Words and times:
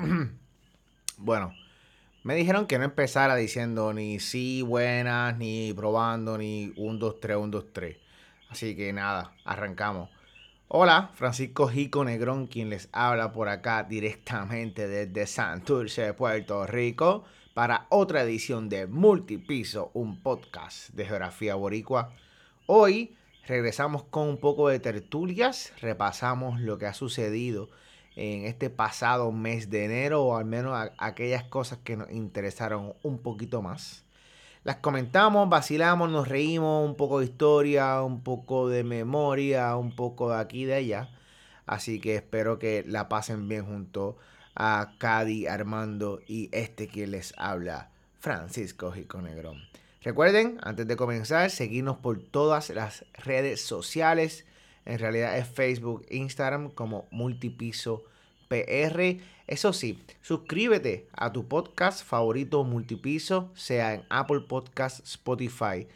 bueno, 1.18 1.54
me 2.22 2.34
dijeron 2.34 2.66
que 2.66 2.78
no 2.78 2.84
empezara 2.84 3.36
diciendo 3.36 3.92
ni 3.92 4.18
sí, 4.18 4.62
buenas, 4.62 5.36
ni 5.36 5.72
probando, 5.74 6.38
ni 6.38 6.72
1, 6.76 6.98
2, 6.98 7.20
3, 7.20 7.36
1, 7.36 7.48
2, 7.48 7.64
3. 7.72 7.96
Así 8.48 8.76
que 8.76 8.92
nada, 8.92 9.34
arrancamos. 9.44 10.10
Hola, 10.68 11.10
Francisco 11.14 11.68
Jico 11.68 12.04
Negrón, 12.04 12.46
quien 12.46 12.70
les 12.70 12.88
habla 12.92 13.32
por 13.32 13.48
acá 13.48 13.82
directamente 13.82 14.88
desde 14.88 15.26
Santurce, 15.26 16.14
Puerto 16.14 16.66
Rico, 16.66 17.24
para 17.54 17.86
otra 17.90 18.22
edición 18.22 18.68
de 18.68 18.86
Multipiso, 18.86 19.90
un 19.94 20.22
podcast 20.22 20.90
de 20.90 21.04
geografía 21.04 21.56
boricua. 21.56 22.12
Hoy 22.66 23.16
regresamos 23.46 24.04
con 24.04 24.28
un 24.28 24.38
poco 24.38 24.68
de 24.68 24.78
tertulias, 24.78 25.72
repasamos 25.80 26.60
lo 26.60 26.78
que 26.78 26.86
ha 26.86 26.94
sucedido 26.94 27.68
en 28.16 28.44
este 28.44 28.70
pasado 28.70 29.32
mes 29.32 29.70
de 29.70 29.84
enero 29.84 30.24
o 30.24 30.36
al 30.36 30.44
menos 30.44 30.90
aquellas 30.98 31.44
cosas 31.44 31.78
que 31.84 31.96
nos 31.96 32.10
interesaron 32.10 32.94
un 33.02 33.18
poquito 33.18 33.62
más. 33.62 34.04
Las 34.62 34.76
comentamos, 34.76 35.48
vacilamos, 35.48 36.10
nos 36.10 36.28
reímos, 36.28 36.86
un 36.86 36.94
poco 36.94 37.20
de 37.20 37.26
historia, 37.26 38.02
un 38.02 38.22
poco 38.22 38.68
de 38.68 38.84
memoria, 38.84 39.74
un 39.76 39.96
poco 39.96 40.30
de 40.30 40.38
aquí 40.38 40.62
y 40.62 40.66
de 40.66 40.74
allá. 40.74 41.08
Así 41.66 42.00
que 42.00 42.16
espero 42.16 42.58
que 42.58 42.84
la 42.86 43.08
pasen 43.08 43.48
bien 43.48 43.64
junto 43.64 44.18
a 44.54 44.96
Cady, 44.98 45.46
Armando 45.46 46.20
y 46.26 46.50
este 46.52 46.88
que 46.88 47.06
les 47.06 47.32
habla, 47.38 47.90
Francisco 48.18 48.92
Jico 48.92 49.22
Negrón. 49.22 49.62
Recuerden, 50.02 50.58
antes 50.62 50.86
de 50.86 50.96
comenzar, 50.96 51.50
seguirnos 51.50 51.98
por 51.98 52.22
todas 52.22 52.70
las 52.70 53.04
redes 53.14 53.62
sociales. 53.62 54.44
En 54.84 54.98
realidad 54.98 55.36
es 55.38 55.46
Facebook, 55.46 56.06
Instagram 56.10 56.70
como 56.70 57.06
Multipiso 57.10 58.04
PR. 58.48 59.18
Eso 59.46 59.72
sí, 59.72 60.02
suscríbete 60.22 61.06
a 61.12 61.32
tu 61.32 61.46
podcast 61.46 62.04
favorito 62.04 62.64
Multipiso, 62.64 63.50
sea 63.54 63.94
en 63.94 64.02
Apple 64.08 64.40
Podcast, 64.40 65.00
Spotify. 65.06 65.86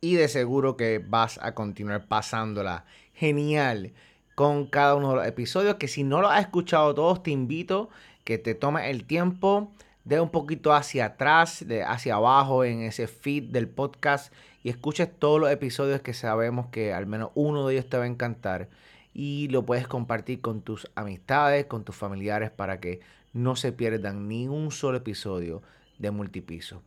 Y 0.00 0.14
de 0.14 0.28
seguro 0.28 0.76
que 0.76 0.98
vas 0.98 1.38
a 1.42 1.54
continuar 1.54 2.06
pasándola 2.06 2.84
genial 3.14 3.92
con 4.34 4.66
cada 4.66 4.94
uno 4.94 5.10
de 5.10 5.16
los 5.16 5.26
episodios. 5.26 5.74
Que 5.74 5.88
si 5.88 6.04
no 6.04 6.20
lo 6.20 6.28
has 6.28 6.40
escuchado 6.40 6.94
todos, 6.94 7.22
te 7.22 7.32
invito 7.32 7.90
que 8.24 8.38
te 8.38 8.54
tomes 8.54 8.86
el 8.86 9.04
tiempo 9.04 9.72
de 10.04 10.20
un 10.20 10.30
poquito 10.30 10.72
hacia 10.72 11.06
atrás, 11.06 11.66
de 11.66 11.82
hacia 11.82 12.14
abajo 12.14 12.64
en 12.64 12.82
ese 12.82 13.08
feed 13.08 13.44
del 13.50 13.68
podcast 13.68 14.32
escuches 14.68 15.08
todos 15.18 15.40
los 15.40 15.50
episodios 15.50 16.00
que 16.00 16.14
sabemos 16.14 16.66
que 16.66 16.92
al 16.92 17.06
menos 17.06 17.30
uno 17.34 17.66
de 17.66 17.74
ellos 17.74 17.88
te 17.88 17.96
va 17.96 18.04
a 18.04 18.08
encantar 18.08 18.68
y 19.14 19.48
lo 19.48 19.64
puedes 19.64 19.86
compartir 19.86 20.40
con 20.40 20.62
tus 20.62 20.90
amistades, 20.94 21.66
con 21.66 21.84
tus 21.84 21.96
familiares 21.96 22.50
para 22.50 22.80
que 22.80 23.00
no 23.32 23.56
se 23.56 23.72
pierdan 23.72 24.28
ni 24.28 24.48
un 24.48 24.70
solo 24.70 24.98
episodio 24.98 25.62
de 25.98 26.10
Multipiso. 26.10 26.82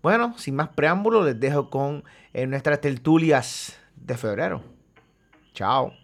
Bueno, 0.00 0.38
sin 0.38 0.54
más 0.54 0.70
preámbulos, 0.70 1.26
les 1.26 1.38
dejo 1.38 1.68
con 1.68 2.04
eh, 2.32 2.46
nuestras 2.46 2.80
tertulias 2.80 3.78
de 3.96 4.16
febrero. 4.16 4.62
Chao. 5.52 5.99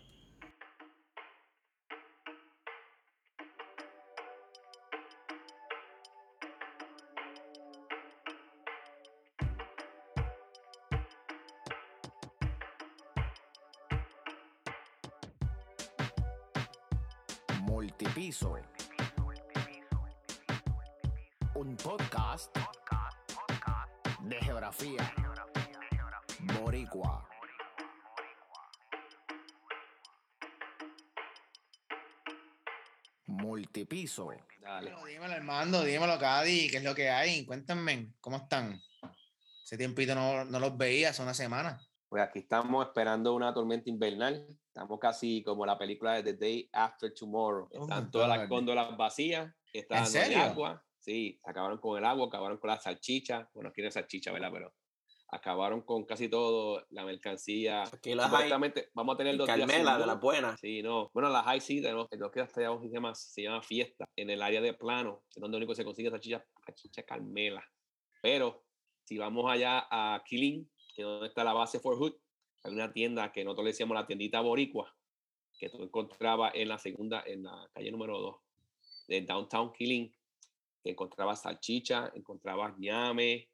Boricua. 26.96 27.28
Multipiso. 33.26 34.30
Dale. 34.60 34.94
dímelo, 35.06 35.34
Armando, 35.34 35.84
dímelo, 35.84 36.18
Cadi, 36.18 36.68
¿qué 36.70 36.78
es 36.78 36.84
lo 36.84 36.94
que 36.94 37.10
hay? 37.10 37.44
Cuéntenme, 37.44 38.14
¿cómo 38.20 38.36
están? 38.38 38.80
Ese 39.64 39.76
tiempito 39.76 40.14
no, 40.14 40.44
no 40.44 40.58
los 40.58 40.76
veía, 40.76 41.10
hace 41.10 41.22
una 41.22 41.34
semana. 41.34 41.80
Pues 42.08 42.22
aquí 42.22 42.40
estamos 42.40 42.86
esperando 42.86 43.34
una 43.34 43.52
tormenta 43.52 43.90
invernal. 43.90 44.46
Estamos 44.68 44.98
casi 45.00 45.42
como 45.42 45.66
la 45.66 45.76
película 45.76 46.14
de 46.14 46.22
The 46.22 46.34
Day 46.34 46.70
After 46.72 47.12
Tomorrow. 47.12 47.68
Oh 47.72 47.82
están 47.82 48.10
todas 48.10 48.28
las 48.28 48.48
góndolas 48.48 48.96
vacías, 48.96 49.52
están 49.72 49.98
¿En 49.98 50.06
serio? 50.06 50.40
agua. 50.40 50.84
Sí, 51.00 51.40
acabaron 51.44 51.78
con 51.78 51.98
el 51.98 52.04
agua, 52.04 52.26
acabaron 52.26 52.58
con 52.58 52.70
la 52.70 52.80
salchicha. 52.80 53.48
Bueno, 53.54 53.72
quieren 53.72 53.92
salchicha, 53.92 54.32
¿verdad? 54.32 54.50
Pero 54.52 54.74
acabaron 55.28 55.82
con 55.82 56.04
casi 56.04 56.28
todo 56.28 56.84
la 56.90 57.04
mercancía. 57.04 57.82
Aquí 57.82 58.14
las 58.14 58.30
vamos 58.94 59.14
a 59.14 59.18
tener 59.18 59.36
dos 59.36 59.46
Carmela, 59.46 59.98
de 59.98 60.06
las 60.06 60.20
buenas. 60.20 60.60
Sí, 60.60 60.82
no. 60.82 61.10
Bueno, 61.12 61.28
las 61.30 61.46
hay 61.46 61.60
sí, 61.60 61.82
tenemos, 61.82 62.08
lo 62.12 62.30
que 62.30 62.40
hasta 62.40 62.60
se 62.60 62.88
llama, 62.88 63.14
se 63.14 63.42
llama 63.42 63.62
fiesta 63.62 64.08
en 64.16 64.30
el 64.30 64.42
área 64.42 64.60
de 64.60 64.74
plano, 64.74 65.24
es 65.34 65.40
donde 65.40 65.56
único 65.56 65.74
se 65.74 65.84
consigue 65.84 66.10
salchicha, 66.10 66.44
salchicha 66.64 67.02
Carmela. 67.02 67.64
Pero 68.22 68.64
si 69.04 69.18
vamos 69.18 69.50
allá 69.50 69.86
a 69.90 70.22
Killing, 70.24 70.68
que 70.94 71.02
es 71.02 71.06
donde 71.06 71.28
está 71.28 71.44
la 71.44 71.52
base 71.52 71.80
Fort 71.80 71.98
Hood, 71.98 72.14
hay 72.64 72.72
una 72.72 72.92
tienda 72.92 73.32
que 73.32 73.44
nosotros 73.44 73.64
le 73.64 73.70
decíamos 73.70 73.94
la 73.94 74.06
tiendita 74.06 74.40
boricua, 74.40 74.94
que 75.58 75.68
tú 75.68 75.82
encontrabas 75.82 76.52
en 76.54 76.68
la 76.68 76.78
segunda, 76.78 77.22
en 77.26 77.44
la 77.44 77.68
calle 77.72 77.90
número 77.90 78.18
2 78.18 78.36
de 79.08 79.20
Downtown 79.22 79.72
Killing, 79.72 80.12
que 80.82 80.90
encontrabas 80.90 81.42
salchicha, 81.42 82.12
encontrabas 82.14 82.76
ñame, 82.78 83.48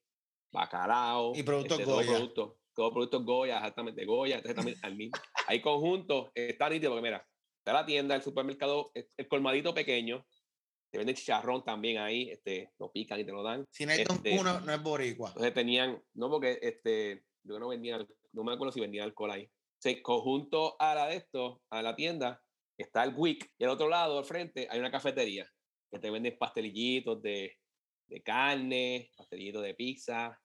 bacalao. 0.52 1.32
Y 1.34 1.42
productos 1.42 1.80
este, 1.80 1.90
Goya. 1.90 2.32
Todos 2.74 2.92
productos 2.92 3.24
Goya, 3.24 3.56
exactamente, 3.56 4.04
Goya. 4.04 4.36
Entonces 4.36 4.56
también 4.56 4.78
al 4.82 4.96
mismo. 4.96 5.18
Hay 5.46 5.60
conjuntos, 5.60 6.30
está 6.34 6.68
nítido 6.68 6.92
porque 6.92 7.02
mira, 7.02 7.26
está 7.58 7.72
la 7.72 7.86
tienda, 7.86 8.14
el 8.14 8.22
supermercado, 8.22 8.92
el 8.94 9.28
colmadito 9.28 9.74
pequeño, 9.74 10.24
te 10.90 10.98
venden 10.98 11.16
chicharrón 11.16 11.64
también 11.64 11.98
ahí, 11.98 12.28
este, 12.30 12.70
lo 12.78 12.92
pican 12.92 13.18
y 13.18 13.24
te 13.24 13.32
lo 13.32 13.42
dan. 13.42 13.66
Si 13.70 13.86
no 13.86 13.92
hay 13.92 14.02
este, 14.02 14.38
uno, 14.38 14.60
no 14.60 14.72
es 14.72 14.82
boricua. 14.82 15.28
Entonces 15.28 15.54
tenían, 15.54 16.02
no 16.14 16.30
porque 16.30 16.58
este, 16.60 17.24
yo 17.44 17.58
no 17.58 17.68
vendía, 17.68 18.06
no 18.32 18.44
me 18.44 18.52
acuerdo 18.52 18.72
si 18.72 18.80
vendía 18.80 19.04
alcohol 19.04 19.30
ahí. 19.30 19.50
O 19.84 20.02
conjunto 20.02 20.76
a 20.78 20.94
la 20.94 21.06
de 21.06 21.16
esto, 21.16 21.62
a 21.70 21.82
la 21.82 21.96
tienda, 21.96 22.42
está 22.78 23.04
el 23.04 23.14
WIC 23.16 23.52
y 23.58 23.64
al 23.64 23.70
otro 23.70 23.88
lado, 23.88 24.18
al 24.18 24.24
frente, 24.24 24.68
hay 24.70 24.78
una 24.78 24.90
cafetería 24.90 25.50
que 25.90 25.98
te 25.98 26.10
venden 26.10 26.36
pastelillitos 26.38 27.20
de, 27.22 27.56
de 28.12 28.22
carne, 28.22 29.10
pastelillitos 29.16 29.62
de 29.62 29.74
pizza. 29.74 30.38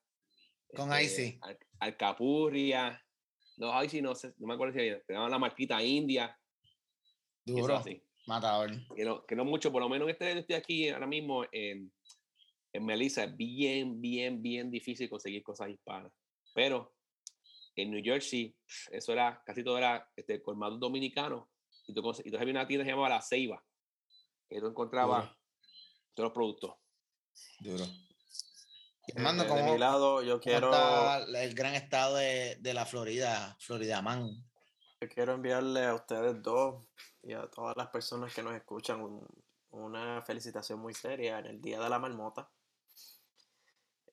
Con 0.74 0.92
este, 0.92 1.26
icy. 1.26 1.38
Al, 1.42 1.58
alcapurria. 1.80 3.04
No, 3.58 3.84
icy 3.84 4.00
no 4.00 4.14
sé, 4.14 4.32
no 4.38 4.46
me 4.46 4.54
acuerdo 4.54 4.72
si 4.72 4.78
te 5.06 5.12
daban 5.12 5.30
la 5.30 5.38
marquita 5.38 5.82
india. 5.82 6.36
Duro. 7.44 7.76
Así. 7.76 8.02
Matador. 8.26 8.70
Que 8.94 9.04
no, 9.04 9.24
que 9.24 9.36
no 9.36 9.44
mucho, 9.44 9.72
por 9.72 9.82
lo 9.82 9.88
menos 9.88 10.08
este 10.08 10.38
estoy 10.38 10.56
aquí 10.56 10.88
ahora 10.88 11.06
mismo 11.06 11.44
en, 11.50 11.92
en 12.72 12.84
Melissa, 12.84 13.24
es 13.24 13.36
bien, 13.36 14.00
bien, 14.00 14.42
bien 14.42 14.70
difícil 14.70 15.08
conseguir 15.08 15.42
cosas 15.42 15.70
hispanas. 15.70 16.12
Pero 16.54 16.94
en 17.74 17.90
New 17.90 18.02
Jersey, 18.02 18.54
eso 18.90 19.12
era, 19.12 19.42
casi 19.44 19.62
todo 19.62 19.78
era 19.78 20.10
este, 20.16 20.42
colmado 20.42 20.76
dominicano. 20.76 21.50
Y 21.86 21.94
tú, 21.94 22.12
y 22.24 22.36
había 22.36 22.52
una 22.52 22.66
tienda 22.66 22.84
que 22.84 22.90
se 22.90 22.92
llamaba 22.92 23.08
La 23.08 23.22
Ceiba, 23.22 23.64
que 24.48 24.60
tú 24.60 24.66
encontrabas 24.66 25.30
todos 26.14 26.28
los 26.28 26.32
productos. 26.32 26.74
Duro. 27.60 27.84
Mando, 29.16 29.46
como 29.46 29.64
de 29.64 29.72
mi 29.72 29.78
lado, 29.78 30.22
yo 30.22 30.40
quiero. 30.40 30.70
el 31.34 31.54
gran 31.54 31.74
estado 31.74 32.16
de, 32.16 32.56
de, 32.60 32.74
la 32.74 32.84
Florida, 32.84 33.56
Florida 33.58 34.02
Man. 34.02 34.44
Yo 35.00 35.08
quiero 35.08 35.34
enviarle 35.34 35.86
a 35.86 35.94
ustedes 35.94 36.42
dos 36.42 36.84
y 37.22 37.32
a 37.32 37.46
todas 37.46 37.76
las 37.76 37.88
personas 37.88 38.34
que 38.34 38.42
nos 38.42 38.54
escuchan 38.54 39.00
una 39.70 40.22
felicitación 40.22 40.80
muy 40.80 40.94
seria 40.94 41.38
en 41.38 41.46
el 41.46 41.60
Día 41.60 41.80
de 41.80 41.88
la 41.88 41.98
Marmota, 41.98 42.50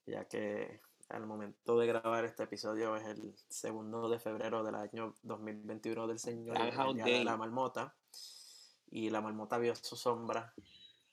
ya 0.06 0.26
que 0.26 0.82
al 1.10 1.26
momento 1.26 1.78
de 1.78 1.88
grabar 1.88 2.26
este 2.26 2.44
episodio 2.44 2.96
es 2.96 3.06
el 3.06 3.36
segundo 3.48 4.10
de 4.10 4.20
febrero 4.20 4.64
del 4.64 4.76
año 4.76 5.16
2021 5.24 6.08
del 6.08 6.20
Señor, 6.20 6.58
el 6.58 6.96
Día 6.96 7.06
de 7.06 7.24
la 7.24 7.38
Marmota. 7.38 7.96
y 8.90 9.10
la 9.10 9.22
marmota 9.22 9.58
vio 9.58 9.76
su 9.76 9.96
sombra. 9.96 10.54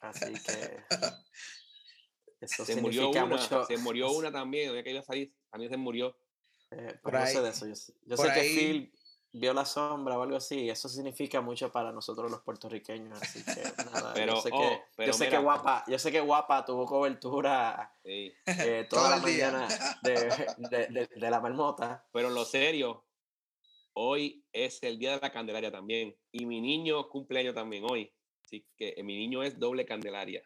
Así 0.00 0.32
que 0.34 0.84
eso 2.44 2.64
Se 2.64 2.76
murió 2.80 3.10
una, 3.10 3.24
mucho. 3.26 3.64
se 3.66 3.76
murió 3.78 4.10
una 4.12 4.30
también, 4.32 4.74
ya 4.74 4.82
que 4.82 4.90
iba 4.90 5.00
a 5.00 5.04
salir, 5.04 5.32
también 5.50 5.70
se 5.70 5.76
murió. 5.76 6.16
Eh, 6.70 6.98
Por 7.02 7.12
pero 7.12 7.18
no 7.18 7.24
ahí- 7.24 7.32
sé 7.34 7.42
de 7.42 7.48
eso. 7.50 7.66
Yo, 7.66 7.74
sé- 7.76 7.94
yo 8.06 8.16
sé 8.16 8.22
que 8.32 8.40
ahí- 8.40 8.56
Phil 8.56 8.92
vio 9.34 9.54
la 9.54 9.64
sombra 9.64 10.18
o 10.18 10.22
algo 10.22 10.36
así. 10.36 10.60
y 10.64 10.70
Eso 10.70 10.88
significa 10.88 11.40
mucho 11.40 11.70
para 11.72 11.90
nosotros 11.92 12.30
los 12.30 12.40
puertorriqueños. 12.42 13.20
Así 13.20 13.42
que 13.44 13.62
nada. 13.92 14.12
Pero, 14.14 14.34
yo 14.36 14.40
sé, 14.42 14.50
oh, 14.52 14.60
que, 14.60 14.82
pero 14.96 15.06
yo 15.12 15.12
sé 15.18 15.24
que 15.24 15.30
mira. 15.30 15.40
guapa, 15.40 15.84
yo 15.88 15.98
sé 15.98 16.10
que 16.12 16.20
guapa 16.20 16.64
tuvo 16.64 16.86
cobertura 16.86 17.94
Sí. 18.04 18.32
eh, 18.46 18.86
toda 18.90 19.10
la 19.10 19.16
mañana 19.18 19.68
de, 20.02 20.12
de, 20.70 20.86
de- 20.88 21.06
de 21.14 21.30
la 21.30 21.40
marmota. 21.40 22.06
Pero 22.12 22.28
en 22.28 22.34
lo 22.34 22.44
serio, 22.44 23.04
hoy 23.94 24.44
es 24.52 24.82
el 24.82 24.98
día 24.98 25.12
de 25.14 25.20
la 25.20 25.30
Candelaria 25.32 25.70
también. 25.70 26.16
Y 26.30 26.46
mi 26.46 26.60
niño 26.60 27.08
cumpleaños 27.08 27.54
también 27.54 27.84
hoy. 27.88 28.10
Así 28.44 28.66
que 28.76 28.94
eh, 28.96 29.02
mi 29.02 29.16
niño 29.16 29.42
es 29.42 29.58
doble 29.58 29.84
Candelaria. 29.86 30.42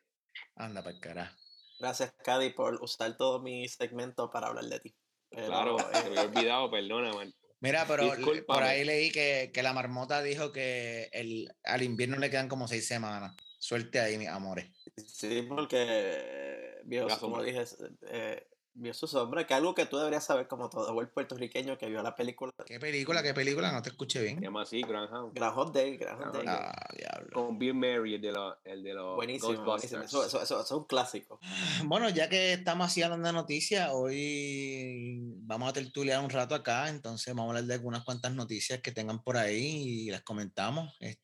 Anda 0.57 0.83
para 0.83 0.99
carajo. 1.01 1.37
Gracias, 1.79 2.13
Cady, 2.25 2.51
por 2.51 2.83
usar 2.83 3.17
todo 3.17 3.41
mi 3.41 3.69
segmento 3.69 4.31
para 4.31 4.49
hablar 4.49 4.65
de 4.65 4.81
ti. 4.81 4.97
Pero, 5.31 5.47
Claro, 5.47 5.79
eh, 5.79 5.97
se 6.03 6.11
me 6.11 6.21
había 6.21 6.23
olvidado, 6.51 6.71
perdona, 6.71 7.13
man. 7.13 7.35
Mira, 7.61 7.87
pero 7.89 8.13
por 8.47 8.63
ahí 8.63 8.85
leí 8.85 9.11
que, 9.11 9.51
que 9.53 9.63
la 9.63 9.73
marmota 9.73 10.23
dijo 10.23 10.53
que 10.53 11.09
el, 11.13 11.51
al 11.65 11.83
invierno 11.83 12.19
le 12.19 12.31
quedan 12.31 12.49
como 12.49 12.69
seis 12.69 12.87
semanas. 12.87 13.35
Suerte 13.59 13.99
ahí, 13.99 14.19
mis 14.19 14.29
amores. 14.29 14.71
Sí, 15.07 15.43
porque 15.49 16.83
como 17.19 17.43
dije, 17.43 17.65
eh, 18.09 18.47
vio 18.79 18.93
su 18.95 19.07
sombra, 19.07 19.47
que 19.47 19.55
algo 19.55 19.75
que 19.75 19.87
tú 19.87 19.97
deberías 19.97 20.25
saber 20.25 20.47
como 20.49 20.69
todo 20.69 20.93
buen 20.93 21.09
puertorriqueño 21.09 21.77
que 21.79 21.87
vio 21.89 22.03
la 22.03 22.15
película 22.15 22.53
¿Qué 22.67 22.79
película? 22.79 23.23
¿Qué 23.23 23.33
película? 23.35 23.73
No 23.73 23.81
te 23.83 23.89
escuché 23.89 24.19
Se 24.21 24.25
bien. 24.27 24.41
llama 24.41 24.63
así, 24.63 24.83
Graham. 24.83 25.33
Groundhog 25.33 25.73
Day, 25.73 25.97
Groundhog 25.97 26.33
Day. 26.33 26.45
Ah, 26.47 26.73
diablo. 26.97 27.31
Con 27.33 27.59
Bill 27.59 27.75
Murray, 27.75 28.15
el 28.15 28.21
de 28.21 28.33
los, 28.33 28.55
el 28.65 28.83
de 28.83 28.95
los 28.95 29.17
buenísimo, 29.17 29.49
buenísimo. 29.65 29.65
Ghostbusters. 29.65 30.05
Eso, 30.05 30.25
eso, 30.27 30.43
eso- 30.43 30.61
eso 30.61 30.63
es 30.63 30.71
un 30.73 30.85
clásico. 30.85 31.41
Bueno, 31.87 32.09
ya 32.11 32.29
que 32.29 32.53
estamos 32.55 32.87
así 32.87 33.03
hablando 33.03 33.27
de 33.29 33.33
noticias, 33.33 33.91
hoy 33.93 35.21
vamos 35.43 35.69
a 35.69 35.73
tertuliar 35.73 36.23
un 36.23 36.31
rato 36.31 36.55
acá, 36.55 36.89
entonces 36.89 37.35
vamos 37.35 37.47
a 37.47 37.57
hablar 37.57 37.65
de 37.65 37.75
algunas 37.75 38.05
cuantas 38.05 38.33
noticias 38.35 38.81
que 38.81 38.93
tengan 38.93 39.23
por 39.23 39.37
ahí 39.37 40.07
y 40.07 40.11
las 40.11 40.23
comentamos. 40.23 40.95
Este, 41.01 41.23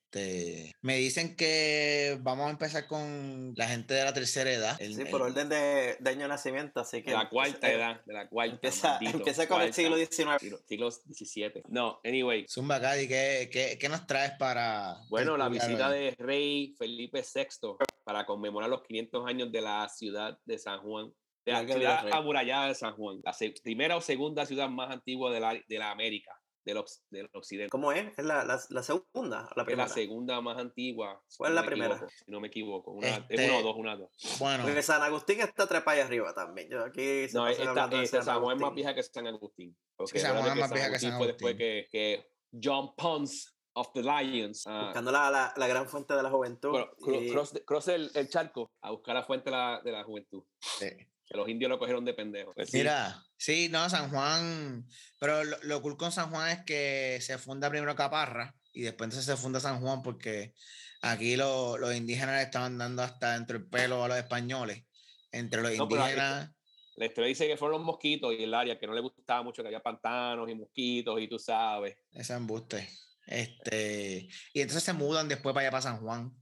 me 0.82 0.96
dicen 0.96 1.36
que 1.36 2.18
vamos 2.20 2.46
a 2.46 2.50
empezar 2.50 2.86
con 2.86 3.52
la 3.56 3.66
gente 3.68 3.94
de 3.94 4.04
la 4.04 4.12
tercera 4.12 4.50
edad. 4.50 4.76
El- 4.80 4.94
Sí, 4.94 5.02
el- 5.02 5.08
por 5.10 5.22
orden 5.22 5.48
de, 5.48 5.96
de 5.98 6.10
año 6.10 6.22
de 6.22 6.28
nacimiento, 6.28 6.80
así 6.80 6.98
De 6.98 7.02
que... 7.04 7.10
la 7.12 7.28
cuarta 7.28 7.70
eh, 7.70 7.74
edad, 7.74 8.04
de 8.04 8.12
la 8.12 8.28
cuarta. 8.28 8.54
Empieza, 8.54 8.88
maldito, 8.94 9.18
empieza 9.18 9.48
con 9.48 9.62
el 9.62 9.68
cuarta. 9.72 9.74
siglo 9.76 9.96
XIX. 9.96 10.60
Siglo, 10.66 10.90
XVII. 10.90 11.62
No, 11.68 12.00
anyway. 12.04 12.46
Zumba 12.48 12.80
Cadi, 12.80 13.08
¿qué, 13.08 13.48
qué, 13.52 13.78
qué 13.80 13.88
nos 13.88 14.06
traes 14.06 14.32
para... 14.38 14.96
Bueno, 15.08 15.36
la 15.36 15.48
visita 15.48 15.90
de 15.90 16.14
rey 16.18 16.74
Felipe 16.78 17.22
VI 17.22 17.76
para 18.04 18.26
conmemorar 18.26 18.68
los 18.68 18.82
500 18.82 19.26
años 19.26 19.52
de 19.52 19.60
la 19.60 19.88
ciudad 19.88 20.38
de 20.44 20.58
San 20.58 20.80
Juan. 20.80 21.12
De 21.44 21.52
la 21.52 21.66
ciudad 21.66 22.06
amurallada 22.12 22.68
de 22.68 22.74
San 22.74 22.94
Juan. 22.94 23.20
La 23.24 23.34
primera 23.64 23.96
o 23.96 24.00
segunda 24.00 24.46
ciudad 24.46 24.68
más 24.68 24.90
antigua 24.92 25.32
de 25.32 25.40
la, 25.40 25.54
de 25.66 25.78
la 25.78 25.90
América, 25.90 26.30
del, 26.64 26.82
del 27.10 27.28
occidente. 27.32 27.70
¿Cómo 27.70 27.92
es? 27.92 28.16
¿Es 28.18 28.24
la, 28.24 28.44
la, 28.44 28.60
la 28.68 28.82
segunda 28.82 29.48
o 29.50 29.54
la 29.56 29.62
Es 29.62 29.66
primera? 29.66 29.88
la 29.88 29.94
segunda 29.94 30.40
más 30.40 30.58
antigua. 30.58 31.22
si 31.28 31.38
¿Cuál 31.38 31.50
es 31.50 31.54
no 31.54 31.56
la 31.56 31.62
me 31.62 31.66
primera? 31.68 31.94
equivoco, 31.94 32.12
si 32.24 32.30
no 32.30 32.40
me 32.40 32.48
equivoco. 32.48 32.90
Una, 32.92 33.08
es 33.08 33.18
Este, 33.28 33.44
una 33.50 33.56
o 33.58 33.62
dos, 33.62 33.76
una 33.76 33.94
o 33.94 33.98
dos. 33.98 34.10
Bueno, 34.38 34.64
Porque 34.64 34.82
San 34.82 35.02
Agustín 35.02 35.40
está 35.40 35.66
trepa 35.66 35.92
allá 35.92 36.04
arriba 36.04 36.34
también. 36.34 36.68
Yo 36.70 36.84
aquí 36.84 37.26
No, 37.32 37.46
esta, 37.48 37.88
de 37.88 38.02
esta 38.02 38.22
San 38.22 38.40
Juan 38.40 38.56
es 38.56 38.60
más 38.60 38.66
Agustín. 38.68 38.74
vieja 38.76 38.94
que 38.94 39.02
San 39.02 39.26
Agustín. 39.26 39.76
Porque 39.96 40.18
San 40.20 40.32
Juan 40.36 40.48
es 40.52 40.60
más 40.60 40.70
vieja 40.72 40.86
que 40.86 40.90
Agustín 40.94 41.10
San 41.10 41.18
fue 41.18 41.26
después 41.28 41.54
Agustín. 41.54 41.58
que, 41.58 41.88
que 41.90 42.30
John 42.62 42.94
Ponce 42.96 43.48
of 43.74 43.90
the 43.94 44.02
Lions 44.02 44.64
ah, 44.66 44.84
Buscando 44.84 45.10
la, 45.10 45.30
la, 45.30 45.54
la 45.56 45.66
gran 45.66 45.88
fuente 45.88 46.14
de 46.14 46.22
la 46.22 46.30
juventud. 46.30 46.70
cro- 46.70 46.94
cro- 46.98 47.22
y- 47.22 47.30
cross, 47.30 47.54
cross 47.64 47.88
el, 47.88 48.10
el 48.14 48.28
charco 48.28 48.70
a 48.82 48.90
buscar 48.90 49.14
la 49.14 49.22
fuente 49.24 49.50
de 49.50 49.56
la, 49.56 49.80
de 49.82 49.92
la 49.92 50.04
juventud. 50.04 50.44
eh, 50.82 51.08
Que 51.32 51.38
los 51.38 51.48
indios 51.48 51.70
lo 51.70 51.78
cogieron 51.78 52.04
de 52.04 52.14
pendejo. 52.14 52.52
Pues 52.54 52.68
sí, 52.70 52.78
Mira, 52.78 53.22
sí, 53.38 53.68
no, 53.70 53.88
San 53.88 54.10
Juan, 54.10 54.86
pero 55.18 55.42
lo, 55.44 55.56
lo 55.62 55.80
cool 55.82 55.96
con 55.96 56.12
San 56.12 56.30
Juan 56.30 56.50
es 56.50 56.64
que 56.64 57.18
se 57.22 57.38
funda 57.38 57.70
primero 57.70 57.96
Caparra 57.96 58.54
y 58.72 58.82
después 58.82 59.06
entonces 59.06 59.24
se 59.24 59.40
funda 59.40 59.58
San 59.60 59.80
Juan 59.80 60.02
porque 60.02 60.52
aquí 61.00 61.36
lo- 61.36 61.78
los 61.78 61.94
indígenas 61.94 62.36
le 62.36 62.42
estaban 62.42 62.76
dando 62.78 63.02
hasta 63.02 63.32
dentro 63.34 63.58
del 63.58 63.68
pelo 63.68 64.04
a 64.04 64.08
los 64.08 64.18
españoles. 64.18 64.84
Entre 65.30 65.62
los 65.62 65.74
No, 65.76 65.84
indígenas, 65.84 66.50
La 66.96 67.06
historia 67.06 67.28
dice 67.28 67.46
que 67.48 67.56
fueron 67.56 67.78
los 67.78 67.86
mosquitos 67.86 68.34
y 68.38 68.42
el 68.44 68.52
área 68.52 68.78
que 68.78 68.86
no 68.86 68.92
le 68.92 69.00
gustaba 69.00 69.42
mucho, 69.42 69.62
que 69.62 69.68
había 69.68 69.82
pantanos 69.82 70.50
y 70.50 70.54
mosquitos 70.54 71.18
y 71.20 71.26
tú 71.28 71.38
sabes. 71.38 71.96
ese 72.12 72.34
embuste. 72.34 72.86
Este, 73.26 74.28
y 74.52 74.60
entonces 74.60 74.82
se 74.84 74.92
mudan 74.92 75.28
después 75.28 75.54
para 75.54 75.62
allá 75.62 75.70
para 75.70 75.82
San 75.82 76.00
Juan. 76.00 76.32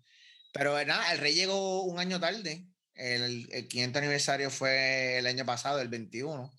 Pero 0.53 0.73
nada, 0.85 1.13
el 1.13 1.19
rey 1.19 1.35
llegó 1.35 1.85
un 1.85 2.01
año 2.01 2.19
tarde. 2.19 2.67
El, 3.01 3.49
el 3.53 3.67
500 3.69 4.01
aniversario 4.03 4.51
fue 4.51 5.19
el 5.19 5.27
año 5.27 5.47
pasado, 5.47 5.81
el 5.81 5.89
21. 5.89 6.51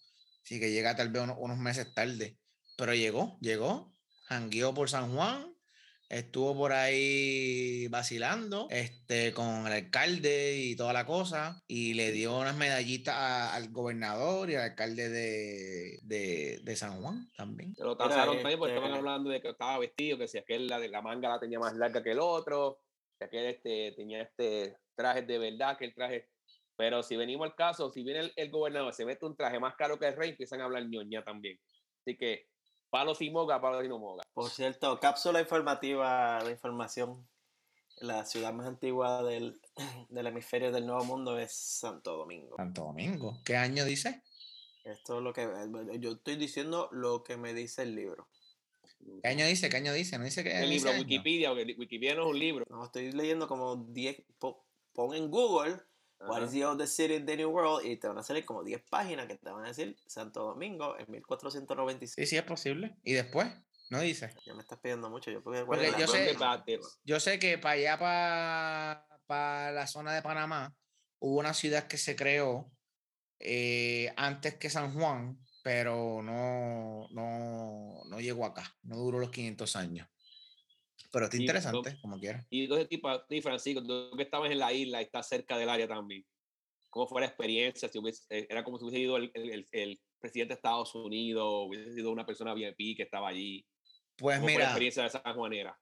Así 0.44 0.60
que 0.60 0.72
llega 0.72 0.96
tal 0.96 1.10
vez 1.10 1.22
unos, 1.24 1.38
unos 1.40 1.58
meses 1.60 1.94
tarde. 1.94 2.38
Pero 2.78 2.96
llegó, 2.96 3.38
llegó, 3.42 3.94
jangueó 4.26 4.74
por 4.74 4.90
San 4.90 5.14
Juan, 5.16 5.54
estuvo 6.10 6.56
por 6.56 6.74
ahí 6.74 7.88
vacilando 7.90 8.68
este, 8.72 9.34
con 9.34 9.68
el 9.68 9.74
alcalde 9.74 10.58
y 10.58 10.76
toda 10.76 10.94
la 10.94 11.06
cosa, 11.06 11.62
y 11.68 11.94
le 11.94 12.12
dio 12.12 12.40
unas 12.40 12.56
medallitas 12.56 13.14
a- 13.16 13.54
al 13.54 13.70
gobernador 13.70 14.50
y 14.50 14.56
al 14.56 14.64
alcalde 14.64 15.10
de, 15.10 16.00
de, 16.02 16.60
de 16.64 16.76
San 16.76 17.00
Juan 17.02 17.30
también. 17.38 17.76
Se 17.76 17.84
lo 17.84 17.96
tasaron 17.96 18.38
también 18.38 18.58
porque 18.58 18.74
este- 18.74 18.84
estaban 18.84 18.98
hablando 18.98 19.30
de 19.30 19.42
que 19.42 19.50
estaba 19.50 19.78
vestido, 19.78 20.18
que 20.18 20.28
si 20.28 20.40
aquel 20.40 20.66
la, 20.68 20.80
de 20.80 20.90
la 20.90 21.04
manga 21.04 21.30
la 21.30 21.40
tenía 21.40 21.60
más 21.60 21.76
larga 21.76 22.02
que 22.02 22.12
el 22.12 22.20
otro, 22.20 22.82
que 23.20 23.26
aquel 23.26 23.46
este, 23.46 23.92
tenía 23.96 24.24
este 24.24 24.76
traje 24.96 25.22
de 25.22 25.38
verdad, 25.38 25.78
que 25.78 25.86
el 25.86 25.94
traje. 25.94 26.31
Pero 26.82 27.04
si 27.04 27.16
venimos 27.16 27.46
al 27.46 27.54
caso, 27.54 27.92
si 27.92 28.02
viene 28.02 28.22
el, 28.22 28.34
el 28.36 28.50
gobernador, 28.50 28.92
se 28.92 29.06
mete 29.06 29.24
un 29.24 29.36
traje 29.36 29.60
más 29.60 29.76
caro 29.76 30.00
que 30.00 30.08
el 30.08 30.16
rey, 30.16 30.32
empiezan 30.32 30.62
a 30.62 30.64
hablar 30.64 30.84
ñoña 30.88 31.24
también. 31.24 31.60
Así 32.00 32.18
que 32.18 32.48
palos 32.90 33.22
y 33.22 33.30
moga, 33.30 33.62
palos 33.62 33.86
y 33.86 33.88
no 33.88 34.00
moga. 34.00 34.24
Por 34.34 34.50
cierto, 34.50 35.00
cápsula 35.00 35.40
informativa 35.42 36.44
de 36.44 36.50
información. 36.50 37.30
La 37.98 38.26
ciudad 38.26 38.52
más 38.52 38.66
antigua 38.66 39.22
del, 39.22 39.62
del 40.10 40.26
hemisferio 40.26 40.72
del 40.72 40.88
Nuevo 40.88 41.04
Mundo 41.06 41.38
es 41.38 41.54
Santo 41.54 42.18
Domingo. 42.18 42.56
Santo 42.58 42.82
Domingo. 42.86 43.40
¿Qué 43.46 43.58
año 43.58 43.86
dice? 43.86 44.24
Esto 44.84 45.18
es 45.18 45.24
lo 45.24 45.34
que 45.34 45.48
yo 46.00 46.14
estoy 46.14 46.36
diciendo 46.36 46.90
lo 46.92 47.22
que 47.24 47.38
me 47.38 47.54
dice 47.54 47.84
el 47.84 47.94
libro. 47.94 48.28
¿Qué 49.22 49.30
año 49.30 49.46
dice? 49.46 49.70
¿Qué 49.70 49.78
año 49.78 49.94
dice? 49.94 50.18
No 50.18 50.24
dice 50.24 50.44
que 50.44 50.50
El 50.64 50.72
libro 50.72 50.90
Wikipedia, 50.94 51.50
porque 51.50 51.76
Wikipedia 51.78 52.16
no 52.16 52.24
es 52.24 52.30
un 52.30 52.40
libro. 52.40 52.66
No, 52.72 52.86
estoy 52.86 53.12
leyendo 53.12 53.48
como 53.48 53.76
10. 53.76 54.24
po- 54.40 54.66
Pon 54.94 55.14
en 55.16 55.30
Google 55.30 55.78
What 56.28 56.44
is 56.44 56.52
the 56.52 56.66
oldest 56.66 56.96
city 56.96 57.16
in 57.16 57.26
the 57.26 57.36
New 57.36 57.50
World 57.50 57.86
y 57.86 57.98
te 57.98 58.08
van 58.08 58.18
a 58.18 58.24
salir 58.24 58.46
como 58.46 58.64
10 58.64 58.84
páginas 58.90 59.28
que 59.28 59.36
te 59.36 59.50
van 59.50 59.66
a 59.66 59.70
decir 59.70 59.96
Santo 60.06 60.44
Domingo 60.44 60.98
en 60.98 61.10
1496. 61.10 62.14
Sí, 62.16 62.26
sí, 62.26 62.38
es 62.38 62.44
posible. 62.44 62.96
¿Y 63.04 63.14
después? 63.14 63.48
No 63.90 64.00
dice. 64.00 64.34
Ya 64.46 64.54
me 64.54 64.62
estás 64.62 64.80
pidiendo 64.80 65.10
mucho. 65.10 65.32
Yo, 65.32 65.44
porque, 65.44 65.66
Porque 65.66 65.94
yo 66.00 66.08
sé-. 66.08 66.38
Yo 67.04 67.20
sé 67.20 67.40
que 67.40 67.58
para 67.58 67.74
allá, 67.74 68.00
para, 68.00 69.20
para 69.28 69.72
la 69.72 69.88
zona 69.88 70.14
de 70.14 70.22
Panamá, 70.22 70.74
hubo 71.20 71.40
una 71.40 71.54
ciudad 71.54 71.88
que 71.88 71.98
se 71.98 72.16
creó 72.16 72.72
eh, 73.40 74.14
antes 74.16 74.56
que 74.56 74.70
San 74.70 74.94
Juan, 74.94 75.38
pero 75.64 76.22
no, 76.24 77.08
no, 77.12 78.02
no 78.06 78.20
llegó 78.20 78.46
acá. 78.46 78.76
No 78.84 78.98
duró 78.98 79.20
los 79.20 79.32
500 79.32 79.76
años. 79.76 80.08
Pero 81.12 81.26
está 81.26 81.38
interesante, 81.38 82.00
como 82.02 82.18
quiera. 82.20 82.46
Y 82.50 82.64
entonces, 82.64 82.88
ti, 83.28 83.42
Francisco, 83.42 83.84
tú 83.84 84.16
que 84.16 84.24
estabas 84.24 84.50
en 84.52 84.60
la 84.60 84.72
isla 84.72 85.02
y 85.02 85.06
estás 85.06 85.28
cerca 85.28 85.58
del 85.58 85.70
área 85.70 85.88
también. 85.88 86.26
¿Cómo 86.90 87.08
fue 87.08 87.22
la 87.22 87.28
experiencia? 87.28 87.90
Si 87.90 88.00
hubiese- 88.00 88.26
eh, 88.30 88.48
era 88.50 88.64
como 88.64 88.78
si 88.78 88.86
hubiese 88.86 89.00
ido 89.00 89.18
el, 89.18 89.32
el- 89.34 89.66
el- 89.72 90.02
presidente 90.20 90.54
de 90.54 90.58
Estados 90.58 90.94
Unidos, 90.94 91.66
hubiese 91.68 91.94
sido 91.96 92.12
una 92.12 92.26
persona 92.26 92.54
VIP 92.54 92.96
que 92.96 93.04
estaba 93.04 93.30
allí. 93.30 93.66
Pues 94.18 94.38
¿Cómo 94.38 94.46
fue 94.50 94.54
la 94.54 94.58
mira, 94.60 94.66
experiencia 94.66 95.04
de 95.04 95.10
San 95.10 95.34
Juanera 95.34 95.80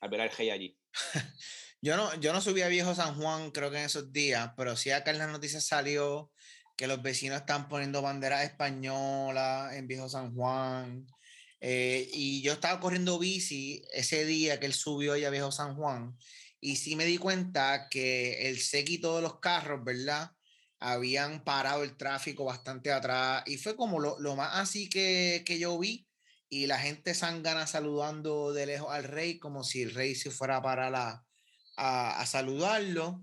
al 0.00 0.10
ver 0.10 0.20
al 0.22 0.30
rey 0.30 0.50
allí? 0.50 0.78
yo 1.80 1.96
no, 1.96 2.12
yo 2.20 2.32
no 2.32 2.40
subí 2.40 2.62
a 2.62 2.68
Viejo 2.68 2.96
San 2.96 3.14
Juan, 3.14 3.52
creo 3.52 3.70
que 3.70 3.78
en 3.78 3.84
esos 3.84 4.12
días, 4.12 4.50
pero 4.56 4.74
sí 4.76 4.90
acá 4.90 5.12
en 5.12 5.18
las 5.18 5.30
noticias 5.30 5.64
salió 5.64 6.32
que 6.76 6.88
los 6.88 7.00
vecinos 7.00 7.38
están 7.38 7.68
poniendo 7.68 8.02
banderas 8.02 8.42
españolas 8.42 9.72
en 9.74 9.86
Viejo 9.86 10.08
San 10.08 10.34
Juan. 10.34 11.06
Eh, 11.60 12.08
y 12.12 12.42
yo 12.42 12.52
estaba 12.52 12.80
corriendo 12.80 13.18
bici 13.18 13.82
ese 13.92 14.24
día 14.24 14.60
que 14.60 14.66
él 14.66 14.74
subió 14.74 15.14
allá 15.14 15.28
a 15.28 15.30
Viejo 15.30 15.52
San 15.52 15.76
Juan. 15.76 16.16
Y 16.60 16.76
sí 16.76 16.96
me 16.96 17.04
di 17.04 17.18
cuenta 17.18 17.88
que 17.90 18.48
el 18.48 18.58
séquito 18.60 19.16
de 19.16 19.22
los 19.22 19.40
carros, 19.40 19.84
¿verdad? 19.84 20.32
Habían 20.80 21.44
parado 21.44 21.84
el 21.84 21.96
tráfico 21.96 22.44
bastante 22.44 22.92
atrás. 22.92 23.42
Y 23.46 23.58
fue 23.58 23.76
como 23.76 24.00
lo, 24.00 24.18
lo 24.20 24.36
más 24.36 24.56
así 24.56 24.88
que, 24.88 25.42
que 25.46 25.58
yo 25.58 25.78
vi. 25.78 26.08
Y 26.48 26.66
la 26.66 26.78
gente 26.78 27.14
sangana 27.14 27.66
saludando 27.66 28.52
de 28.52 28.66
lejos 28.66 28.90
al 28.92 29.04
rey, 29.04 29.38
como 29.38 29.64
si 29.64 29.82
el 29.82 29.94
rey 29.94 30.14
se 30.14 30.30
fuera 30.30 30.58
a 30.58 30.62
parar 30.62 30.94
a, 30.94 31.24
a, 31.76 32.20
a 32.20 32.26
saludarlo. 32.26 33.22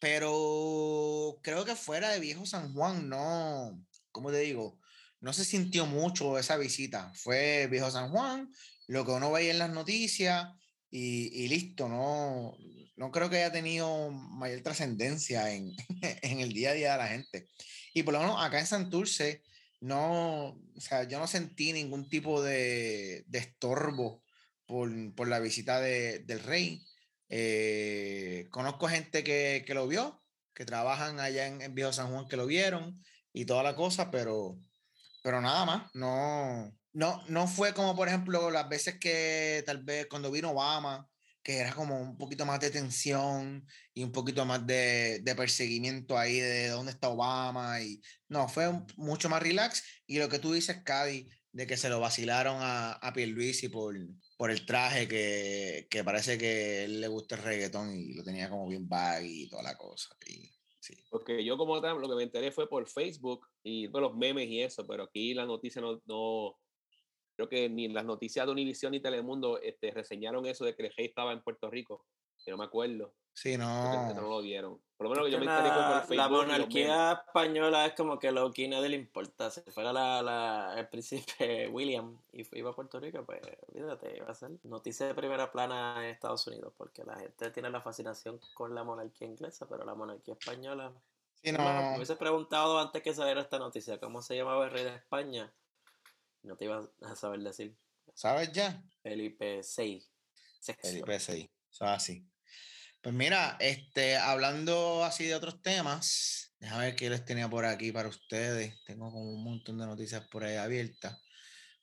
Pero 0.00 1.38
creo 1.42 1.64
que 1.64 1.76
fuera 1.76 2.10
de 2.10 2.20
Viejo 2.20 2.46
San 2.46 2.72
Juan, 2.72 3.08
no, 3.08 3.84
¿cómo 4.12 4.30
te 4.30 4.38
digo? 4.40 4.79
No 5.20 5.32
se 5.32 5.44
sintió 5.44 5.86
mucho 5.86 6.38
esa 6.38 6.56
visita. 6.56 7.12
Fue 7.14 7.66
Viejo 7.70 7.90
San 7.90 8.10
Juan, 8.10 8.50
lo 8.86 9.04
que 9.04 9.12
uno 9.12 9.30
veía 9.30 9.52
en 9.52 9.58
las 9.58 9.70
noticias 9.70 10.48
y, 10.90 11.44
y 11.44 11.48
listo, 11.48 11.88
no, 11.88 12.56
no 12.96 13.10
creo 13.10 13.30
que 13.30 13.36
haya 13.36 13.50
tenido 13.50 14.10
mayor 14.10 14.60
trascendencia 14.60 15.50
en, 15.52 15.74
en, 16.22 16.40
el 16.40 16.52
día 16.52 16.70
a 16.70 16.74
día 16.74 16.92
de 16.92 16.98
la 16.98 17.08
gente. 17.08 17.48
Y 17.94 18.02
por 18.02 18.12
lo 18.12 18.20
menos 18.20 18.36
acá 18.38 18.60
en 18.60 18.66
Santurce, 18.66 19.42
no, 19.80 20.48
o 20.48 20.80
sea, 20.80 21.04
yo 21.04 21.18
no 21.18 21.26
sentí 21.26 21.72
ningún 21.72 22.10
tipo 22.10 22.42
de, 22.42 23.24
de 23.26 23.38
estorbo 23.38 24.22
por, 24.66 24.90
por, 25.14 25.28
la 25.28 25.40
visita 25.40 25.80
de, 25.80 26.18
del 26.20 26.40
rey. 26.40 26.84
Eh, 27.30 28.48
conozco 28.50 28.86
gente 28.86 29.24
que, 29.24 29.64
que, 29.66 29.72
lo 29.72 29.88
vio, 29.88 30.22
que 30.54 30.66
trabajan 30.66 31.20
allá 31.20 31.46
en, 31.46 31.62
en, 31.62 31.74
Viejo 31.74 31.94
San 31.94 32.10
Juan, 32.12 32.28
que 32.28 32.36
lo 32.36 32.46
vieron 32.46 33.02
y 33.32 33.46
toda 33.46 33.62
la 33.62 33.76
cosa, 33.76 34.10
pero, 34.10 34.58
pero 35.22 35.40
nada 35.40 35.64
más, 35.64 35.90
no, 35.94 36.72
no, 36.92 37.22
no 37.28 37.46
fue 37.46 37.74
como, 37.74 37.94
por 37.96 38.08
ejemplo, 38.08 38.50
las 38.50 38.68
veces 38.68 38.98
que 38.98 39.62
tal 39.66 39.82
vez 39.84 40.06
cuando 40.08 40.30
vino 40.30 40.50
Obama, 40.50 41.08
que 41.42 41.58
era 41.58 41.72
como 41.74 42.00
un 42.00 42.18
poquito 42.18 42.44
más 42.44 42.60
de 42.60 42.70
tensión 42.70 43.66
y 43.94 44.04
un 44.04 44.12
poquito 44.12 44.44
más 44.44 44.66
de, 44.66 45.20
de 45.22 45.34
perseguimiento 45.34 46.18
ahí 46.18 46.38
de 46.38 46.68
dónde 46.68 46.92
está 46.92 47.08
Obama. 47.08 47.80
Y 47.80 48.00
no, 48.28 48.48
fue 48.48 48.70
mucho 48.96 49.28
más 49.28 49.42
relax. 49.42 49.82
Y 50.06 50.18
lo 50.18 50.28
que 50.28 50.38
tú 50.38 50.52
dices, 50.52 50.82
Cady, 50.84 51.28
de 51.52 51.66
que 51.66 51.76
se 51.76 51.88
lo 51.88 52.00
vacilaron 52.00 52.58
a, 52.60 52.92
a 52.92 53.12
Pierluisi 53.12 53.68
por, 53.68 53.96
por 54.36 54.50
el 54.50 54.66
traje, 54.66 55.08
que, 55.08 55.86
que 55.90 56.04
parece 56.04 56.38
que 56.38 56.84
él 56.84 57.00
le 57.00 57.08
gusta 57.08 57.36
el 57.36 57.42
reggaetón 57.42 57.94
y 57.94 58.14
lo 58.14 58.22
tenía 58.22 58.50
como 58.50 58.68
bien 58.68 58.88
baggy 58.88 59.44
y 59.44 59.48
toda 59.48 59.62
la 59.62 59.76
cosa. 59.76 60.10
Y, 60.26 60.50
sí. 60.80 60.94
Porque 61.10 61.44
yo 61.44 61.56
como 61.56 61.80
tal, 61.80 62.00
lo 62.00 62.08
que 62.08 62.14
me 62.14 62.22
enteré 62.22 62.50
fue 62.50 62.68
por 62.68 62.86
Facebook 62.86 63.46
y 63.62 63.88
por 63.88 64.02
los 64.02 64.16
memes 64.16 64.48
y 64.48 64.62
eso, 64.62 64.86
pero 64.86 65.04
aquí 65.04 65.34
la 65.34 65.46
noticia 65.46 65.80
no, 65.80 66.00
no 66.06 66.56
creo 67.36 67.48
que 67.48 67.68
ni 67.68 67.88
las 67.88 68.04
noticias 68.04 68.44
de 68.44 68.52
Univision 68.52 68.92
ni 68.92 69.00
Telemundo 69.00 69.60
este, 69.60 69.90
reseñaron 69.92 70.44
eso 70.46 70.64
de 70.64 70.74
que 70.74 70.86
el 70.86 70.92
rey 70.96 71.06
estaba 71.06 71.32
en 71.32 71.42
Puerto 71.42 71.70
Rico, 71.70 72.04
que 72.44 72.50
no 72.50 72.58
me 72.58 72.64
acuerdo. 72.64 73.14
Sí, 73.32 73.56
no. 73.56 74.14
no 74.14 74.22
lo 74.22 74.42
dieron. 74.42 74.80
Por 74.96 75.06
lo 75.06 75.10
menos 75.10 75.26
que 75.26 75.32
yo 75.32 75.38
me 75.38 75.46
enteré 75.46 75.70
por 75.70 76.00
Facebook. 76.00 76.16
La 76.16 76.28
monarquía 76.28 77.12
española 77.26 77.86
es 77.86 77.94
como 77.94 78.18
que 78.18 78.30
lo 78.32 78.52
que 78.52 78.68
nadie 78.68 78.90
le 78.90 78.96
importa. 78.96 79.50
Si 79.50 79.62
fuera 79.62 79.92
la, 79.92 80.20
la, 80.20 80.74
el 80.76 80.88
príncipe 80.88 81.68
William 81.72 82.18
y 82.32 82.46
iba 82.58 82.70
a 82.70 82.74
Puerto 82.74 83.00
Rico, 83.00 83.24
pues 83.24 83.40
olvídate, 83.68 84.16
iba 84.16 84.26
a 84.26 84.34
ser 84.34 84.50
noticia 84.64 85.06
de 85.06 85.14
primera 85.14 85.50
plana 85.50 86.04
en 86.04 86.10
Estados 86.10 86.46
Unidos, 86.46 86.74
porque 86.76 87.02
la 87.04 87.16
gente 87.16 87.50
tiene 87.50 87.70
la 87.70 87.80
fascinación 87.80 88.40
con 88.52 88.74
la 88.74 88.84
monarquía 88.84 89.26
inglesa, 89.26 89.66
pero 89.68 89.84
la 89.84 89.94
monarquía 89.94 90.34
española. 90.34 90.92
Sí, 91.42 91.52
no. 91.52 91.58
Me 91.58 91.96
hubiese 91.96 92.16
preguntado 92.16 92.78
antes 92.78 93.02
que 93.02 93.14
saliera 93.14 93.40
esta 93.40 93.58
noticia 93.58 93.98
cómo 93.98 94.20
se 94.20 94.36
llamaba 94.36 94.66
el 94.66 94.70
rey 94.72 94.84
de 94.84 94.96
España 94.96 95.50
no 96.42 96.56
te 96.56 96.64
iba 96.64 96.88
a 97.02 97.16
saber 97.16 97.40
decir. 97.40 97.76
¿Sabes 98.14 98.52
ya? 98.52 98.82
Felipe 99.02 99.62
6. 99.62 100.10
Felipe 100.80 101.20
6. 101.20 101.50
Eso 101.70 101.84
así. 101.84 102.26
Pues 103.02 103.14
mira, 103.14 103.56
este, 103.60 104.16
hablando 104.16 105.04
así 105.04 105.24
de 105.24 105.34
otros 105.34 105.62
temas, 105.62 106.52
déjame 106.58 106.86
ver 106.86 106.96
qué 106.96 107.08
les 107.08 107.24
tenía 107.24 107.48
por 107.48 107.64
aquí 107.64 107.92
para 107.92 108.08
ustedes. 108.10 108.74
Tengo 108.84 109.10
como 109.10 109.32
un 109.32 109.42
montón 109.42 109.78
de 109.78 109.86
noticias 109.86 110.26
por 110.28 110.44
ahí 110.44 110.56
abiertas. 110.56 111.18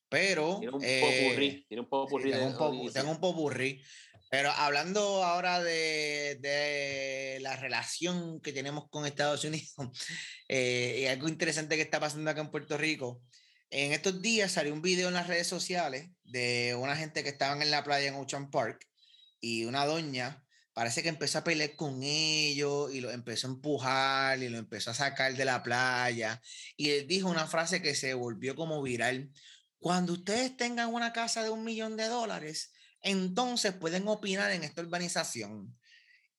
Pero. 0.09 0.59
Tiene 0.59 0.75
un 0.75 0.83
eh, 0.83 1.65
Tiene 1.67 1.81
un 1.81 1.89
popurrí. 1.89 2.31
tengo, 2.31 2.45
un 2.45 2.53
popurrí 2.57 2.91
tengo 2.93 3.12
un 3.12 3.19
popurrí. 3.19 3.81
Pero 4.29 4.51
hablando 4.51 5.24
ahora 5.24 5.63
de, 5.63 6.38
de, 6.41 7.39
la 7.41 7.55
relación 7.55 8.41
que 8.41 8.53
tenemos 8.53 8.89
con 8.89 9.05
Estados 9.05 9.43
Unidos, 9.43 9.74
eh, 10.50 11.00
y 11.01 11.05
algo 11.07 11.29
interesante 11.29 11.77
que 11.77 11.81
está 11.81 12.00
pasando 12.00 12.29
acá 12.29 12.41
en 12.41 12.51
Puerto 12.51 12.77
Rico, 12.77 13.21
en 13.69 13.93
estos 13.93 14.21
días 14.21 14.51
salió 14.51 14.74
un 14.74 14.81
video 14.81 15.07
en 15.07 15.13
las 15.13 15.27
redes 15.27 15.47
sociales 15.47 16.09
de 16.24 16.75
una 16.75 16.95
gente 16.95 17.24
que 17.24 17.29
estaban 17.29 17.62
en 17.62 17.71
la 17.71 17.83
playa 17.83 18.09
en 18.09 18.15
Ocean 18.15 18.51
Park 18.51 18.86
y 19.39 19.65
una 19.65 19.86
doña 19.86 20.43
parece 20.77 21.01
que 21.01 21.10
empezó 21.10 21.39
a 21.39 21.43
pelear 21.43 21.75
con 21.75 22.03
ellos 22.03 22.93
y 22.93 23.01
lo 23.01 23.10
empezó 23.10 23.48
a 23.48 23.50
empujar 23.50 24.43
y 24.43 24.48
lo 24.48 24.60
empezó 24.60 24.91
a 24.91 24.93
sacar 24.93 25.34
de 25.34 25.43
la 25.43 25.63
playa 25.63 26.39
y 26.75 26.91
él 26.91 27.07
dijo 27.07 27.29
una 27.29 27.48
frase 27.48 27.81
que 27.81 27.96
se 27.96 28.13
volvió 28.13 28.55
como 28.55 28.84
viral. 28.84 29.31
Cuando 29.79 30.13
ustedes 30.13 30.55
tengan 30.55 30.93
una 30.93 31.13
casa 31.13 31.41
de 31.41 31.50
un 31.50 31.63
millón 31.63 31.98
de 31.98 32.05
dólares, 32.05 32.74
entonces 33.01 33.74
pueden 33.74 34.07
opinar 34.07 34.51
en 34.51 34.63
esta 34.63 34.84
urbanización. 34.84 35.75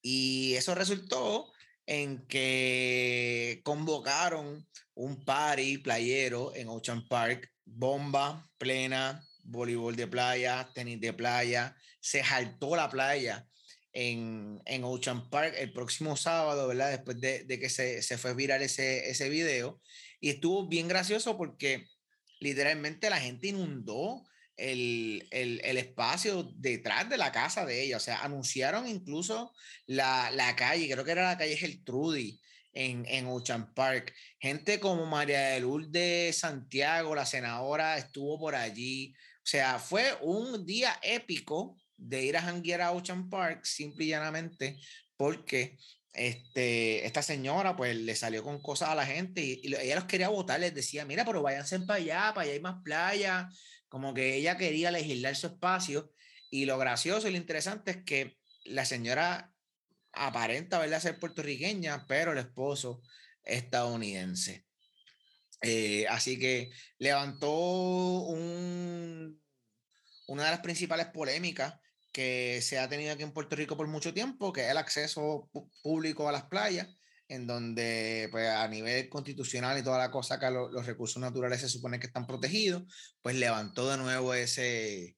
Y 0.03 0.55
eso 0.55 0.73
resultó 0.77 1.53
en 1.85 2.25
que 2.29 3.61
convocaron 3.65 4.69
un 4.95 5.25
party 5.25 5.79
playero 5.79 6.55
en 6.55 6.69
Ocean 6.69 7.09
Park, 7.09 7.51
bomba 7.65 8.49
plena, 8.57 9.27
voleibol 9.43 9.97
de 9.97 10.07
playa, 10.07 10.71
tenis 10.77 11.01
de 11.01 11.13
playa, 11.13 11.75
se 11.99 12.23
saltó 12.23 12.77
la 12.77 12.89
playa 12.89 13.48
en, 13.93 14.61
en 14.67 14.85
Ocean 14.85 15.29
Park 15.31 15.55
el 15.59 15.73
próximo 15.73 16.17
sábado, 16.17 16.69
¿verdad? 16.69 16.91
Después 16.91 17.21
de, 17.21 17.45
de 17.45 17.59
que 17.59 17.69
se, 17.69 18.03
se, 18.03 18.19
fue 18.19 18.35
viral 18.35 18.63
ese, 18.63 19.11
ese 19.11 19.29
video. 19.29 19.81
Y 20.21 20.31
estuvo 20.31 20.67
bien 20.69 20.89
gracioso 20.89 21.37
porque 21.37 21.87
literalmente 22.41 23.11
la 23.11 23.21
gente 23.21 23.49
inundó 23.49 24.25
el, 24.57 25.27
el, 25.31 25.61
el, 25.65 25.79
espacio 25.79 26.43
detrás 26.57 27.09
de 27.09 27.17
la 27.17 27.33
casa 27.33 27.65
de 27.65 27.83
ella. 27.83 27.97
O 27.97 28.01
sea, 28.01 28.25
anunciaron 28.25 28.89
incluso 28.89 29.53
la, 29.87 30.31
la 30.33 30.57
calle, 30.57 30.91
creo 30.91 31.05
que 31.05 31.13
era 31.13 31.31
la 31.31 31.39
calle 31.39 31.57
Geltrudi, 31.57 32.41
en, 32.73 33.05
en 33.09 33.27
Ocean 33.27 33.75
Park. 33.75 34.15
Gente 34.39 34.79
como 34.79 35.07
María 35.07 35.41
de 35.51 35.61
Lourdes 35.61 36.39
Santiago, 36.39 37.15
la 37.15 37.27
senadora, 37.27 37.99
estuvo 37.99 38.39
por 38.39 38.55
allí. 38.55 39.15
O 39.39 39.51
sea, 39.51 39.79
fue 39.79 40.17
un 40.21 40.65
día 40.65 40.99
épico 41.03 41.77
de 41.99 42.25
ir 42.25 42.37
a 42.37 42.43
janguear 42.43 42.81
Ocean 42.95 43.29
Park, 43.29 43.65
simple 43.65 44.07
y 44.07 44.09
llanamente, 44.09 44.79
porque 45.17 45.77
este, 46.15 47.05
esta 47.05 47.23
señora 47.23 47.77
pues 47.77 47.95
le 47.97 48.17
salió 48.17 48.43
con 48.43 48.63
cosas 48.63 48.89
a 48.89 48.95
la 48.95 49.05
gente 49.05 49.43
y, 49.43 49.61
y 49.63 49.75
ella 49.75 49.97
los 49.97 50.05
quería 50.05 50.29
votar, 50.29 50.61
les 50.61 50.75
decía, 50.75 51.05
mira, 51.05 51.25
pero 51.25 51.43
váyanse 51.43 51.81
para 51.81 51.99
allá, 51.99 52.33
para 52.35 52.43
allá 52.43 52.53
hay 52.53 52.61
más 52.61 52.83
playa, 52.83 53.49
como 53.89 54.15
que 54.15 54.37
ella 54.37 54.57
quería 54.57 54.91
legislar 54.91 55.37
su 55.37 55.49
espacio 55.49 56.13
y 56.51 56.65
lo 56.65 56.79
gracioso 56.79 57.29
y 57.29 57.33
lo 57.33 57.37
interesante 57.37 57.91
es 57.91 58.05
que 58.05 58.39
la 58.65 58.85
señora 58.85 59.53
aparenta 60.13 60.79
¿verdad? 60.79 61.01
ser 61.01 61.19
puertorriqueña, 61.19 62.07
pero 62.07 62.33
el 62.33 62.39
esposo 62.39 63.03
estadounidense. 63.45 64.67
Eh, 65.63 66.07
así 66.09 66.39
que 66.39 66.71
levantó 66.99 67.51
un, 67.51 69.43
una 70.29 70.45
de 70.45 70.51
las 70.51 70.61
principales 70.61 71.07
polémicas 71.07 71.75
que 72.13 72.61
se 72.63 72.79
ha 72.79 72.89
tenido 72.89 73.13
aquí 73.13 73.23
en 73.23 73.33
Puerto 73.33 73.57
Rico 73.57 73.77
por 73.77 73.87
mucho 73.87 74.15
tiempo, 74.15 74.53
que 74.53 74.65
es 74.65 74.71
el 74.71 74.77
acceso 74.79 75.51
público 75.83 76.29
a 76.29 76.33
las 76.33 76.45
playas, 76.45 76.89
en 77.29 77.47
donde 77.47 78.29
pues, 78.31 78.49
a 78.49 78.67
nivel 78.69 79.09
constitucional 79.09 79.79
y 79.79 79.83
toda 79.83 79.99
la 79.99 80.11
cosa 80.11 80.39
que 80.39 80.51
los 80.51 80.87
recursos 80.87 81.21
naturales 81.21 81.61
se 81.61 81.69
supone 81.69 82.01
que 82.01 82.07
están 82.07 82.27
protegidos, 82.27 82.83
pues 83.23 83.37
levantó 83.37 83.91
de 83.91 83.99
nuevo 83.99 84.33
ese, 84.35 85.17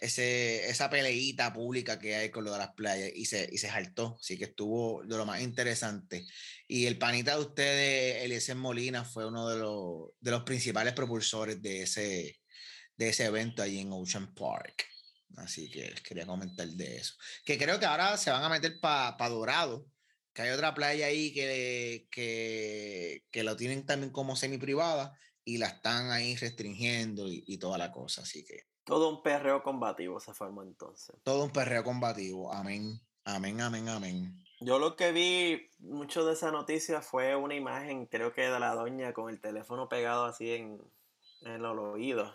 ese, 0.00 0.68
esa 0.68 0.90
peleita 0.90 1.52
pública 1.52 1.98
que 1.98 2.14
hay 2.14 2.30
con 2.30 2.44
lo 2.44 2.52
de 2.52 2.58
las 2.58 2.74
playas 2.74 3.10
y 3.14 3.24
se, 3.24 3.48
y 3.50 3.58
se 3.58 3.68
saltó, 3.68 4.18
así 4.20 4.36
que 4.38 4.44
estuvo 4.44 5.02
de 5.04 5.16
lo 5.16 5.24
más 5.24 5.40
interesante. 5.40 6.26
Y 6.68 6.86
el 6.86 6.98
panita 6.98 7.36
de 7.36 7.42
ustedes, 7.42 8.24
Eliezer 8.24 8.56
Molina, 8.56 9.04
fue 9.04 9.26
uno 9.26 9.48
de 9.48 9.58
los, 9.58 10.10
de 10.20 10.30
los 10.30 10.42
principales 10.42 10.92
propulsores 10.92 11.60
de 11.62 11.82
ese, 11.82 12.38
de 12.96 13.08
ese 13.08 13.24
evento 13.24 13.62
allí 13.62 13.80
en 13.80 13.92
Ocean 13.92 14.34
Park. 14.34 14.84
Así 15.36 15.70
que 15.70 15.94
quería 16.02 16.26
comentar 16.26 16.66
de 16.66 16.96
eso. 16.96 17.14
Que 17.44 17.58
creo 17.58 17.78
que 17.78 17.86
ahora 17.86 18.16
se 18.16 18.30
van 18.30 18.42
a 18.42 18.48
meter 18.48 18.80
para 18.80 19.16
pa 19.16 19.28
Dorado, 19.28 19.86
que 20.32 20.42
hay 20.42 20.50
otra 20.50 20.74
playa 20.74 21.06
ahí 21.06 21.32
que, 21.32 22.08
que, 22.10 23.24
que 23.30 23.42
lo 23.42 23.56
tienen 23.56 23.84
también 23.86 24.12
como 24.12 24.36
semi 24.36 24.58
privada 24.58 25.18
y 25.44 25.58
la 25.58 25.66
están 25.66 26.10
ahí 26.10 26.36
restringiendo 26.36 27.28
y, 27.28 27.44
y 27.46 27.58
toda 27.58 27.78
la 27.78 27.92
cosa. 27.92 28.22
Así 28.22 28.44
que 28.44 28.64
todo 28.84 29.08
un 29.08 29.22
perreo 29.22 29.62
combativo 29.62 30.20
se 30.20 30.32
formó 30.32 30.62
entonces. 30.62 31.16
Todo 31.24 31.44
un 31.44 31.50
perreo 31.50 31.82
combativo. 31.82 32.52
Amén. 32.52 33.00
Amén, 33.24 33.60
amén, 33.60 33.88
amén. 33.88 34.44
Yo 34.60 34.78
lo 34.78 34.94
que 34.94 35.10
vi 35.10 35.68
mucho 35.80 36.24
de 36.24 36.34
esa 36.34 36.52
noticia 36.52 37.02
fue 37.02 37.34
una 37.34 37.56
imagen, 37.56 38.06
creo 38.06 38.32
que 38.32 38.42
de 38.42 38.60
la 38.60 38.74
doña 38.74 39.12
con 39.12 39.28
el 39.28 39.40
teléfono 39.40 39.88
pegado 39.88 40.24
así 40.24 40.52
en, 40.52 40.80
en 41.40 41.62
los 41.62 41.76
oídos, 41.76 42.32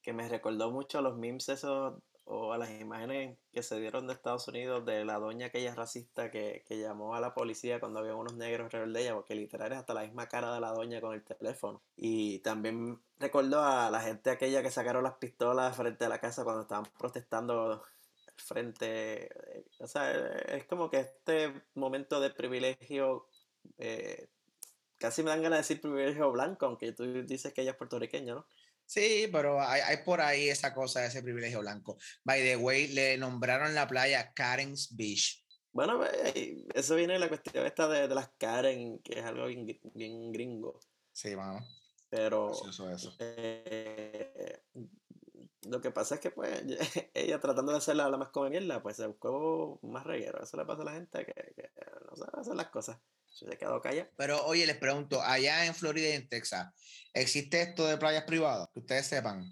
que 0.00 0.14
me 0.14 0.28
recordó 0.28 0.72
mucho 0.72 0.98
a 0.98 1.02
los 1.02 1.18
memes 1.18 1.50
esos 1.50 2.02
o 2.24 2.52
a 2.52 2.58
las 2.58 2.70
imágenes 2.80 3.36
que 3.52 3.62
se 3.62 3.80
dieron 3.80 4.06
de 4.06 4.12
Estados 4.12 4.46
Unidos 4.48 4.84
de 4.86 5.04
la 5.04 5.18
doña 5.18 5.46
aquella 5.46 5.74
racista 5.74 6.30
que, 6.30 6.64
que 6.66 6.78
llamó 6.78 7.14
a 7.14 7.20
la 7.20 7.34
policía 7.34 7.80
cuando 7.80 8.00
había 8.00 8.14
unos 8.14 8.34
negros 8.34 8.72
ella, 8.74 9.14
porque 9.14 9.34
literal 9.34 9.72
es 9.72 9.78
hasta 9.78 9.94
la 9.94 10.02
misma 10.02 10.28
cara 10.28 10.54
de 10.54 10.60
la 10.60 10.72
doña 10.72 11.00
con 11.00 11.14
el 11.14 11.24
teléfono. 11.24 11.82
Y 11.96 12.38
también 12.40 13.00
recordó 13.18 13.62
a 13.62 13.90
la 13.90 14.00
gente 14.00 14.30
aquella 14.30 14.62
que 14.62 14.70
sacaron 14.70 15.02
las 15.02 15.14
pistolas 15.14 15.76
frente 15.76 16.04
a 16.04 16.08
la 16.08 16.20
casa 16.20 16.44
cuando 16.44 16.62
estaban 16.62 16.86
protestando 16.98 17.82
frente, 18.36 19.28
o 19.78 19.86
sea, 19.86 20.12
es 20.12 20.64
como 20.66 20.90
que 20.90 21.00
este 21.00 21.62
momento 21.74 22.20
de 22.20 22.30
privilegio, 22.30 23.26
eh, 23.78 24.28
casi 24.98 25.22
me 25.22 25.30
dan 25.30 25.42
ganas 25.42 25.58
de 25.58 25.62
decir 25.62 25.80
privilegio 25.80 26.32
blanco, 26.32 26.66
aunque 26.66 26.92
tú 26.92 27.04
dices 27.24 27.52
que 27.52 27.62
ella 27.62 27.72
es 27.72 27.76
puertorriqueña, 27.76 28.34
¿no? 28.34 28.46
Sí, 28.92 29.26
pero 29.32 29.58
hay, 29.58 29.80
hay, 29.80 30.04
por 30.04 30.20
ahí 30.20 30.50
esa 30.50 30.74
cosa, 30.74 31.06
ese 31.06 31.22
privilegio 31.22 31.60
blanco. 31.60 31.96
By 32.24 32.42
the 32.42 32.56
way, 32.56 32.88
le 32.88 33.16
nombraron 33.16 33.74
la 33.74 33.88
playa 33.88 34.34
Karen's 34.34 34.94
Beach. 34.94 35.46
Bueno, 35.72 36.04
eso 36.74 36.94
viene 36.96 37.14
de 37.14 37.18
la 37.18 37.28
cuestión 37.28 37.64
esta 37.64 37.88
de, 37.88 38.06
de 38.06 38.14
las 38.14 38.32
Karen, 38.36 38.98
que 38.98 39.20
es 39.20 39.24
algo 39.24 39.46
bien, 39.46 39.66
gr- 39.66 39.80
bien 39.94 40.30
gringo. 40.30 40.78
Sí, 41.10 41.34
mano. 41.34 41.66
Pero 42.10 42.52
eso. 42.52 43.16
eh, 43.18 44.60
lo 45.62 45.80
que 45.80 45.90
pasa 45.90 46.16
es 46.16 46.20
que 46.20 46.30
pues 46.30 46.62
ella 47.14 47.40
tratando 47.40 47.72
de 47.72 47.78
hacerla 47.78 48.10
la 48.10 48.18
más 48.18 48.28
come 48.28 48.50
mierda, 48.50 48.82
pues 48.82 48.96
se 48.98 49.06
buscó 49.06 49.80
más 49.84 50.04
reguero. 50.04 50.42
Eso 50.42 50.58
le 50.58 50.66
pasa 50.66 50.82
a 50.82 50.84
la 50.84 50.92
gente 50.92 51.24
que, 51.24 51.32
que 51.32 51.70
no 52.10 52.14
sabe 52.14 52.42
hacer 52.42 52.54
las 52.56 52.68
cosas. 52.68 52.98
Se 53.32 53.46
quedó 53.56 53.80
callada. 53.80 54.10
Pero 54.16 54.44
oye, 54.46 54.66
les 54.66 54.76
pregunto, 54.76 55.20
allá 55.22 55.66
en 55.66 55.74
Florida 55.74 56.08
y 56.08 56.12
en 56.12 56.28
Texas, 56.28 56.68
¿existe 57.14 57.62
esto 57.62 57.86
de 57.86 57.96
playas 57.96 58.24
privadas? 58.24 58.68
Que 58.72 58.80
ustedes 58.80 59.06
sepan. 59.06 59.44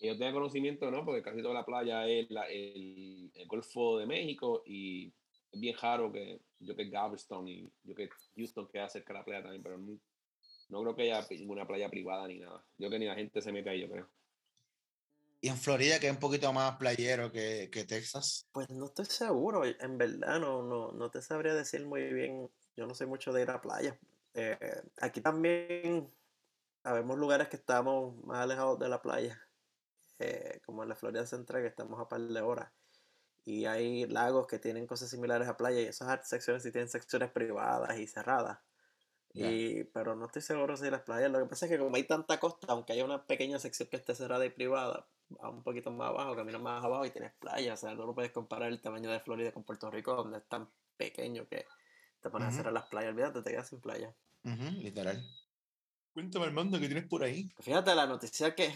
Yo 0.00 0.16
tenga 0.18 0.32
conocimiento, 0.32 0.90
¿no? 0.90 1.04
Porque 1.04 1.22
casi 1.22 1.40
toda 1.42 1.54
la 1.54 1.64
playa 1.64 2.06
es 2.06 2.30
la- 2.30 2.46
el, 2.48 3.30
el 3.34 3.46
Golfo 3.48 3.98
de 3.98 4.06
México 4.06 4.62
y 4.66 5.06
es 5.50 5.60
bien 5.60 5.76
raro 5.80 6.12
que 6.12 6.40
yo 6.58 6.76
que 6.76 6.90
Galveston 6.90 7.48
y 7.48 7.72
yo 7.82 7.94
que 7.94 8.08
Houston 8.36 8.68
queda 8.68 8.88
cerca 8.88 9.12
de 9.12 9.18
la 9.20 9.24
playa 9.24 9.42
también, 9.42 9.62
pero 9.62 9.78
no, 9.78 9.98
no 10.68 10.82
creo 10.82 10.96
que 10.96 11.02
haya 11.02 11.26
ninguna 11.30 11.66
playa 11.66 11.88
privada 11.88 12.26
ni 12.28 12.38
nada. 12.40 12.64
Yo 12.78 12.90
que 12.90 12.98
ni 12.98 13.06
la 13.06 13.14
gente 13.14 13.40
se 13.40 13.52
mete 13.52 13.70
ahí, 13.70 13.80
yo 13.80 13.88
creo. 13.90 14.10
Y 15.40 15.48
en 15.48 15.58
Florida, 15.58 16.00
que 16.00 16.06
es 16.06 16.12
un 16.12 16.18
poquito 16.18 16.52
más 16.52 16.76
playero 16.76 17.30
que, 17.30 17.68
que 17.70 17.84
Texas. 17.84 18.48
Pues 18.52 18.70
no 18.70 18.86
estoy 18.86 19.04
seguro, 19.04 19.62
en 19.64 19.98
verdad 19.98 20.40
no, 20.40 20.62
no, 20.62 20.92
no 20.92 21.10
te 21.10 21.20
sabría 21.20 21.54
decir 21.54 21.84
muy 21.86 22.02
bien. 22.12 22.50
Yo 22.76 22.86
no 22.86 22.94
soy 22.94 23.06
mucho 23.06 23.32
de 23.32 23.42
ir 23.42 23.50
a 23.50 23.60
playa. 23.60 23.98
Eh, 24.34 24.82
aquí 25.00 25.20
también 25.20 26.12
habemos 26.82 27.18
lugares 27.18 27.48
que 27.48 27.56
estamos 27.56 28.16
más 28.24 28.38
alejados 28.38 28.78
de 28.78 28.88
la 28.88 29.00
playa, 29.00 29.40
eh, 30.18 30.60
como 30.66 30.82
en 30.82 30.88
la 30.88 30.96
Florida 30.96 31.26
Central, 31.26 31.62
que 31.62 31.68
estamos 31.68 32.00
a 32.00 32.08
par 32.08 32.20
de 32.20 32.40
horas. 32.40 32.70
Y 33.44 33.66
hay 33.66 34.06
lagos 34.06 34.46
que 34.46 34.58
tienen 34.58 34.86
cosas 34.86 35.10
similares 35.10 35.48
a 35.48 35.56
playa 35.56 35.80
y 35.80 35.84
esas 35.84 36.28
secciones 36.28 36.62
sí 36.62 36.72
tienen 36.72 36.88
secciones 36.88 37.30
privadas 37.30 37.98
y 37.98 38.06
cerradas. 38.06 38.58
Y, 39.36 39.82
pero 39.84 40.14
no 40.14 40.26
estoy 40.26 40.42
seguro 40.42 40.76
si 40.76 40.88
las 40.88 41.02
playas. 41.02 41.30
Lo 41.30 41.40
que 41.40 41.46
pasa 41.46 41.66
es 41.66 41.72
que 41.72 41.78
como 41.78 41.96
hay 41.96 42.04
tanta 42.04 42.38
costa, 42.38 42.68
aunque 42.68 42.92
haya 42.92 43.04
una 43.04 43.26
pequeña 43.26 43.58
sección 43.58 43.88
que 43.88 43.96
esté 43.96 44.14
cerrada 44.14 44.46
y 44.46 44.50
privada, 44.50 45.08
va 45.42 45.50
un 45.50 45.64
poquito 45.64 45.90
más 45.90 46.10
abajo, 46.10 46.36
caminas 46.36 46.62
más 46.62 46.84
abajo 46.84 47.04
y 47.04 47.10
tienes 47.10 47.32
playa. 47.34 47.74
O 47.74 47.76
sea, 47.76 47.94
no 47.94 48.06
lo 48.06 48.14
puedes 48.14 48.30
comparar 48.30 48.68
el 48.68 48.80
tamaño 48.80 49.10
de 49.10 49.18
Florida 49.18 49.50
con 49.50 49.64
Puerto 49.64 49.90
Rico, 49.90 50.14
donde 50.14 50.38
es 50.38 50.48
tan 50.48 50.70
pequeño 50.96 51.48
que 51.48 51.66
te 52.24 52.30
pones 52.30 52.48
Ujú. 52.48 52.54
a 52.54 52.56
cerrar 52.56 52.72
las 52.72 52.86
playas. 52.86 53.10
Olvídate, 53.10 53.42
te 53.42 53.50
quedas 53.50 53.68
sin 53.68 53.80
playa. 53.80 54.12
Ujú, 54.44 54.64
literal. 54.80 55.22
Cuéntame, 56.14 56.46
Armando, 56.46 56.80
¿qué 56.80 56.86
tienes 56.86 57.06
por 57.06 57.22
ahí? 57.22 57.50
Fíjate, 57.60 57.94
la 57.94 58.06
noticia 58.06 58.54
que 58.54 58.74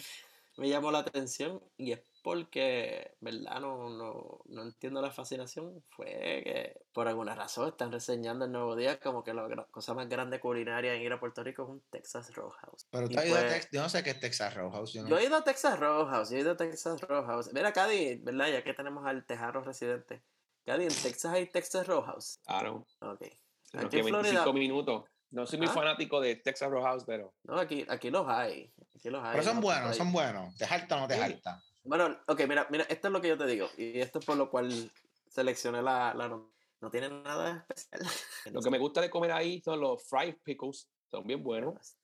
me 0.58 0.68
llamó 0.68 0.90
la 0.90 0.98
atención 0.98 1.62
y 1.76 1.92
es 1.92 2.00
porque, 2.22 3.14
¿verdad? 3.20 3.60
No, 3.60 3.88
no, 3.88 4.40
no 4.46 4.62
entiendo 4.64 5.00
la 5.00 5.10
fascinación. 5.12 5.82
Fue 5.88 6.04
que 6.44 6.80
por 6.92 7.06
alguna 7.08 7.34
razón 7.34 7.68
están 7.68 7.90
reseñando 7.92 8.44
el 8.44 8.52
nuevo 8.52 8.76
día 8.76 8.98
como 9.00 9.22
que 9.24 9.32
la 9.32 9.46
cosa 9.70 9.94
más 9.94 10.08
grande 10.08 10.40
culinaria 10.40 10.94
en 10.94 11.00
ir 11.02 11.12
a 11.12 11.20
Puerto 11.20 11.42
Rico 11.44 11.62
es 11.62 11.68
un 11.70 11.80
Texas 11.90 12.34
Roadhouse. 12.34 12.86
Pero 12.90 13.08
tú 13.08 13.18
has 13.18 13.26
ido 13.26 13.36
a 13.36 13.40
pues- 13.40 13.52
Texas. 13.52 13.70
Yo 13.72 13.82
no 13.82 13.88
sé 13.88 14.02
qué 14.02 14.10
es 14.10 14.20
Texas 14.20 14.54
Roadhouse. 14.54 14.92
Yo 14.92 15.02
no- 15.04 15.08
Yo 15.08 15.18
he 15.18 15.24
ido 15.24 15.36
a 15.36 15.44
Texas 15.44 15.78
Roadhouse, 15.78 16.30
yo 16.30 16.36
he 16.36 16.40
ido 16.40 16.50
a 16.50 16.56
Texas 16.56 17.00
Roadhouse. 17.02 17.52
Mira, 17.54 17.72
Cady, 17.72 18.16
¿verdad? 18.16 18.48
Ya 18.52 18.64
que 18.64 18.74
tenemos 18.74 19.06
al 19.06 19.24
Tejarro 19.24 19.62
residente. 19.62 20.22
Cady, 20.68 20.84
en 20.84 20.88
Texas 21.02 21.32
hay 21.32 21.46
Texas 21.46 21.86
Roadhouse. 21.86 22.40
Claro. 22.44 22.86
Ok. 23.00 23.22
Aquí 23.22 23.88
que 23.88 23.98
en 24.00 24.04
25 24.04 24.10
Florida. 24.22 24.52
minutos. 24.52 25.04
No 25.30 25.46
soy 25.46 25.58
muy 25.58 25.68
Ah. 25.68 25.72
fanático 25.72 26.20
de 26.20 26.36
Texas 26.36 26.70
Roadhouse, 26.70 27.04
pero 27.06 27.34
No, 27.44 27.58
aquí, 27.58 27.86
aquí 27.88 28.10
los 28.10 28.26
hay. 28.28 28.72
Aquí 28.94 29.08
los 29.10 29.22
hay. 29.24 29.32
Pero 29.32 29.42
son 29.44 29.56
no, 29.56 29.62
buenos, 29.62 29.96
son 29.96 30.12
buenos. 30.12 30.54
¿Te 30.56 30.66
jalta 30.66 30.96
o 30.96 31.00
no 31.00 31.08
te 31.08 31.14
Sí. 31.14 31.20
jalta? 31.20 31.62
Bueno, 31.84 32.18
ok, 32.26 32.40
mira, 32.46 32.66
mira, 32.70 32.84
esto 32.84 33.08
es 33.08 33.12
lo 33.12 33.20
que 33.20 33.28
yo 33.28 33.38
te 33.38 33.46
digo. 33.46 33.68
Y 33.78 33.98
esto 34.00 34.18
es 34.18 34.24
por 34.26 34.36
lo 34.36 34.50
cual 34.50 34.90
seleccioné 35.28 35.80
la, 35.82 36.12
la 36.14 36.28
no, 36.28 36.52
no 36.80 36.90
tiene 36.90 37.08
nada 37.08 37.66
especial. 37.68 38.00
lo 38.52 38.60
que 38.62 38.70
me 38.70 38.78
gusta 38.78 39.00
de 39.00 39.08
comer 39.10 39.32
ahí 39.32 39.60
son 39.62 39.80
los 39.80 40.02
fried 40.06 40.36
pickles. 40.42 40.88
Son 41.10 41.26
bien 41.26 41.42
buenos. 41.42 41.96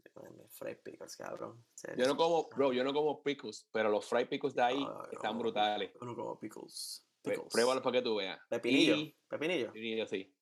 Fried 0.50 0.78
pickles, 0.82 1.16
cabrón. 1.16 1.62
Yo 1.96 2.06
no 2.06 2.16
como, 2.16 2.48
bro, 2.48 2.72
yo 2.72 2.84
no 2.84 2.92
como 2.94 3.22
pickles, 3.22 3.66
pero 3.72 3.90
los 3.90 4.06
fried 4.06 4.28
pickles 4.28 4.54
de 4.54 4.62
ahí 4.62 4.86
están 5.10 5.38
brutales. 5.38 5.92
Yo 6.00 6.06
no 6.06 6.14
como 6.14 6.38
pickles. 6.38 7.04
Prue- 7.24 7.32
pickles. 7.34 7.52
Pruébalos 7.52 7.82
para 7.82 7.98
que 7.98 8.02
tú 8.02 8.16
veas. 8.16 8.38
Pepinillo. 8.48 8.96
Y- 8.96 9.16
Pepinillo. 9.28 9.66
Pepinillo, 9.72 10.06
sí. 10.06 10.32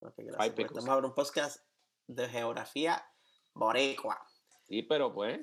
Ok, 0.00 0.14
gracias. 0.18 0.36
Fried 0.36 0.52
Pues 0.54 0.66
pickles. 0.68 0.84
Un 1.04 1.14
podcast 1.14 1.66
de 2.06 2.28
geografía 2.28 3.04
boricua. 3.54 4.18
Sí, 4.68 4.82
pero 4.84 5.12
pues. 5.12 5.40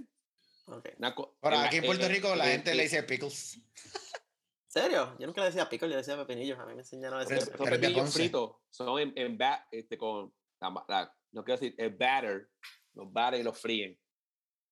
Ok. 0.68 0.90
una 0.98 1.14
co- 1.14 1.38
Ahora, 1.42 1.66
aquí 1.66 1.78
en 1.78 1.86
Puerto 1.86 2.08
Rico 2.08 2.34
la 2.36 2.46
gente 2.46 2.74
le 2.74 2.84
dice 2.84 3.04
pickles. 3.04 3.58
¿En 3.58 4.82
serio? 4.82 5.16
Yo 5.20 5.28
nunca 5.28 5.42
le 5.42 5.48
decía 5.48 5.70
pickle, 5.70 5.90
yo 5.90 5.98
decía 5.98 6.18
pepinillos. 6.18 6.58
A 6.60 6.66
mí 6.66 6.74
me 6.74 6.82
enseñaron 6.82 7.20
a 7.20 7.26
decir 7.26 7.40
Son 7.56 7.68
pepinillos 7.70 8.14
fritos. 8.14 8.56
Son 8.70 9.00
en, 9.00 9.14
en 9.16 9.38
bat, 9.38 9.62
este, 9.72 9.98
con. 9.98 10.34
la 10.60 10.86
la- 10.88 11.16
no 11.32 11.44
quiero 11.44 11.60
decir, 11.60 11.76
el 11.78 11.92
batter. 11.96 12.50
Los 12.94 13.12
batter 13.12 13.42
y 13.42 13.44
los 13.44 13.60
fríen. 13.60 14.00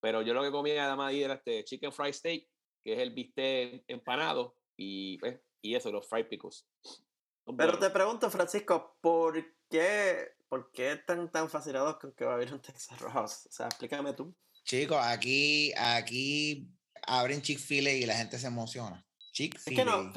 Pero 0.02 0.22
yo 0.22 0.34
lo 0.34 0.42
que 0.44 0.52
comía 0.52 0.86
además 0.86 1.10
ahí 1.10 1.24
era 1.24 1.36
este 1.36 1.64
chicken 1.66 1.92
fried 1.92 2.14
steak, 2.14 2.48
que 2.84 2.94
es 2.94 3.00
el 3.00 3.12
bistec 3.14 3.84
empanado. 3.88 4.58
Y, 4.78 5.18
pues, 5.20 5.40
y 5.63 5.73
eso, 5.76 5.91
los 5.91 6.08
fried 6.08 6.28
pickles. 6.28 6.67
Pero 7.45 7.56
buenos. 7.58 7.80
te 7.80 7.89
pregunto, 7.89 8.30
Francisco, 8.30 8.95
¿por 9.02 9.36
qué, 9.69 10.28
¿por 10.47 10.71
qué 10.71 10.91
están 10.93 11.32
tan 11.32 11.49
fascinados 11.49 11.97
con 11.97 12.12
que 12.13 12.26
va 12.26 12.32
a 12.32 12.36
haber 12.36 12.54
un 12.54 12.62
Texas 12.62 12.99
Roadhouse? 12.99 13.47
O 13.47 13.52
sea, 13.52 13.65
explícame 13.67 14.13
tú. 14.13 14.34
Chicos, 14.63 14.97
aquí, 15.02 15.73
aquí 15.78 16.69
abren 17.08 17.41
Chick-fil-A 17.41 17.91
y 17.91 18.06
la 18.06 18.15
gente 18.15 18.38
se 18.38 18.47
emociona. 18.47 19.06
Es 19.19 19.32
Chick-fil-A. 19.34 19.84
que 19.84 19.86
no, 19.89 20.12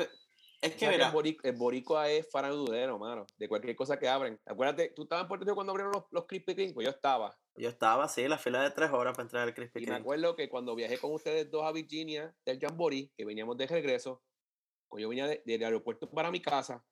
es 0.63 0.71
O 0.71 0.73
que 0.75 0.79
sea, 0.79 0.91
mira, 0.91 1.07
el, 1.09 1.13
boric- 1.13 1.41
el 1.43 1.57
boricua 1.57 2.09
es 2.11 2.29
farandulero, 2.31 2.99
mano. 2.99 3.27
De 3.37 3.49
cualquier 3.49 3.75
cosa 3.75 3.99
que 3.99 4.09
abren. 4.09 4.39
Acuérdate, 4.47 4.91
tú 4.95 5.03
estabas 5.03 5.25
en 5.25 5.29
Puerto 5.29 5.45
Rico 5.45 5.55
cuando 5.57 5.73
abrieron 5.73 5.93
los, 5.93 6.05
los 6.13 6.27
Krispy 6.27 6.55
Kreme, 6.55 6.75
pues 6.75 6.85
yo 6.85 6.91
estaba. 6.93 7.37
yo 7.57 7.69
estaba 7.69 8.09
en 8.17 8.31
la 8.31 8.39
fila 8.39 8.63
de 8.63 8.71
tres 8.71 8.91
horas 8.93 9.15
para 9.15 9.25
entrar 9.25 9.43
al 9.49 9.55
Krispy 9.55 9.81
Y 9.81 9.83
me 9.83 9.87
Kreme. 9.87 10.01
acuerdo 10.01 10.37
que 10.37 10.49
cuando 10.49 10.75
viajé 10.77 10.99
con 10.99 11.13
ustedes 11.13 11.51
dos 11.51 11.65
a 11.65 11.73
Virginia 11.73 12.33
del 12.45 12.61
Jamboree, 12.61 13.11
que 13.17 13.25
veníamos 13.25 13.57
de 13.57 13.67
regreso, 13.67 14.23
yo 14.99 15.09
venía 15.09 15.27
de- 15.27 15.43
del 15.45 15.65
aeropuerto 15.65 16.11
para 16.11 16.31
mi 16.31 16.41
casa, 16.41 16.85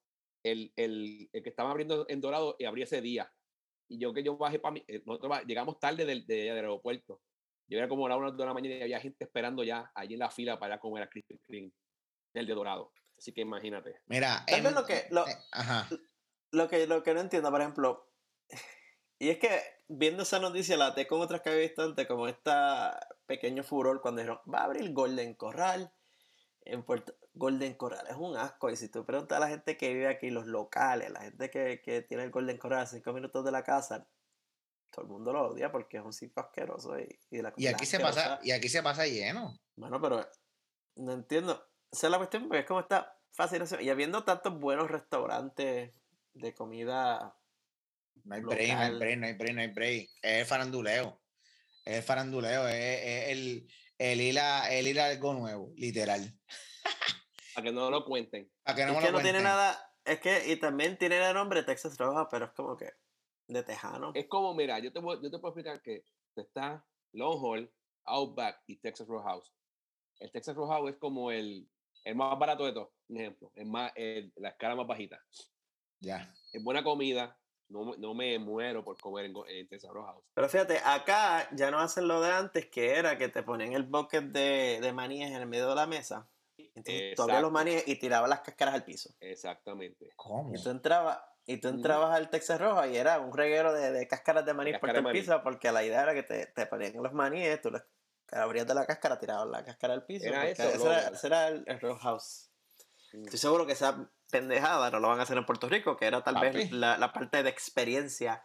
el, 0.44 0.72
el, 0.76 1.28
el 1.32 1.42
que 1.42 1.48
estaba 1.48 1.70
abriendo 1.70 2.06
en 2.08 2.20
Dorado 2.20 2.56
y 2.58 2.64
abría 2.64 2.84
ese 2.84 3.00
día. 3.00 3.32
Y 3.88 3.98
yo 3.98 4.12
que 4.12 4.22
yo 4.22 4.36
bajé 4.36 4.58
para 4.58 4.72
mi, 4.72 4.84
eh, 4.88 5.02
nosotros 5.06 5.44
llegamos 5.46 5.78
tarde 5.78 6.04
del, 6.04 6.26
de- 6.26 6.44
del 6.44 6.56
aeropuerto. 6.56 7.20
Yo 7.68 7.78
era 7.78 7.88
como 7.88 8.06
a 8.06 8.10
las 8.10 8.18
1 8.18 8.32
de 8.32 8.44
la 8.44 8.52
mañana 8.54 8.76
y 8.76 8.82
había 8.82 9.00
gente 9.00 9.24
esperando 9.24 9.62
ya 9.64 9.90
allí 9.94 10.14
en 10.14 10.20
la 10.20 10.30
fila 10.30 10.58
para 10.58 10.78
comer 10.78 11.02
a 11.04 11.08
Krispy 11.08 11.38
Kreme, 11.38 11.72
el 12.34 12.46
de 12.46 12.54
Dorado. 12.54 12.92
Así 13.16 13.32
que 13.32 13.40
imagínate. 13.42 14.00
Mira, 14.06 14.44
en- 14.48 14.74
lo 14.74 14.84
que- 14.84 15.06
lo- 15.10 15.26
eh, 15.26 15.36
ajá. 15.52 15.88
Lo 16.52 16.68
que, 16.68 16.86
lo 16.86 17.02
que 17.02 17.14
no 17.14 17.20
entiendo, 17.20 17.50
por 17.50 17.60
ejemplo, 17.60 18.10
y 19.18 19.30
es 19.30 19.38
que 19.38 19.60
viendo 19.88 20.22
esa 20.24 20.38
noticia 20.40 20.76
la 20.76 20.94
te 20.94 21.06
con 21.06 21.20
otras 21.20 21.40
que 21.40 21.48
había 21.50 21.62
visto 21.62 21.82
antes, 21.82 22.06
como 22.06 22.28
esta 22.28 22.98
pequeño 23.26 23.62
furor 23.62 24.00
cuando 24.02 24.20
dijeron, 24.20 24.40
va 24.52 24.60
a 24.60 24.64
abrir 24.64 24.92
Golden 24.92 25.34
Corral 25.34 25.92
en 26.64 26.82
Puerto 26.82 27.14
Golden 27.34 27.74
Corral 27.74 28.06
es 28.08 28.16
un 28.16 28.36
asco. 28.36 28.70
Y 28.70 28.76
si 28.76 28.88
tú 28.88 29.04
preguntas 29.04 29.36
a 29.36 29.40
la 29.40 29.48
gente 29.48 29.76
que 29.76 29.92
vive 29.92 30.08
aquí, 30.08 30.30
los 30.30 30.46
locales, 30.46 31.10
la 31.10 31.20
gente 31.20 31.50
que, 31.50 31.82
que 31.82 32.02
tiene 32.02 32.24
el 32.24 32.30
Golden 32.30 32.58
Corral 32.58 32.82
a 32.82 32.86
cinco 32.86 33.12
minutos 33.12 33.44
de 33.44 33.52
la 33.52 33.62
casa, 33.62 34.06
todo 34.90 35.04
el 35.04 35.10
mundo 35.10 35.32
lo 35.32 35.50
odia 35.50 35.72
porque 35.72 35.98
es 35.98 36.04
un 36.04 36.12
sitio 36.12 36.42
asqueroso 36.42 36.98
y, 36.98 37.18
y 37.30 37.42
la 37.42 37.52
Y 37.56 37.66
aquí 37.66 37.84
se 37.84 38.00
pasa, 38.00 38.38
y 38.42 38.52
aquí 38.52 38.68
se 38.68 38.82
pasa 38.82 39.06
lleno. 39.06 39.58
Bueno, 39.76 40.00
pero 40.00 40.26
no 40.96 41.12
entiendo. 41.12 41.66
Esa 41.90 42.06
es 42.06 42.10
la 42.10 42.18
cuestión, 42.18 42.48
porque 42.48 42.60
es 42.60 42.66
como 42.66 42.80
esta 42.80 43.16
fascinación. 43.32 43.82
Y 43.82 43.90
habiendo 43.90 44.24
tantos 44.24 44.58
buenos 44.58 44.90
restaurantes 44.90 45.92
de 46.34 46.54
comida. 46.54 47.36
No 48.24 48.34
hay 48.34 48.40
break, 48.40 48.74
no 48.74 48.80
hay 48.80 48.98
break, 48.98 49.18
no 49.18 49.26
hay 49.26 49.32
break, 49.34 49.54
no 49.54 49.60
hay 49.60 49.68
break. 49.68 50.10
Es 50.22 50.40
el 50.40 50.46
faranduleo. 50.46 51.20
Es 51.84 51.96
el 51.96 52.02
faranduleo, 52.02 52.66
es, 52.68 52.74
es 52.74 53.28
el, 53.28 53.68
el, 53.98 54.20
ir 54.20 54.38
a, 54.38 54.72
el 54.72 54.86
ir 54.86 55.00
a 55.00 55.06
algo 55.06 55.34
nuevo, 55.34 55.72
literal. 55.76 56.22
Para 57.54 57.64
que 57.66 57.72
no 57.72 57.90
lo 57.90 58.04
cuenten. 58.04 58.50
Para 58.62 58.76
que 58.76 58.84
no 58.84 58.92
es 58.92 58.96
me 58.98 59.04
que 59.04 59.12
lo 59.12 59.18
no 59.18 59.22
tiene 59.22 59.38
cuenten. 59.38 59.44
nada. 59.44 59.90
Es 60.04 60.20
que, 60.20 60.52
y 60.52 60.56
también 60.56 60.98
tiene 60.98 61.16
el 61.26 61.34
nombre 61.34 61.62
Texas 61.62 61.96
Roja, 61.96 62.28
pero 62.28 62.46
es 62.46 62.52
como 62.52 62.76
que 62.76 62.90
de 63.48 63.62
tejano. 63.62 64.12
Es 64.14 64.26
como, 64.26 64.52
mira, 64.54 64.78
yo 64.78 64.92
te, 64.92 64.98
voy- 65.00 65.18
yo 65.22 65.30
te 65.30 65.38
puedo 65.38 65.48
explicar 65.54 65.80
que 65.82 66.04
está 66.36 66.84
Longhorn, 67.12 67.70
Outback 68.04 68.62
y 68.66 68.76
Texas 68.76 69.06
Roadhouse. 69.06 69.52
El 70.20 70.30
Texas 70.30 70.54
Roadhouse 70.56 70.90
es 70.92 70.96
como 70.98 71.30
el, 71.30 71.68
el 72.04 72.14
más 72.16 72.38
barato 72.38 72.66
de 72.66 72.72
todos, 72.72 72.90
un 73.08 73.18
ejemplo. 73.20 73.50
Es 73.54 73.66
más, 73.66 73.92
el- 73.94 74.32
la 74.36 74.50
escala 74.50 74.74
más 74.74 74.86
bajita. 74.86 75.24
Ya. 76.00 76.34
Es 76.52 76.62
buena 76.62 76.82
comida. 76.84 77.38
No, 77.68 77.84
me- 77.84 77.96
no 77.96 78.14
me 78.14 78.38
muero 78.38 78.84
por 78.84 78.98
comer 79.00 79.24
en, 79.26 79.34
en 79.48 79.68
Texas 79.68 79.90
Roadhouse. 79.92 80.24
Pero 80.34 80.48
fíjate, 80.48 80.78
acá 80.84 81.48
ya 81.52 81.70
no 81.70 81.78
hacen 81.80 82.06
lo 82.06 82.20
de 82.20 82.30
antes, 82.30 82.66
que 82.66 82.96
era 82.98 83.16
que 83.18 83.28
te 83.28 83.42
ponían 83.42 83.72
el 83.72 83.84
bucket 83.84 84.24
de, 84.24 84.78
de 84.82 84.92
maníes 84.92 85.30
en 85.30 85.36
el 85.36 85.46
medio 85.46 85.68
de 85.68 85.74
la 85.74 85.86
mesa. 85.86 86.28
Entonces 86.56 87.14
tú 87.16 87.22
abrías 87.22 87.42
los 87.42 87.50
maníes 87.52 87.86
y 87.88 87.96
tirabas 87.96 88.28
las 88.28 88.40
cáscaras 88.40 88.74
al 88.74 88.84
piso. 88.84 89.10
Exactamente. 89.20 90.10
¿Cómo? 90.16 90.54
Y 90.54 90.62
tú 90.62 90.70
entrabas, 90.70 91.18
y 91.46 91.56
tú 91.58 91.68
entrabas 91.68 92.14
al 92.16 92.30
Texas 92.30 92.60
Roja 92.60 92.86
y 92.88 92.96
era 92.96 93.18
un 93.18 93.32
reguero 93.36 93.72
de, 93.72 93.90
de 93.92 94.06
cáscaras 94.08 94.44
de 94.44 94.54
maní 94.54 94.72
por 94.72 94.80
cáscara 94.80 94.92
todo 94.94 94.98
el 94.98 95.04
maní. 95.14 95.20
piso, 95.20 95.40
porque 95.42 95.72
la 95.72 95.84
idea 95.84 96.02
era 96.02 96.14
que 96.14 96.22
te, 96.22 96.46
te 96.46 96.66
ponían 96.66 96.94
los 97.02 97.12
maníes, 97.12 97.60
tú 97.60 97.70
los 97.70 97.82
abrías 98.30 98.66
de 98.66 98.74
la 98.74 98.86
cáscara, 98.86 99.18
tirabas 99.18 99.48
la 99.48 99.64
cáscara 99.64 99.94
al 99.94 100.04
piso. 100.04 100.26
Era 100.26 100.48
eso, 100.48 100.62
ese, 100.64 100.82
era, 100.86 101.08
ese 101.08 101.26
era 101.26 101.48
el, 101.48 101.64
el 101.66 101.80
Roadhouse. 101.80 102.50
Mm. 103.12 103.24
Estoy 103.24 103.38
seguro 103.38 103.66
que 103.66 103.72
esa 103.72 104.10
pendejada 104.38 104.90
no 104.90 104.98
lo 105.00 105.08
van 105.08 105.20
a 105.20 105.22
hacer 105.22 105.36
en 105.38 105.46
Puerto 105.46 105.68
Rico, 105.68 105.96
que 105.96 106.06
era 106.06 106.22
tal 106.24 106.34
Papi. 106.34 106.46
vez 106.50 106.72
la, 106.72 106.98
la 106.98 107.12
parte 107.12 107.42
de 107.44 107.48
experiencia 107.50 108.42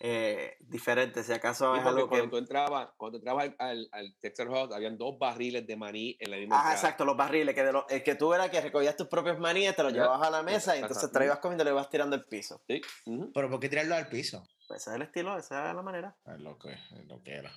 eh, 0.00 0.56
diferente. 0.60 1.24
Si 1.24 1.32
acaso 1.32 1.74
es 1.74 1.84
algo 1.84 2.08
cuando 2.08 2.26
que. 2.26 2.30
tú 2.30 2.36
entrabas, 2.36 2.90
cuando 2.96 3.18
tú 3.18 3.22
entrabas 3.22 3.46
al, 3.46 3.56
al, 3.58 3.88
al 3.92 4.16
Texas 4.20 4.46
Roadhouse, 4.46 4.74
habían 4.74 4.96
dos 4.98 5.18
barriles 5.18 5.66
de 5.66 5.76
maní 5.76 6.16
en 6.20 6.30
la 6.30 6.36
misma 6.36 6.56
Ah, 6.56 6.58
entrada. 6.58 6.74
exacto, 6.76 7.04
los 7.04 7.16
barriles, 7.16 7.54
que, 7.54 7.64
de 7.64 7.72
los, 7.72 7.84
el 7.88 8.02
que 8.04 8.14
tú 8.14 8.32
eras 8.34 8.50
que 8.50 8.60
recogías 8.60 8.96
tus 8.96 9.08
propios 9.08 9.38
maníes, 9.40 9.74
te 9.74 9.82
los 9.82 9.92
Ya. 9.92 10.02
llevabas 10.02 10.28
a 10.28 10.30
la 10.30 10.42
mesa 10.42 10.74
y 10.74 10.78
Ajá. 10.78 10.86
entonces 10.86 11.10
te 11.10 11.18
lo 11.18 11.24
ibas 11.24 11.38
comiendo 11.40 11.64
y 11.64 11.66
lo 11.66 11.72
ibas 11.72 11.88
tirando 11.88 12.14
al 12.14 12.24
piso. 12.26 12.62
Sí. 12.68 12.80
ujú. 13.06 13.32
Pero 13.32 13.50
¿por 13.50 13.58
qué 13.60 13.68
tirarlo 13.68 13.94
al 13.96 14.08
piso? 14.08 14.46
Pues 14.68 14.82
ese 14.82 14.90
es 14.90 14.96
el 14.96 15.02
estilo, 15.02 15.36
esa 15.38 15.70
es 15.70 15.74
la 15.74 15.82
manera. 15.82 16.14
Es 16.26 16.38
lo 16.40 16.58
que, 16.58 16.72
es 16.74 17.06
lo 17.06 17.22
que 17.22 17.34
era. 17.34 17.50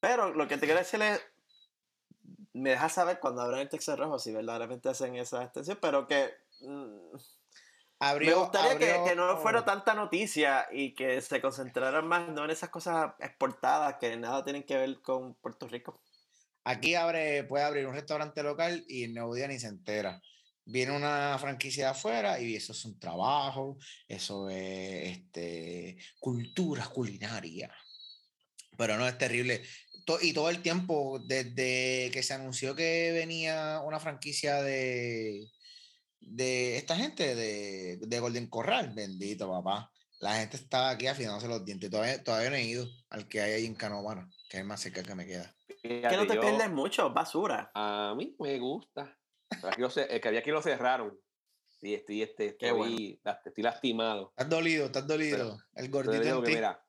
Pero 0.00 0.32
lo 0.32 0.46
que 0.48 0.56
te 0.56 0.66
quiero 0.66 0.78
decir 0.78 1.02
es, 1.02 1.20
me 2.54 2.70
dejas 2.70 2.92
saber 2.92 3.18
cuando 3.20 3.42
abran 3.42 3.60
el 3.60 3.68
Texas 3.68 3.98
Rojo 3.98 4.18
si 4.18 4.32
verdaderamente 4.32 4.88
hacen 4.88 5.16
esa 5.16 5.42
extensión, 5.42 5.76
pero 5.82 6.06
que 6.06 6.32
Abrió, 8.00 8.30
me 8.36 8.42
gustaría 8.42 8.78
que, 8.78 8.90
abrió- 8.92 9.04
que 9.04 9.16
no 9.16 9.36
fuera 9.38 9.64
tanta 9.64 9.94
noticia 9.94 10.66
y 10.72 10.94
que 10.94 11.20
se 11.20 11.40
concentraran 11.40 12.06
más 12.06 12.28
no 12.28 12.44
en 12.44 12.50
esas 12.50 12.68
cosas 12.68 13.12
exportadas 13.20 13.96
que 14.00 14.16
nada 14.16 14.44
tienen 14.44 14.64
que 14.64 14.76
ver 14.76 15.00
con 15.00 15.34
Puerto 15.36 15.68
Rico. 15.68 16.02
Aquí 16.64 16.94
abre, 16.94 17.44
puede 17.44 17.64
abrir 17.64 17.86
un 17.86 17.94
restaurante 17.94 18.42
local 18.42 18.84
y 18.88 19.04
el 19.04 19.14
nuevo 19.14 19.34
día 19.34 19.48
ni 19.48 19.58
se 19.58 19.68
entera. 19.68 20.20
Viene 20.66 20.92
una 20.96 21.36
franquicia 21.38 21.84
de 21.84 21.90
afuera 21.90 22.40
y 22.40 22.56
eso 22.56 22.72
es 22.72 22.84
un 22.86 22.98
trabajo, 22.98 23.76
eso 24.08 24.48
es 24.48 25.18
este, 25.18 25.98
cultura 26.18 26.86
culinaria. 26.86 27.70
Pero 28.76 28.96
no 28.96 29.06
es 29.06 29.16
terrible. 29.18 29.62
Y 30.22 30.32
todo 30.32 30.50
el 30.50 30.62
tiempo, 30.62 31.18
desde 31.24 32.10
que 32.12 32.22
se 32.22 32.34
anunció 32.34 32.74
que 32.74 33.12
venía 33.12 33.80
una 33.84 34.00
franquicia 34.00 34.62
de, 34.62 35.46
de 36.26 36.76
esta 36.76 36.96
gente 36.96 37.34
de, 37.34 37.98
de 37.98 38.20
Golden 38.20 38.48
Corral, 38.48 38.92
bendito 38.94 39.50
papá. 39.50 39.90
La 40.20 40.36
gente 40.36 40.56
está 40.56 40.90
aquí 40.90 41.06
afinándose 41.06 41.48
los 41.48 41.64
dientes. 41.64 41.90
Todavía, 41.90 42.22
todavía 42.22 42.50
no 42.50 42.56
he 42.56 42.62
ido 42.64 42.86
al 43.10 43.28
que 43.28 43.40
hay 43.40 43.52
ahí 43.52 43.66
en 43.66 43.74
Canóvana, 43.74 44.28
que 44.48 44.56
es 44.56 44.60
el 44.62 44.66
más 44.66 44.80
cerca 44.80 45.02
que 45.02 45.14
me 45.14 45.26
queda. 45.26 45.54
Que 45.82 46.00
no 46.00 46.08
Fíjate, 46.08 46.26
te 46.26 46.34
yo- 46.36 46.40
pierdes 46.40 46.70
mucho, 46.70 47.12
basura. 47.12 47.70
A 47.74 48.14
mí 48.16 48.34
me 48.38 48.58
gusta. 48.58 49.18
El 49.50 50.20
que 50.20 50.28
había 50.28 50.40
aquí 50.40 50.50
lo 50.50 50.62
cerraron. 50.62 51.18
Sí, 51.80 51.92
estoy, 51.94 52.22
este, 52.22 52.46
estoy, 52.46 52.70
bueno. 52.70 52.96
la- 53.22 53.40
estoy 53.44 53.62
lastimado. 53.64 54.30
Estás 54.30 54.48
dolido, 54.48 54.86
estás 54.86 55.06
dolido. 55.06 55.58
el 55.74 55.90
Pero 55.90 55.92
gordito 56.04 56.24
digo 56.24 56.38
en 56.38 56.44
que, 56.44 56.54
mira, 56.54 56.82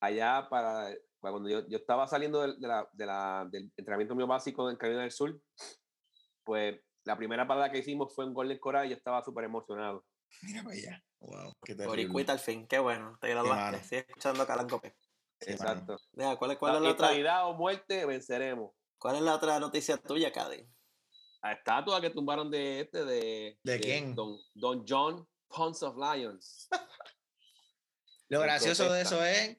allá 0.00 0.48
para, 0.50 0.92
para 1.20 1.32
cuando 1.32 1.48
yo, 1.48 1.68
yo 1.68 1.78
estaba 1.78 2.08
saliendo 2.08 2.42
del, 2.42 2.58
de 2.60 2.66
la, 2.66 2.88
de 2.92 3.06
la- 3.06 3.46
del 3.50 3.70
entrenamiento 3.76 4.16
mío 4.16 4.26
básico 4.26 4.68
en 4.68 4.76
Carolina 4.76 5.02
del 5.02 5.12
Sur, 5.12 5.40
pues 6.42 6.80
la 7.06 7.16
primera 7.16 7.46
parada 7.46 7.70
que 7.70 7.78
hicimos 7.78 8.12
fue 8.14 8.24
en 8.24 8.34
Golden 8.34 8.58
Coral 8.58 8.86
y 8.86 8.90
yo 8.90 8.96
estaba 8.96 9.22
súper 9.24 9.44
emocionado. 9.44 10.04
Mira 10.42 10.62
para 10.64 10.74
allá. 10.74 11.04
Wow, 11.20 11.52
qué 11.64 11.74
terrible. 11.74 11.86
Boricuita 11.86 12.32
al 12.32 12.40
fin, 12.40 12.66
qué 12.66 12.80
bueno, 12.80 13.16
te 13.20 13.28
graduaste. 13.28 13.84
Sigue 13.84 14.00
escuchando 14.00 14.46
Calanco 14.46 14.80
P. 14.80 14.94
Sí, 15.40 15.50
mano. 15.50 15.70
Exacto. 15.70 15.98
Mira, 16.12 16.36
¿cuál, 16.36 16.50
es, 16.50 16.58
cuál, 16.58 16.76
es 16.76 16.82
la 16.82 16.90
otra, 16.90 17.46
o 17.46 17.54
muerte, 17.54 18.04
venceremos. 18.06 18.72
¿Cuál 18.98 19.16
es 19.16 19.22
la 19.22 19.36
otra 19.36 19.60
noticia 19.60 19.96
tuya, 19.98 20.32
Cady? 20.32 20.66
La 21.42 21.52
estatua 21.52 22.00
que 22.00 22.10
tumbaron 22.10 22.50
de 22.50 22.80
este, 22.80 23.04
de... 23.04 23.58
¿De 23.62 23.80
quién? 23.80 24.14
Don, 24.14 24.38
Don 24.54 24.84
John 24.86 25.28
Ponce 25.46 25.84
of 25.84 25.96
Lions. 25.96 26.68
Lo 28.28 28.40
gracioso 28.40 28.92
de 28.92 29.02
eso 29.02 29.24
es 29.24 29.56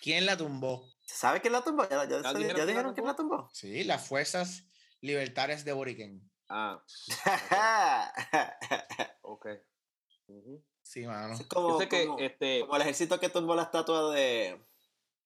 quién 0.00 0.24
la 0.24 0.38
tumbó. 0.38 0.88
¿Sabes 1.04 1.42
quién 1.42 1.52
la 1.52 1.62
tumbó? 1.62 1.86
¿Ya, 1.86 2.08
ya, 2.08 2.22
¿Ya 2.22 2.56
ya 2.56 2.66
dijeron 2.66 2.94
quién 2.94 3.06
la 3.06 3.14
tumbó? 3.14 3.50
Sí, 3.52 3.84
las 3.84 4.06
fuerzas 4.06 4.64
libertarias 5.02 5.66
de 5.66 5.72
Boriken. 5.72 6.30
Ah, 6.48 6.82
ok. 9.22 9.46
Ujú. 10.28 10.62
Sí, 10.82 11.06
mano. 11.06 11.34
es 11.34 11.46
como, 11.46 11.78
que 11.78 12.08
este, 12.20 12.60
como 12.60 12.76
el 12.76 12.82
ejército 12.82 13.20
que 13.20 13.28
tumbó 13.28 13.54
la 13.54 13.64
estatua 13.64 14.12
de, 14.14 14.58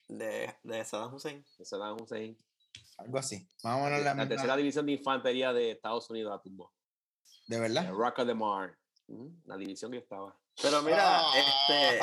de, 0.09 0.55
de 0.63 0.85
Saddam 0.85 1.15
Hussein. 1.15 1.45
Saddam 1.63 2.01
Hussein, 2.01 2.37
Algo 2.99 3.19
así. 3.19 3.47
Más 3.63 3.81
o 3.81 3.85
menos 3.85 4.01
la 4.01 4.05
la 4.07 4.15
misma. 4.15 4.29
tercera 4.29 4.57
división 4.57 4.87
de 4.87 4.93
infantería 4.93 5.53
de 5.53 5.73
Estados 5.73 6.09
Unidos 6.11 6.33
la 6.35 6.43
tumbó. 6.43 6.73
¿De 7.47 7.61
verdad? 7.61 7.93
Rock 7.93 8.21
of 8.21 8.27
the 8.27 8.35
Mar. 8.35 8.77
La 9.45 9.57
división 9.57 9.93
que 9.93 9.99
estaba. 9.99 10.37
Pero 10.61 10.83
mira, 10.83 11.21
Ah. 11.21 11.33
este, 11.37 12.01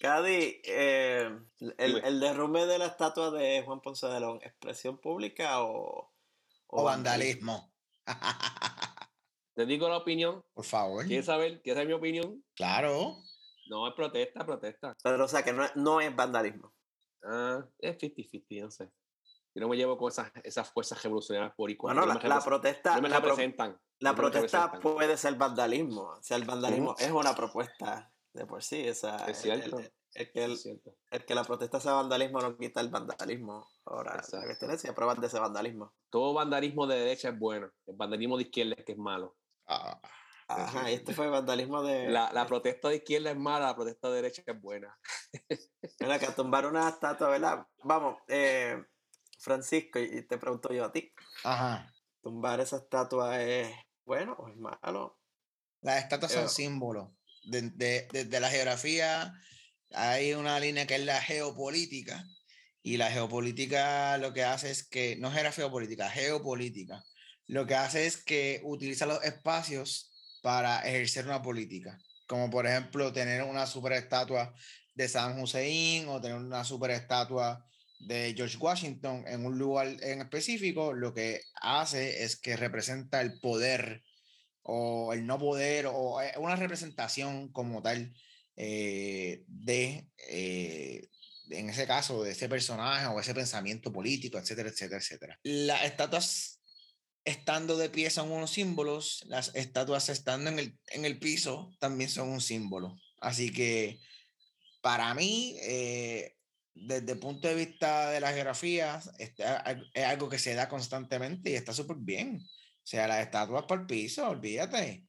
Cady, 0.00 0.62
eh, 0.64 1.38
el, 1.76 2.04
el 2.04 2.20
derrumbe 2.20 2.64
de 2.66 2.78
la 2.78 2.86
estatua 2.86 3.30
de 3.30 3.62
Juan 3.62 3.80
Ponce 3.82 4.06
de 4.06 4.18
León, 4.18 4.40
¿expresión 4.42 4.96
pública 4.98 5.62
o, 5.62 6.10
O 6.72 6.84
vandalismo. 6.84 7.72
Te 9.54 9.66
digo 9.66 9.88
la 9.88 9.98
opinión. 9.98 10.42
Por 10.54 10.64
favor. 10.64 11.06
¿Quieres 11.06 11.26
saber? 11.26 11.60
¿Quieres 11.62 11.76
saber 11.78 11.88
mi 11.88 11.94
opinión? 11.94 12.44
Claro. 12.54 13.16
No, 13.68 13.86
es 13.88 13.94
protesta, 13.94 14.44
protesta. 14.44 14.96
Pero, 15.02 15.24
o 15.24 15.28
sea, 15.28 15.42
que 15.42 15.52
no, 15.52 15.64
es- 15.64 15.76
no 15.76 16.00
es 16.00 16.14
vandalismo. 16.14 16.72
Ah, 17.22 17.64
es 17.78 17.98
50-50, 17.98 18.62
no 18.62 18.70
sé. 18.70 18.90
Yo 19.54 19.60
no 19.60 19.68
me 19.68 19.76
llevo 19.76 19.98
con 19.98 20.10
esas, 20.10 20.30
esas 20.44 20.70
fuerzas 20.70 21.02
revolucionarias 21.02 21.52
por 21.56 21.70
igual. 21.70 21.94
Bueno, 21.94 22.06
no 22.06 22.14
la, 22.14 22.20
me 22.20 22.28
la 22.28 22.40
protesta, 22.40 22.94
no 22.96 23.02
me 23.02 23.08
la, 23.08 23.20
pro- 23.20 23.30
representan. 23.30 23.80
la 23.98 24.10
no 24.10 24.16
protesta 24.16 24.72
puede 24.80 25.16
ser 25.16 25.34
vandalismo. 25.34 26.02
O 26.02 26.22
sea, 26.22 26.36
el 26.36 26.44
vandalismo 26.44 26.94
es 26.98 27.10
una 27.10 27.34
propuesta 27.34 28.12
de 28.32 28.46
por 28.46 28.62
sí. 28.62 28.88
O 28.88 28.94
sea, 28.94 29.16
Es 29.28 29.44
el- 29.44 29.60
cierto. 29.60 29.78
el- 29.78 29.92
el 30.14 30.32
que 30.32 30.44
el- 30.44 30.52
Es 30.52 30.62
cierto. 30.62 30.94
el 31.10 31.24
que 31.24 31.34
la 31.34 31.44
protesta 31.44 31.80
sea 31.80 31.92
vandalismo 31.92 32.40
no 32.40 32.56
quita 32.56 32.80
el 32.80 32.88
vandalismo. 32.88 33.66
Ahora, 33.84 34.16
la 34.32 34.44
cuestión 34.44 34.70
es 34.72 34.80
si 34.80 34.88
aprueban 34.88 35.20
de 35.20 35.26
ese 35.28 35.38
vandalismo. 35.38 35.94
Todo 36.10 36.34
vandalismo 36.34 36.86
de 36.86 36.98
derecha 36.98 37.28
es 37.30 37.38
bueno. 37.38 37.70
El 37.86 37.96
vandalismo 37.96 38.36
de 38.36 38.42
izquierda 38.44 38.74
es 38.78 38.84
que 38.84 38.92
es 38.92 38.98
malo. 38.98 39.36
Ah, 39.66 40.00
Ajá, 40.48 40.90
y 40.90 40.94
este 40.94 41.14
fue 41.14 41.28
vandalismo 41.28 41.80
de. 41.84 42.08
La, 42.10 42.32
la 42.32 42.44
protesta 42.46 42.88
de 42.88 42.96
izquierda 42.96 43.30
es 43.30 43.36
mala, 43.36 43.66
la 43.66 43.76
protesta 43.76 44.08
de 44.08 44.16
derecha 44.16 44.42
es 44.44 44.60
buena. 44.60 44.98
Mira, 46.00 46.18
que 46.18 46.26
tumbar 46.32 46.66
una 46.66 46.88
estatua, 46.88 47.28
¿verdad? 47.28 47.66
Vamos, 47.84 48.16
eh, 48.26 48.82
Francisco, 49.38 50.00
y 50.00 50.26
te 50.26 50.38
pregunto 50.38 50.72
yo 50.72 50.84
a 50.86 50.92
ti. 50.92 51.12
Ajá. 51.44 51.92
¿Tumbar 52.20 52.58
esa 52.58 52.78
estatua 52.78 53.40
es 53.40 53.72
bueno 54.04 54.32
o 54.38 54.48
es 54.48 54.56
malo? 54.56 55.18
Las 55.82 56.02
estatuas 56.02 56.32
son 56.32 56.44
Eh, 56.44 56.48
símbolos. 56.48 57.08
De, 57.44 57.70
de- 57.70 58.08
desde 58.12 58.40
la 58.40 58.50
geografía 58.50 59.32
hay 59.92 60.34
una 60.34 60.60
línea 60.60 60.86
que 60.86 60.96
es 60.96 61.04
la 61.04 61.20
geopolítica. 61.20 62.24
Y 62.82 62.96
la 62.96 63.10
geopolítica 63.10 64.16
lo 64.18 64.32
que 64.32 64.44
hace 64.44 64.70
es 64.70 64.88
que, 64.88 65.16
no 65.16 65.32
era 65.36 65.52
geopolítica, 65.52 66.08
geopolítica. 66.08 67.02
Lo 67.46 67.66
que 67.66 67.74
hace 67.74 68.06
es 68.06 68.16
que 68.16 68.60
utiliza 68.64 69.06
los 69.06 69.22
espacios 69.22 70.10
para 70.42 70.80
ejercer 70.88 71.26
una 71.26 71.42
política. 71.42 71.98
Como 72.26 72.48
por 72.48 72.66
ejemplo 72.66 73.12
tener 73.12 73.42
una 73.42 73.66
super 73.66 73.92
estatua 73.92 74.54
de 74.94 75.08
San 75.08 75.38
Hussein 75.40 76.08
o 76.08 76.20
tener 76.20 76.38
una 76.38 76.64
super 76.64 76.90
estatua 76.92 77.64
de 77.98 78.32
George 78.34 78.56
Washington 78.56 79.24
en 79.26 79.44
un 79.44 79.58
lugar 79.58 79.88
en 80.00 80.22
específico, 80.22 80.94
lo 80.94 81.12
que 81.12 81.42
hace 81.60 82.22
es 82.24 82.40
que 82.40 82.56
representa 82.56 83.20
el 83.20 83.38
poder 83.40 84.02
o 84.72 85.12
el 85.12 85.26
no 85.26 85.38
poder 85.38 85.86
o 85.86 86.20
eh, 86.22 86.32
una 86.38 86.56
representación 86.56 87.50
como 87.52 87.82
tal 87.82 88.12
eh, 88.56 89.44
de, 89.48 90.08
eh, 90.28 91.08
en 91.50 91.70
ese 91.70 91.86
caso, 91.86 92.22
de 92.22 92.32
ese 92.32 92.48
personaje 92.48 93.06
o 93.06 93.18
ese 93.18 93.34
pensamiento 93.34 93.92
político, 93.92 94.38
etcétera, 94.38 94.68
etcétera, 94.70 95.00
etcétera. 95.00 95.38
Las 95.42 95.84
estatuas 95.84 96.60
estando 97.24 97.76
de 97.76 97.90
pie 97.90 98.10
son 98.10 98.30
unos 98.30 98.50
símbolos, 98.52 99.24
las 99.26 99.54
estatuas 99.54 100.08
estando 100.08 100.50
en 100.50 100.58
el, 100.58 100.78
en 100.92 101.04
el 101.04 101.18
piso 101.18 101.70
también 101.80 102.10
son 102.10 102.28
un 102.28 102.40
símbolo. 102.40 102.96
Así 103.20 103.52
que 103.52 103.98
para 104.82 105.14
mí, 105.14 105.56
eh, 105.62 106.34
desde 106.74 107.12
el 107.12 107.18
punto 107.18 107.48
de 107.48 107.54
vista 107.54 108.10
de 108.10 108.20
la 108.20 108.32
geografía, 108.32 109.00
este, 109.18 109.44
a- 109.44 109.76
es 109.92 110.04
algo 110.04 110.28
que 110.28 110.38
se 110.38 110.54
da 110.54 110.68
constantemente 110.68 111.50
y 111.50 111.54
está 111.54 111.72
súper 111.72 111.96
bien. 112.00 112.40
O 112.82 112.86
sea, 112.90 113.06
las 113.06 113.20
estatuas 113.20 113.64
por 113.64 113.86
piso, 113.86 114.28
olvídate, 114.28 115.06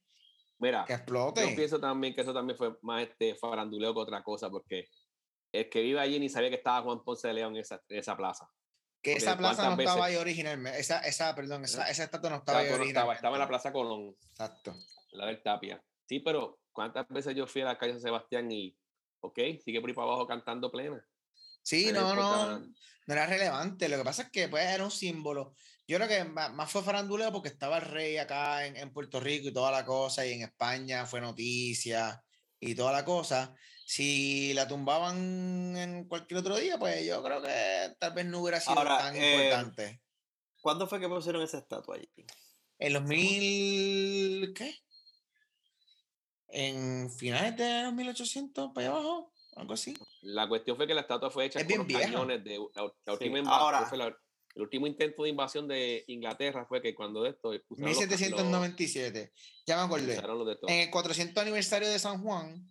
Mira, 0.58 0.84
que 0.86 0.92
yo 0.92 0.96
explote. 0.98 1.54
pienso 1.56 1.80
también 1.80 2.14
que 2.14 2.20
eso 2.20 2.32
también 2.32 2.56
fue 2.56 2.76
más 2.82 3.02
este 3.02 3.34
faranduleo 3.34 3.92
que 3.94 4.00
otra 4.00 4.22
cosa, 4.22 4.48
porque 4.50 4.88
el 5.52 5.68
que 5.68 5.80
vive 5.82 5.98
allí 5.98 6.20
ni 6.20 6.28
sabía 6.28 6.50
que 6.50 6.56
estaba 6.56 6.82
Juan 6.82 7.02
Ponce 7.02 7.26
de 7.28 7.34
León 7.34 7.54
en 7.56 7.62
esa, 7.62 7.82
en 7.88 7.98
esa 7.98 8.16
plaza. 8.16 8.48
Que 9.02 9.14
esa 9.14 9.36
plaza 9.36 9.64
no 9.64 9.70
estaba 9.72 9.96
veces- 9.96 10.02
ahí 10.02 10.16
originalmente. 10.16 10.78
Esa, 10.78 11.00
esa, 11.00 11.34
perdón, 11.34 11.64
esa, 11.64 11.90
esa 11.90 12.04
estatua 12.04 12.30
no 12.30 12.36
estaba 12.36 12.60
sea, 12.60 12.70
ahí 12.72 12.78
no 12.78 12.84
estaba, 12.84 12.84
originalmente. 12.84 13.16
estaba 13.16 13.36
en 13.36 13.40
la 13.40 13.48
Plaza 13.48 13.72
Colón, 13.72 14.16
Exacto. 14.30 14.76
la 15.12 15.26
del 15.26 15.42
Tapia. 15.42 15.82
Sí, 16.08 16.20
pero 16.20 16.60
¿cuántas 16.70 17.08
veces 17.08 17.34
yo 17.34 17.46
fui 17.48 17.62
a 17.62 17.64
la 17.64 17.78
calle 17.78 17.94
San 17.94 18.02
Sebastián 18.02 18.52
y, 18.52 18.76
ok, 19.20 19.38
sigue 19.64 19.80
por 19.80 19.90
ahí 19.90 19.94
para 19.96 20.06
abajo 20.08 20.26
cantando 20.28 20.70
plena? 20.70 21.04
Sí, 21.62 21.90
no, 21.92 22.02
no, 22.02 22.10
importa- 22.10 22.60
no 23.06 23.12
era 23.14 23.26
relevante. 23.26 23.88
Lo 23.88 23.96
que 23.96 24.04
pasa 24.04 24.22
es 24.22 24.30
que 24.30 24.48
pues, 24.48 24.64
era 24.64 24.84
un 24.84 24.90
símbolo. 24.92 25.54
Yo 25.88 25.96
creo 25.98 26.08
que 26.08 26.24
más 26.24 26.70
fue 26.70 26.82
faranduleo 26.82 27.32
porque 27.32 27.48
estaba 27.48 27.76
el 27.78 27.82
rey 27.84 28.16
acá 28.16 28.66
en, 28.66 28.76
en 28.76 28.92
Puerto 28.92 29.20
Rico 29.20 29.48
y 29.48 29.52
toda 29.52 29.70
la 29.70 29.84
cosa, 29.84 30.24
y 30.26 30.32
en 30.32 30.42
España 30.42 31.04
fue 31.06 31.20
noticia 31.20 32.22
y 32.60 32.74
toda 32.74 32.92
la 32.92 33.04
cosa. 33.04 33.54
Si 33.84 34.54
la 34.54 34.66
tumbaban 34.68 35.76
en 35.76 36.08
cualquier 36.08 36.38
otro 36.40 36.56
día, 36.56 36.78
pues 36.78 37.04
yo 37.04 37.22
creo 37.22 37.42
que 37.42 37.94
tal 37.98 38.12
vez 38.14 38.24
no 38.26 38.40
hubiera 38.40 38.60
sido 38.60 38.78
Ahora, 38.78 38.98
tan 38.98 39.16
eh, 39.16 39.32
importante. 39.34 40.00
¿Cuándo 40.60 40.86
fue 40.86 41.00
que 41.00 41.08
pusieron 41.08 41.42
esa 41.42 41.58
estatua 41.58 41.96
allí? 41.96 42.08
En 42.78 42.92
los 42.94 43.02
mil, 43.02 44.52
¿qué? 44.54 44.74
en 46.48 47.10
finales 47.10 47.56
de 47.56 47.82
los 47.84 47.94
1800 47.94 48.72
para 48.74 48.86
allá 48.88 48.96
abajo, 48.96 49.32
algo 49.56 49.72
así. 49.74 49.94
La 50.20 50.46
cuestión 50.48 50.76
fue 50.76 50.86
que 50.86 50.94
la 50.94 51.00
estatua 51.02 51.30
fue 51.30 51.46
hecha 51.46 51.60
Es 51.60 51.66
con 51.66 51.78
los 51.78 52.00
cañones 52.00 52.44
de 52.44 52.58
la, 52.74 52.82
la 52.82 52.88
Sí, 53.06 53.10
última 53.10 53.38
inva- 53.38 53.48
ahora- 53.58 53.86
fue 53.86 53.98
la- 53.98 54.14
el 54.54 54.62
último 54.62 54.86
intento 54.86 55.22
de 55.22 55.30
invasión 55.30 55.66
de 55.68 56.04
Inglaterra 56.08 56.66
fue 56.66 56.82
que 56.82 56.94
cuando 56.94 57.24
esto 57.26 57.48
usaron 57.68 57.92
los 57.92 57.98
ca- 57.98 58.06
los- 58.06 58.20
1797. 58.20 59.32
Ya 59.66 59.76
me 59.76 59.82
acordé. 59.82 60.20
En 60.68 60.80
el 60.80 60.90
400 60.90 61.42
aniversario 61.42 61.88
de 61.88 61.98
San 61.98 62.22
Juan, 62.22 62.70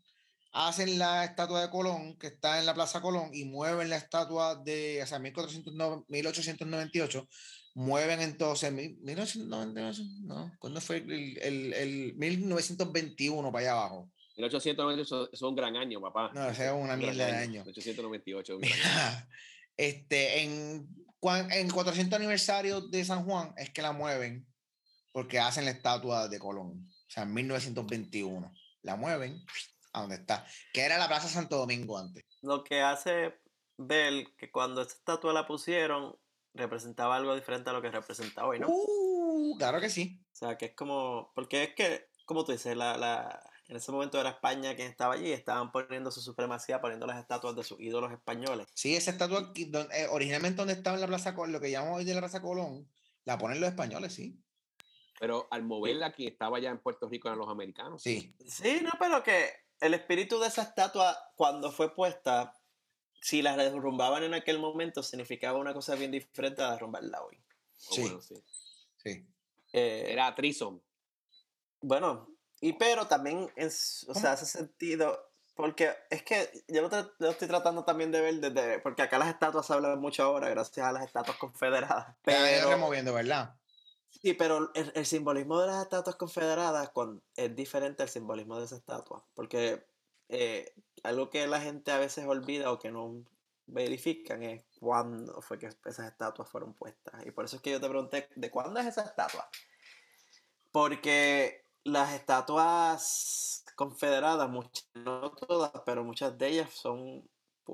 hacen 0.53 0.99
la 0.99 1.23
estatua 1.23 1.61
de 1.61 1.69
Colón, 1.69 2.17
que 2.17 2.27
está 2.27 2.59
en 2.59 2.65
la 2.65 2.73
Plaza 2.73 3.01
Colón, 3.01 3.29
y 3.33 3.45
mueven 3.45 3.89
la 3.89 3.95
estatua 3.97 4.55
de, 4.55 5.01
o 5.01 5.07
sea, 5.07 5.17
1409 5.17 6.03
1898, 6.09 7.27
mueven 7.75 8.19
entonces, 8.21 8.71
mil- 8.73 8.97
1898, 9.01 10.03
no, 10.23 10.51
¿cuándo 10.59 10.81
fue 10.81 10.97
el, 10.97 11.37
el, 11.41 11.73
el 11.73 12.13
1921 12.15 13.51
para 13.51 13.61
allá 13.63 13.71
abajo? 13.79 14.11
1898 14.37 15.29
es 15.31 15.41
un 15.41 15.55
gran 15.55 15.75
año, 15.77 16.01
papá. 16.01 16.31
No, 16.33 16.49
ese 16.49 16.65
es 16.67 16.71
una 16.73 16.95
mierda 16.97 17.25
de 17.27 17.31
año. 17.31 17.63
1898. 17.65 18.55
un 18.55 18.61
gran 18.61 19.07
año. 19.17 19.27
este, 19.77 20.41
en, 20.43 20.87
en 21.51 21.69
400 21.69 22.17
aniversario 22.17 22.81
de 22.81 23.05
San 23.05 23.25
Juan 23.25 23.53
es 23.57 23.69
que 23.69 23.81
la 23.81 23.91
mueven 23.91 24.47
porque 25.11 25.39
hacen 25.39 25.65
la 25.65 25.71
estatua 25.71 26.27
de 26.27 26.39
Colón. 26.39 26.87
O 26.87 27.09
sea, 27.09 27.23
en 27.23 27.33
1921. 27.33 28.53
La 28.83 28.95
mueven 28.95 29.43
a 29.93 30.01
donde 30.01 30.15
está. 30.15 30.45
Que 30.73 30.81
era 30.81 30.97
la 30.97 31.07
Plaza 31.07 31.27
Santo 31.27 31.57
Domingo 31.57 31.97
antes. 31.97 32.23
Lo 32.41 32.63
que 32.63 32.81
hace 32.81 33.35
ver 33.77 34.25
que 34.37 34.51
cuando 34.51 34.81
esta 34.81 34.93
estatua 34.93 35.33
la 35.33 35.45
pusieron, 35.45 36.15
representaba 36.53 37.17
algo 37.17 37.35
diferente 37.35 37.69
a 37.69 37.73
lo 37.73 37.81
que 37.81 37.91
representa 37.91 38.45
hoy, 38.45 38.59
¿no? 38.59 38.67
Uh, 38.69 39.55
claro 39.57 39.79
que 39.79 39.89
sí. 39.89 40.21
O 40.31 40.35
sea, 40.35 40.57
que 40.57 40.67
es 40.67 40.75
como, 40.75 41.31
porque 41.35 41.63
es 41.63 41.75
que, 41.75 42.09
como 42.25 42.43
tú 42.43 42.51
dices, 42.51 42.75
la, 42.75 42.97
la, 42.97 43.50
en 43.71 43.77
ese 43.77 43.89
momento 43.89 44.19
era 44.19 44.31
España 44.31 44.75
quien 44.75 44.89
estaba 44.89 45.13
allí, 45.13 45.31
estaban 45.31 45.71
poniendo 45.71 46.11
su 46.11 46.19
supremacía, 46.21 46.81
poniendo 46.81 47.07
las 47.07 47.17
estatuas 47.17 47.55
de 47.55 47.63
sus 47.63 47.79
ídolos 47.79 48.11
españoles. 48.11 48.67
Sí, 48.73 48.97
esa 48.97 49.11
estatua 49.11 49.53
eh, 49.55 50.07
originalmente 50.11 50.57
donde 50.57 50.73
estaba 50.73 50.97
en 50.97 51.01
la 51.01 51.07
Plaza 51.07 51.33
Colón, 51.33 51.53
lo 51.53 51.61
que 51.61 51.71
llamamos 51.71 51.99
hoy 51.99 52.03
de 52.03 52.13
la 52.13 52.19
Plaza 52.19 52.41
Colón, 52.41 52.91
la 53.23 53.37
ponen 53.37 53.61
los 53.61 53.69
españoles, 53.69 54.13
sí. 54.13 54.37
Pero 55.21 55.47
al 55.51 55.63
moverla, 55.63 56.11
quien 56.11 56.33
estaba 56.33 56.59
ya 56.59 56.69
en 56.69 56.79
Puerto 56.79 57.07
Rico 57.07 57.29
eran 57.29 57.39
los 57.39 57.47
americanos. 57.47 58.03
Sí. 58.03 58.35
Sí, 58.45 58.81
no, 58.83 58.91
pero 58.99 59.23
que 59.23 59.51
el 59.79 59.93
espíritu 59.93 60.37
de 60.41 60.47
esa 60.47 60.63
estatua, 60.63 61.17
cuando 61.37 61.71
fue 61.71 61.95
puesta, 61.95 62.53
si 63.21 63.41
la 63.41 63.55
derrumbaban 63.55 64.23
en 64.23 64.33
aquel 64.33 64.59
momento, 64.59 65.01
significaba 65.01 65.57
una 65.57 65.73
cosa 65.73 65.95
bien 65.95 66.11
diferente 66.11 66.61
a 66.61 66.71
derrumbarla 66.71 67.23
hoy. 67.23 67.37
O 67.37 67.93
Sí. 67.95 68.01
bueno, 68.01 68.21
sí. 68.21 68.35
Sí. 68.97 69.25
Eh, 69.71 70.07
Era 70.09 70.35
Trison. 70.35 70.83
Bueno, 71.79 72.35
y 72.61 72.73
pero 72.73 73.07
también 73.07 73.51
es, 73.55 74.05
o 74.07 74.13
sea, 74.13 74.33
hace 74.33 74.45
sentido, 74.45 75.19
porque 75.55 75.91
es 76.09 76.23
que 76.23 76.49
yo 76.67 76.81
lo, 76.81 76.89
lo 77.19 77.29
estoy 77.29 77.47
tratando 77.47 77.83
también 77.83 78.11
de 78.11 78.21
ver 78.21 78.35
desde, 78.39 78.79
porque 78.79 79.01
acá 79.01 79.17
las 79.17 79.29
estatuas 79.29 79.65
se 79.65 79.73
hablan 79.73 79.99
mucho 79.99 80.23
ahora 80.23 80.49
gracias 80.49 80.85
a 80.85 80.91
las 80.91 81.03
estatuas 81.05 81.37
confederadas, 81.37 82.15
Pero, 82.23 82.39
pero, 82.43 82.69
removiendo, 82.69 83.13
¿verdad? 83.13 83.55
sí, 84.09 84.33
pero 84.33 84.71
el, 84.75 84.91
el 84.95 85.05
simbolismo 85.05 85.59
de 85.59 85.67
las 85.67 85.81
estatuas 85.83 86.15
confederadas 86.15 86.89
cuan- 86.91 87.21
es 87.35 87.55
diferente 87.55 88.03
al 88.03 88.09
simbolismo 88.09 88.57
de 88.59 88.65
esa 88.65 88.75
estatua, 88.75 89.25
porque 89.33 89.83
eh, 90.29 90.73
algo 91.03 91.29
que 91.29 91.47
la 91.47 91.59
gente 91.61 91.91
a 91.91 91.97
veces 91.97 92.25
olvida 92.25 92.71
o 92.71 92.79
que 92.79 92.91
no 92.91 93.23
verifican 93.65 94.43
es 94.43 94.63
cuándo 94.79 95.41
fue 95.41 95.57
que 95.57 95.67
esas 95.67 96.07
estatuas 96.11 96.47
fueron 96.49 96.73
puestas, 96.73 97.25
y 97.25 97.31
por 97.31 97.45
eso 97.45 97.55
es 97.55 97.61
que 97.61 97.71
yo 97.71 97.81
te 97.81 97.89
pregunté, 97.89 98.29
¿de 98.35 98.51
cuándo 98.51 98.79
es 98.79 98.87
esa 98.87 99.01
estatua? 99.03 99.49
Porque 100.71 101.60
las 101.83 102.13
estatuas 102.13 103.63
confederadas, 103.75 104.49
muchas, 104.49 104.85
no 104.93 105.31
todas, 105.31 105.71
pero 105.85 106.03
muchas 106.03 106.37
de 106.37 106.47
ellas 106.47 106.69
son, 106.71 107.27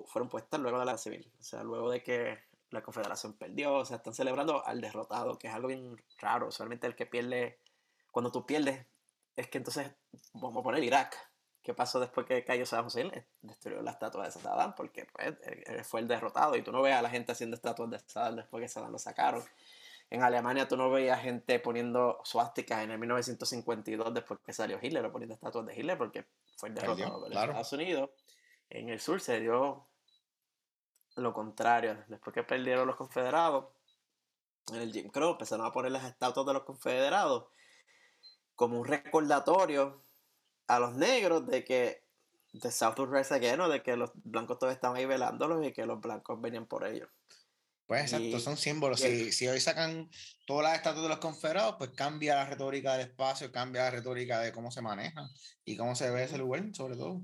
fueron 0.06 0.30
puestas 0.30 0.60
luego 0.60 0.80
de 0.80 0.86
la 0.86 0.98
civil. 0.98 1.32
O 1.40 1.44
sea, 1.44 1.64
luego 1.64 1.90
de 1.92 2.04
que 2.04 2.40
la 2.70 2.82
confederación 2.82 3.34
perdió, 3.34 3.76
o 3.76 3.86
sea, 3.86 3.98
están 3.98 4.14
celebrando 4.14 4.66
al 4.66 4.82
derrotado, 4.82 5.38
que 5.38 5.48
es 5.48 5.54
algo 5.54 5.68
bien 5.70 6.02
raro. 6.20 6.48
Usualmente 6.48 6.88
el 6.88 6.96
que 6.96 7.06
pierde, 7.06 7.60
cuando 8.12 8.32
tú 8.32 8.46
pierdes, 8.46 8.86
es 9.36 9.48
que 9.50 9.58
entonces, 9.58 9.92
vamos 10.34 10.58
a 10.62 10.64
poner 10.64 10.84
Irak. 10.84 11.16
¿Qué 11.62 11.74
pasó 11.74 12.00
después 12.00 12.26
que 12.26 12.46
cayó 12.46 12.66
Saddam 12.66 12.88
Hussein? 12.88 13.12
Destruyó 13.42 13.82
la 13.82 13.92
estatua 13.92 14.24
de 14.26 14.32
Saddam 14.32 14.74
porque 14.74 15.06
pues, 15.06 15.28
él- 15.28 15.64
él 15.68 15.84
fue 15.84 16.00
el 16.00 16.08
derrotado 16.08 16.56
y 16.56 16.62
tú 16.64 16.72
no 16.72 16.82
ves 16.82 16.96
a 16.96 17.02
la 17.02 17.10
gente 17.10 17.34
haciendo 17.34 17.56
estatuas 17.56 17.90
de 17.90 18.00
Saddam 18.00 18.38
después 18.38 18.62
que 18.64 18.70
Saddam 18.70 18.92
lo 18.94 19.00
sacaron. 19.00 19.44
En 20.10 20.24
Alemania 20.24 20.68
tú 20.68 20.78
no 20.78 20.90
veías 20.90 21.22
gente 21.22 21.60
poniendo 21.60 22.20
suásticas 22.24 22.84
en 22.84 22.92
el 22.92 23.00
1952 23.00 24.14
después 24.14 24.40
que 24.46 24.54
salió 24.54 24.80
Hitler 24.82 25.06
o 25.06 25.12
poniendo 25.12 25.36
estatuas 25.36 25.66
de 25.66 25.76
Hitler 25.76 25.98
porque 25.98 26.26
fue 26.56 26.70
derrotado 26.70 27.26
de 27.26 27.32
claro. 27.32 27.52
Estados 27.52 27.74
Unidos. 27.74 28.10
En 28.70 28.90
el 28.90 29.00
sur 29.00 29.20
se 29.20 29.40
dio 29.40 29.88
lo 31.16 31.34
contrario. 31.34 32.04
Después 32.08 32.34
que 32.34 32.44
perdieron 32.44 32.88
los 32.88 32.96
confederados, 32.96 33.66
en 34.72 34.82
el 34.82 34.94
Jim 34.94 35.10
Crow 35.10 35.32
empezaron 35.32 35.66
a 35.66 35.72
poner 35.72 35.92
las 35.92 36.06
estatuas 36.06 36.46
de 36.46 36.54
los 36.54 36.64
confederados 36.64 37.48
como 38.56 38.80
un 38.80 38.86
recordatorio 38.86 40.04
a 40.68 40.80
los 40.80 40.96
negros 40.96 41.46
de 41.48 41.64
que 41.64 42.08
de 42.54 42.72
South 42.72 42.98
will 42.98 43.12
Rise 43.12 43.34
Again, 43.34 43.62
o 43.62 43.70
de 43.70 43.84
que 43.84 43.96
los 43.96 44.12
blancos 44.16 44.58
todavía 44.58 44.76
estaban 44.76 44.98
ahí 44.98 45.06
velándolos 45.06 45.66
y 45.66 45.74
que 45.74 45.86
los 45.86 46.00
blancos 46.00 46.40
venían 46.42 46.66
por 46.66 46.86
ellos. 46.86 47.10
Pues 47.88 48.02
exacto, 48.02 48.38
Y- 48.38 48.40
son 48.42 48.58
símbolos. 48.58 49.00
si 49.00 49.48
hoy 49.48 49.62
sacan 49.62 50.10
todas 50.46 50.64
las 50.64 50.76
estatuas 50.76 51.04
de 51.04 51.10
los 51.10 51.20
confederados, 51.20 51.76
pues 51.78 51.92
cambia 51.92 52.36
la 52.36 52.46
retórica 52.46 52.94
del 52.98 53.08
espacio, 53.08 53.52
cambia 53.52 53.84
la 53.84 53.92
retórica 53.92 54.40
de 54.40 54.52
cómo 54.52 54.72
se 54.72 54.82
maneja 54.82 55.30
y 55.64 55.78
cómo 55.78 55.96
se 55.96 56.12
ve 56.12 56.24
ese 56.24 56.38
lugar, 56.38 56.64
sobre 56.74 56.98
todo. 56.98 57.22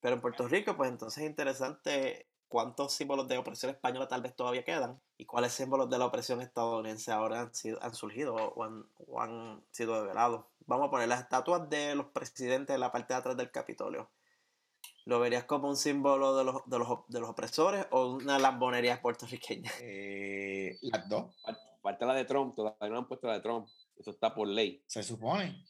Pero 0.00 0.14
en 0.14 0.20
Puerto 0.20 0.46
Rico, 0.46 0.76
pues 0.76 0.88
entonces 0.88 1.24
es 1.24 1.28
interesante 1.28 2.28
cuántos 2.48 2.94
símbolos 2.94 3.28
de 3.28 3.38
opresión 3.38 3.70
española 3.70 4.08
tal 4.08 4.22
vez 4.22 4.34
todavía 4.34 4.64
quedan 4.64 5.00
y 5.16 5.26
cuáles 5.26 5.52
símbolos 5.52 5.90
de 5.90 5.98
la 5.98 6.06
opresión 6.06 6.40
estadounidense 6.40 7.12
ahora 7.12 7.40
han, 7.40 7.54
sido, 7.54 7.82
han 7.82 7.94
surgido 7.94 8.34
o 8.34 8.64
han, 8.64 8.86
o 8.98 9.20
han 9.20 9.64
sido 9.72 10.00
develados. 10.00 10.46
Vamos 10.66 10.88
a 10.88 10.90
poner 10.90 11.08
las 11.08 11.20
estatuas 11.22 11.68
de 11.68 11.96
los 11.96 12.06
presidentes 12.06 12.74
en 12.74 12.80
la 12.80 12.92
parte 12.92 13.14
de 13.14 13.18
atrás 13.18 13.36
del 13.36 13.50
Capitolio. 13.50 14.10
¿Lo 15.10 15.18
verías 15.18 15.42
como 15.42 15.68
un 15.68 15.76
símbolo 15.76 16.36
de 16.36 16.44
los, 16.44 16.62
de 16.66 16.78
los, 16.78 16.88
de 17.08 17.18
los 17.18 17.30
opresores 17.30 17.84
o 17.90 18.12
una 18.14 18.38
lambonería 18.38 19.02
puertorriqueña? 19.02 19.68
Eh, 19.80 20.78
las 20.82 21.08
dos, 21.08 21.34
Falta 21.82 22.06
la 22.06 22.14
de 22.14 22.24
Trump, 22.24 22.54
todavía 22.54 22.88
no 22.90 22.98
han 22.98 23.08
puesto 23.08 23.26
la 23.26 23.32
de 23.34 23.40
Trump. 23.40 23.66
Eso 23.96 24.12
está 24.12 24.32
por 24.32 24.46
ley. 24.46 24.84
se 24.86 25.02
supone. 25.02 25.64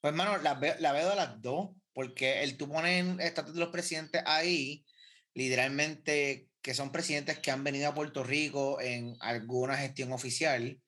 Pues, 0.00 0.12
hermano, 0.12 0.36
la, 0.38 0.54
ve- 0.54 0.76
la 0.78 0.92
veo 0.92 1.10
de 1.10 1.16
las 1.16 1.42
dos, 1.42 1.70
porque 1.92 2.44
el 2.44 2.56
tú 2.56 2.68
pones 2.68 3.18
estatuas 3.18 3.54
de 3.54 3.60
los 3.60 3.70
presidentes 3.70 4.22
ahí, 4.26 4.86
literalmente, 5.34 6.50
que 6.62 6.72
son 6.72 6.92
presidentes 6.92 7.40
que 7.40 7.50
han 7.50 7.64
venido 7.64 7.88
a 7.88 7.94
Puerto 7.94 8.22
Rico 8.22 8.80
en 8.80 9.16
alguna 9.18 9.76
gestión 9.76 10.12
oficial, 10.12 10.80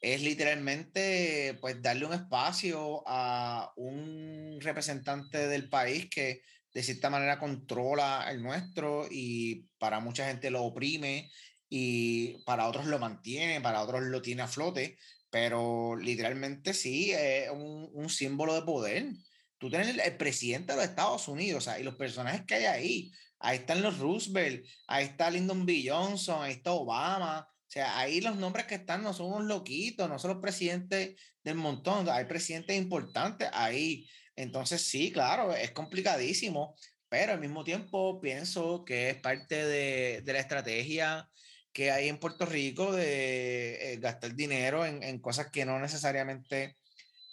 es 0.00 0.22
literalmente 0.22 1.58
pues 1.60 1.82
darle 1.82 2.06
un 2.06 2.14
espacio 2.14 3.02
a 3.06 3.74
un 3.76 4.56
representante 4.62 5.48
del 5.48 5.68
país 5.68 6.08
que 6.08 6.40
de 6.74 6.82
cierta 6.82 7.10
manera 7.10 7.38
controla 7.38 8.26
el 8.30 8.42
nuestro 8.42 9.06
y 9.10 9.68
para 9.78 10.00
mucha 10.00 10.26
gente 10.26 10.50
lo 10.50 10.62
oprime 10.62 11.30
y 11.68 12.42
para 12.44 12.68
otros 12.68 12.86
lo 12.86 12.98
mantiene, 12.98 13.60
para 13.60 13.82
otros 13.82 14.02
lo 14.02 14.22
tiene 14.22 14.42
a 14.42 14.48
flote, 14.48 14.98
pero 15.30 15.96
literalmente 15.96 16.74
sí, 16.74 17.12
es 17.12 17.50
un, 17.50 18.08
símbolo 18.10 18.54
de 18.54 18.62
poder. 18.62 19.12
Tú 19.58 19.70
tienes 19.70 19.96
el, 19.96 20.16
presidente 20.16 20.72
de 20.72 20.76
los 20.76 20.84
Estados 20.84 21.28
Unidos, 21.28 21.62
o 21.62 21.64
sea, 21.64 21.78
y 21.80 21.82
los 21.82 21.94
personajes 21.94 22.42
que 22.46 22.54
hay 22.56 22.64
ahí, 22.64 23.12
ahí 23.38 23.58
están 23.58 23.82
los 23.82 23.98
Roosevelt, 23.98 24.66
ahí 24.86 25.06
está 25.06 25.30
Lyndon 25.30 25.64
B. 25.64 25.84
Johnson, 25.86 26.42
ahí 26.42 26.52
está 26.52 26.72
Obama, 26.72 27.48
sea, 27.72 27.98
ahí 27.98 28.20
los 28.20 28.36
nombres 28.36 28.66
que 28.66 28.74
están 28.76 29.02
no 29.02 29.14
son 29.14 29.26
unos 29.26 29.44
loquitos, 29.44 30.08
no 30.08 30.18
son 30.18 30.32
los 30.32 30.42
presidentes 30.42 31.16
del 31.42 31.54
montón, 31.54 32.08
hay 32.08 32.26
presidentes 32.26 32.76
importantes 32.76 33.48
ahí. 33.52 34.06
Entonces, 34.36 34.82
sí, 34.82 35.10
claro, 35.12 35.54
es 35.54 35.70
complicadísimo, 35.72 36.76
pero 37.08 37.32
al 37.32 37.40
mismo 37.40 37.64
tiempo 37.64 38.20
pienso 38.20 38.84
que 38.84 39.10
es 39.10 39.16
parte 39.16 39.66
de, 39.66 40.22
la 40.26 40.38
estrategia 40.38 41.28
que 41.72 41.90
hay 41.90 42.08
en 42.08 42.18
Puerto 42.18 42.44
Rico 42.46 42.92
de 42.92 43.94
eh, 43.94 43.96
gastar 43.98 44.34
dinero 44.34 44.84
en, 44.84 45.02
en 45.02 45.20
cosas 45.20 45.50
que 45.50 45.64
no 45.64 45.78
necesariamente 45.78 46.76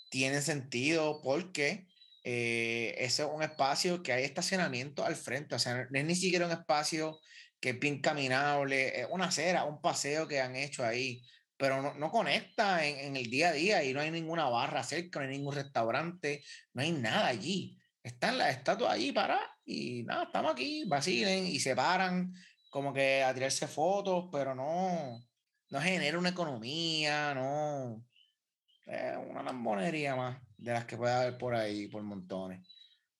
tienen 0.09 0.41
sentido 0.41 1.21
porque 1.21 1.87
eh, 2.23 2.95
ese 2.97 3.23
es 3.23 3.29
un 3.31 3.41
espacio 3.43 4.03
que 4.03 4.11
hay 4.11 4.23
estacionamiento 4.23 5.05
al 5.05 5.15
frente, 5.15 5.55
o 5.55 5.59
sea, 5.59 5.87
no 5.89 5.99
es 5.99 6.05
ni 6.05 6.15
siquiera 6.15 6.45
un 6.45 6.51
espacio 6.51 7.19
que 7.59 7.71
es 7.71 7.79
bien 7.79 8.01
caminable, 8.01 9.01
es 9.01 9.07
una 9.09 9.25
acera, 9.25 9.65
un 9.65 9.81
paseo 9.81 10.27
que 10.27 10.41
han 10.41 10.55
hecho 10.55 10.85
ahí, 10.85 11.21
pero 11.57 11.81
no, 11.81 11.93
no 11.95 12.09
conecta 12.11 12.85
en, 12.85 12.99
en, 12.99 13.15
el 13.17 13.29
día 13.29 13.49
a 13.49 13.53
día 13.53 13.83
y 13.83 13.93
no 13.93 13.99
hay 14.01 14.11
ninguna 14.11 14.49
barra 14.49 14.83
cerca, 14.83 15.19
no 15.19 15.25
hay 15.25 15.37
ningún 15.37 15.55
restaurante, 15.55 16.43
no 16.73 16.81
hay 16.81 16.91
nada 16.91 17.27
allí. 17.27 17.77
Están 18.01 18.37
las 18.37 18.55
estatuas 18.55 18.93
allí 18.93 19.11
para 19.11 19.39
y 19.65 20.03
nada, 20.03 20.23
estamos 20.23 20.53
aquí, 20.53 20.85
vacilen 20.87 21.45
y 21.45 21.59
se 21.59 21.75
paran 21.75 22.33
como 22.69 22.93
que 22.93 23.23
a 23.23 23.33
tirarse 23.33 23.67
fotos, 23.67 24.29
pero 24.31 24.55
no, 24.55 25.19
no 25.69 25.81
genera 25.81 26.17
una 26.17 26.29
economía, 26.29 27.33
no, 27.33 28.03
Eh, 28.91 29.15
una 29.29 29.43
lambonería 29.43 30.15
más 30.15 30.41
de 30.57 30.73
las 30.73 30.85
que 30.85 30.97
puede 30.97 31.13
haber 31.13 31.37
por 31.37 31.53
ahí, 31.53 31.87
por 31.87 32.01
montones. 32.01 32.67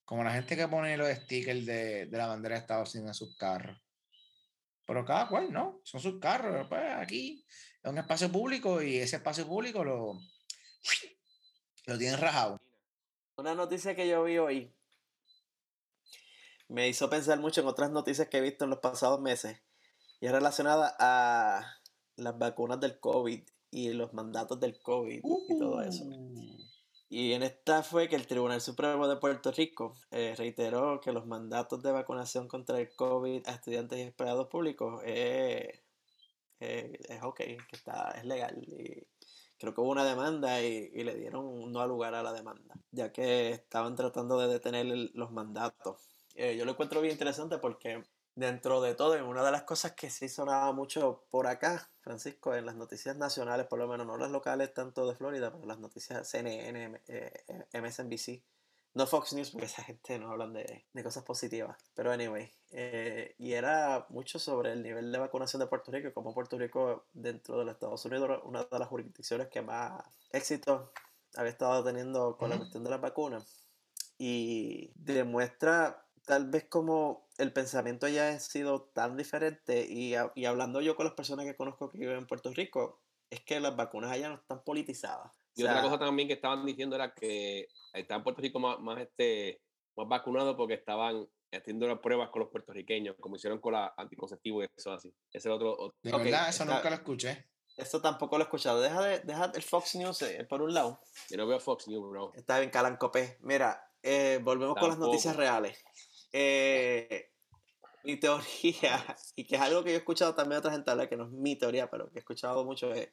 Como 0.04 0.24
la 0.24 0.34
gente 0.34 0.56
que 0.56 0.68
pone 0.68 0.98
los 0.98 1.10
stickers 1.10 1.64
de, 1.66 2.08
de 2.08 2.18
la 2.18 2.26
bandera 2.26 2.56
de 2.56 2.62
Estados 2.62 2.96
Unidos 2.96 3.10
en 3.22 3.28
sus 3.28 3.38
carros. 3.38 3.78
Pero 4.90 5.06
cada 5.06 5.28
cual, 5.28 5.54
¿no? 5.54 5.82
Son 5.84 6.02
sus 6.02 6.20
carros. 6.20 6.68
Pues 6.68 6.82
aquí 6.98 7.46
es 7.84 7.92
un 7.92 8.00
espacio 8.00 8.32
público 8.32 8.82
y 8.82 8.98
ese 8.98 9.18
espacio 9.18 9.46
público 9.46 9.84
lo, 9.84 10.20
lo 11.86 11.98
tienen 12.00 12.20
rajado. 12.20 12.60
Una 13.38 13.54
noticia 13.54 13.96
que 13.96 14.10
yo 14.10 14.24
vi 14.24 14.40
hoy 14.40 14.76
me 16.70 16.88
hizo 16.88 17.08
pensar 17.08 17.40
mucho 17.40 17.62
en 17.62 17.68
otras 17.68 17.92
noticias 17.92 18.30
que 18.30 18.40
he 18.40 18.42
visto 18.42 18.64
en 18.64 18.72
los 18.72 18.80
pasados 18.80 19.22
meses 19.22 19.62
y 20.20 20.26
es 20.26 20.32
relacionada 20.32 20.96
a 20.98 21.64
las 22.16 22.40
vacunas 22.40 22.80
del 22.80 23.00
COVID 23.00 23.44
y 23.70 23.94
los 23.94 24.12
mandatos 24.14 24.60
del 24.60 24.82
COVID 24.82 25.22
y 25.24 25.60
todo 25.60 25.84
eso. 25.84 26.04
Y 27.10 27.34
en 27.34 27.44
esta 27.44 27.82
fue 27.84 28.08
que 28.08 28.16
el 28.16 28.28
Tribunal 28.28 28.62
Supremo 28.62 29.08
de 29.08 29.18
Puerto 29.18 29.52
Rico 29.52 29.96
eh, 30.12 30.36
reiteró 30.38 31.02
que 31.02 31.12
los 31.12 31.26
mandatos 31.26 31.82
de 31.82 31.92
vacunación 31.92 32.48
contra 32.48 32.80
el 32.80 32.96
COVID 32.96 33.48
a 33.48 33.52
estudiantes 33.52 33.98
y 33.98 34.04
empleados 34.04 34.48
públicos 34.48 35.02
eh, 35.06 35.82
eh, 36.60 37.00
es 37.10 37.24
ok, 37.24 37.38
que 37.38 37.66
está, 37.72 38.12
es 38.12 38.26
legal. 38.26 38.56
Y 38.64 39.08
creo 39.58 39.74
que 39.74 39.82
hubo 39.82 39.90
una 39.92 40.06
demanda 40.06 40.62
y, 40.62 40.92
y 40.94 41.04
le 41.04 41.16
dieron 41.16 41.46
un 41.46 41.72
no 41.72 41.86
lugar 41.88 42.14
a 42.14 42.24
la 42.24 42.32
demanda, 42.34 42.76
ya 42.92 43.12
que 43.12 43.50
estaban 43.52 43.96
tratando 43.96 44.40
de 44.40 44.48
detener 44.48 44.86
los 45.14 45.32
mandatos. 45.32 45.98
Eh, 46.36 46.56
yo 46.58 46.66
lo 46.66 46.72
encuentro 46.72 47.02
bien 47.02 47.14
interesante 47.14 47.58
porque 47.58 48.04
dentro 48.40 48.80
de 48.80 48.96
todo, 48.96 49.18
y 49.18 49.22
una 49.22 49.44
de 49.44 49.52
las 49.52 49.64
cosas 49.64 49.92
que 49.92 50.10
sí 50.10 50.30
sonaba 50.30 50.72
mucho 50.72 51.26
por 51.30 51.46
acá, 51.46 51.92
Francisco, 52.00 52.56
en 52.56 52.66
las 52.66 52.76
noticias 52.76 53.18
nacionales, 53.18 53.68
por 53.68 53.80
lo 53.80 53.88
menos 53.88 54.08
no 54.08 54.18
las 54.18 54.32
locales 54.32 54.74
tanto 54.74 55.06
de 55.06 55.16
Florida, 55.16 55.52
pero 55.52 55.66
las 55.66 55.80
noticias 55.80 56.26
CNN, 56.30 57.02
eh, 57.08 57.66
MSNBC, 57.74 58.42
no 58.94 59.06
Fox 59.08 59.34
News, 59.34 59.52
porque 59.52 59.66
esa 59.66 59.84
gente 59.84 60.18
no 60.18 60.32
hablan 60.32 60.54
de, 60.54 60.86
de 60.94 61.04
cosas 61.04 61.24
positivas. 61.24 61.78
Pero 61.94 62.12
anyway, 62.14 62.50
eh, 62.72 63.36
y 63.38 63.52
era 63.52 64.06
mucho 64.10 64.40
sobre 64.40 64.72
el 64.72 64.84
nivel 64.84 65.12
de 65.12 65.20
vacunación 65.20 65.60
de 65.60 65.68
Puerto 65.68 65.92
Rico 65.92 66.08
y 66.08 66.14
cómo 66.14 66.34
Puerto 66.34 66.58
Rico, 66.58 67.08
dentro 67.12 67.60
de 67.60 67.66
los 67.66 67.74
Estados 67.74 68.06
Unidos, 68.06 68.40
una 68.46 68.64
de 68.64 68.80
las 68.80 68.88
jurisdicciones 68.88 69.50
que 69.50 69.62
más 69.62 70.02
éxito 70.32 70.94
había 71.36 71.52
estado 71.52 71.84
teniendo 71.84 72.38
con 72.38 72.50
la 72.50 72.56
Ujú. 72.56 72.64
cuestión 72.64 72.86
de 72.86 72.90
las 72.90 73.02
vacunas. 73.02 73.68
Y 74.18 74.92
demuestra 74.96 76.06
tal 76.26 76.50
vez 76.50 76.66
como 76.66 77.29
el 77.40 77.52
pensamiento 77.54 78.08
ya 78.08 78.30
ha 78.30 78.40
sido 78.40 78.84
tan 78.94 79.18
diferente 79.18 79.86
y, 79.90 80.16
ha- 80.16 80.32
y 80.36 80.46
hablando 80.46 80.82
yo 80.82 80.96
con 80.96 81.06
las 81.06 81.16
personas 81.16 81.46
que 81.46 81.56
conozco 81.56 81.90
que 81.90 81.98
viven 81.98 82.18
en 82.18 82.28
Puerto 82.28 82.52
Rico, 82.54 83.02
es 83.30 83.42
que 83.42 83.60
las 83.60 83.76
vacunas 83.76 84.12
allá 84.12 84.30
no 84.30 84.36
están 84.36 84.64
politizadas. 84.64 85.32
Y 85.56 85.64
O 85.64 85.66
sea, 85.66 85.74
otra 85.76 85.84
cosa 85.84 86.00
también 86.00 86.28
que 86.28 86.36
estaban 86.36 86.66
diciendo 86.66 86.96
era 86.96 87.14
que 87.14 87.68
está 87.94 88.16
en 88.16 88.24
Puerto 88.24 88.42
Rico 88.42 88.60
más, 88.60 88.80
más, 88.80 89.00
este, 89.02 89.62
más 89.96 90.08
vacunado 90.08 90.56
porque 90.56 90.76
estaban 90.76 91.28
haciendo 91.52 91.88
las 91.88 92.00
pruebas 92.00 92.30
con 92.30 92.42
los 92.42 92.50
puertorriqueños, 92.50 93.16
como 93.20 93.36
hicieron 93.36 93.60
con 93.60 93.74
la 93.74 93.94
anticonceptivo 93.98 94.64
y 94.64 94.68
eso 94.76 94.92
así. 94.94 95.10
Ese 95.30 95.38
es 95.40 95.46
el 95.46 95.52
otro. 95.54 95.74
otro- 95.74 95.96
De 96.04 96.12
verdad, 96.12 96.50
eso 96.50 96.64
está- 96.64 96.76
nunca 96.76 96.90
lo 96.90 96.96
escuché. 96.96 97.48
Esto 97.78 98.02
tampoco 98.02 98.38
lo 98.38 98.44
he 98.44 98.46
escuchado. 98.46 98.82
Deja, 98.82 99.02
de, 99.02 99.20
deja 99.22 99.52
el 99.56 99.64
Fox 99.64 99.96
News 99.96 100.22
eh, 100.24 100.44
por 100.50 100.62
un 100.62 100.74
lado. 100.74 101.00
Yo 101.30 101.38
no 101.38 101.48
veo 101.48 101.60
Fox 101.62 101.88
News, 101.88 102.10
bro. 102.10 102.34
Está 102.36 102.60
bien, 102.60 102.70
Calancopé. 102.72 103.38
Mira, 103.42 103.82
eh, 104.04 104.40
volvemos 104.44 104.76
con 104.76 104.90
las 104.90 104.98
noticias 105.00 105.36
reales. 105.38 105.82
Eh, 106.32 107.32
mi 108.04 108.18
teoría, 108.18 108.44
y 109.36 109.46
que 109.46 109.56
es 109.56 109.62
algo 109.62 109.84
que 109.84 109.92
yo 109.92 109.96
he 109.96 110.00
escuchado 110.00 110.36
también 110.36 110.58
a 110.58 110.60
otra 110.60 110.72
gente 110.72 111.10
que 111.10 111.18
no 111.18 111.26
es 111.26 111.32
mi 111.32 111.56
teoría, 111.56 111.90
pero 111.90 112.10
que 112.10 112.20
he 112.20 112.20
escuchado 112.20 112.64
mucho, 112.64 112.94
es 112.94 113.10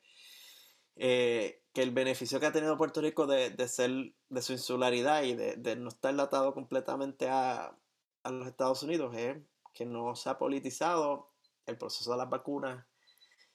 eh, 0.96 1.62
que 1.72 1.82
el 1.82 1.90
beneficio 1.90 2.40
que 2.40 2.46
ha 2.46 2.52
tenido 2.52 2.76
Puerto 2.76 3.00
Rico 3.00 3.26
de, 3.26 3.50
de 3.50 3.68
ser, 3.68 3.90
de 4.28 4.42
su 4.42 4.52
insularidad 4.52 5.22
y 5.24 5.34
de, 5.34 5.56
de 5.56 5.76
no 5.76 5.88
estar 5.88 6.18
atado 6.18 6.54
completamente 6.54 7.28
a, 7.28 7.76
a 8.22 8.30
los 8.30 8.48
Estados 8.48 8.82
Unidos 8.82 9.14
es 9.16 9.36
que 9.74 9.84
no 9.84 10.16
se 10.16 10.30
ha 10.30 10.38
politizado 10.38 11.32
el 11.66 11.76
proceso 11.76 12.12
de 12.12 12.16
las 12.18 12.30
vacunas, 12.30 12.86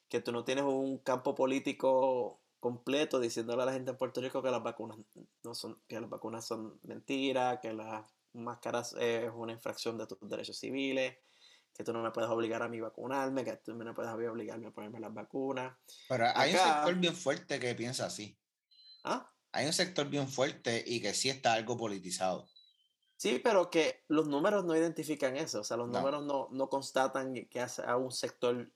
que 0.08 0.21
tú 0.21 0.32
no 0.32 0.43
tienes 0.43 0.65
un 0.65 1.00
campo 1.00 1.34
político 1.34 2.41
completo 2.60 3.19
diciéndole 3.19 3.63
a 3.63 3.65
la 3.65 3.74
gente 3.74 3.91
en 3.91 3.97
Puerto 3.97 4.21
Rico 4.21 4.43
que 4.43 4.52
las 4.52 4.62
vacunas 4.62 4.97
no 5.43 5.56
son, 5.56 5.82
que 5.88 6.00
las 6.00 6.10
vacunas 6.10 6.45
son 6.45 6.80
mentiras, 6.84 7.60
que 7.60 7.74
las 7.74 8.06
máscaras 8.34 8.94
es 9.00 9.30
una 9.34 9.52
infracción 9.54 9.98
de 9.98 10.08
tus 10.08 10.17
derechos 10.30 10.58
civiles, 10.58 11.17
que 11.74 11.84
tú 11.84 11.94
no 11.94 12.02
me 12.04 12.12
puedes 12.12 12.30
obligar 12.30 12.62
a 12.63 12.67
mí 12.67 12.80
vacunarme, 12.82 13.44
que 13.46 13.56
tú 13.58 13.74
no 13.74 13.86
me 13.86 13.94
puedes 13.94 14.12
obligarme 14.12 14.67
a 14.67 14.72
ponerme 14.72 15.00
las 15.00 15.13
vacunas. 15.13 15.78
Pero 16.10 16.26
hay 16.36 16.52
un 16.54 16.60
Acá- 16.60 16.74
sector 16.76 16.96
bien 16.96 17.15
fuerte 17.15 17.60
que 17.60 17.76
piensa 17.76 18.06
así. 18.06 18.38
¿Ah? 19.04 19.32
Hay 19.54 19.65
un 19.65 19.74
sector 19.74 20.08
bien 20.10 20.28
fuerte 20.28 20.84
y 20.86 21.02
que 21.02 21.13
sí 21.13 21.30
está 21.30 21.54
algo 21.54 21.78
politizado. 21.78 22.48
Sí, 23.17 23.39
pero 23.44 23.70
que 23.70 24.04
los 24.08 24.28
números 24.28 24.65
no 24.65 24.76
identifican 24.76 25.38
eso, 25.38 25.62
o 25.62 25.63
sea, 25.63 25.78
los 25.78 25.88
No. 25.89 26.00
números 26.00 26.26
no, 26.26 26.48
no 26.52 26.70
constatan 26.70 27.34
que 27.50 27.60
hace 27.60 27.84
a 27.84 27.96
un 27.98 28.12
sector 28.12 28.72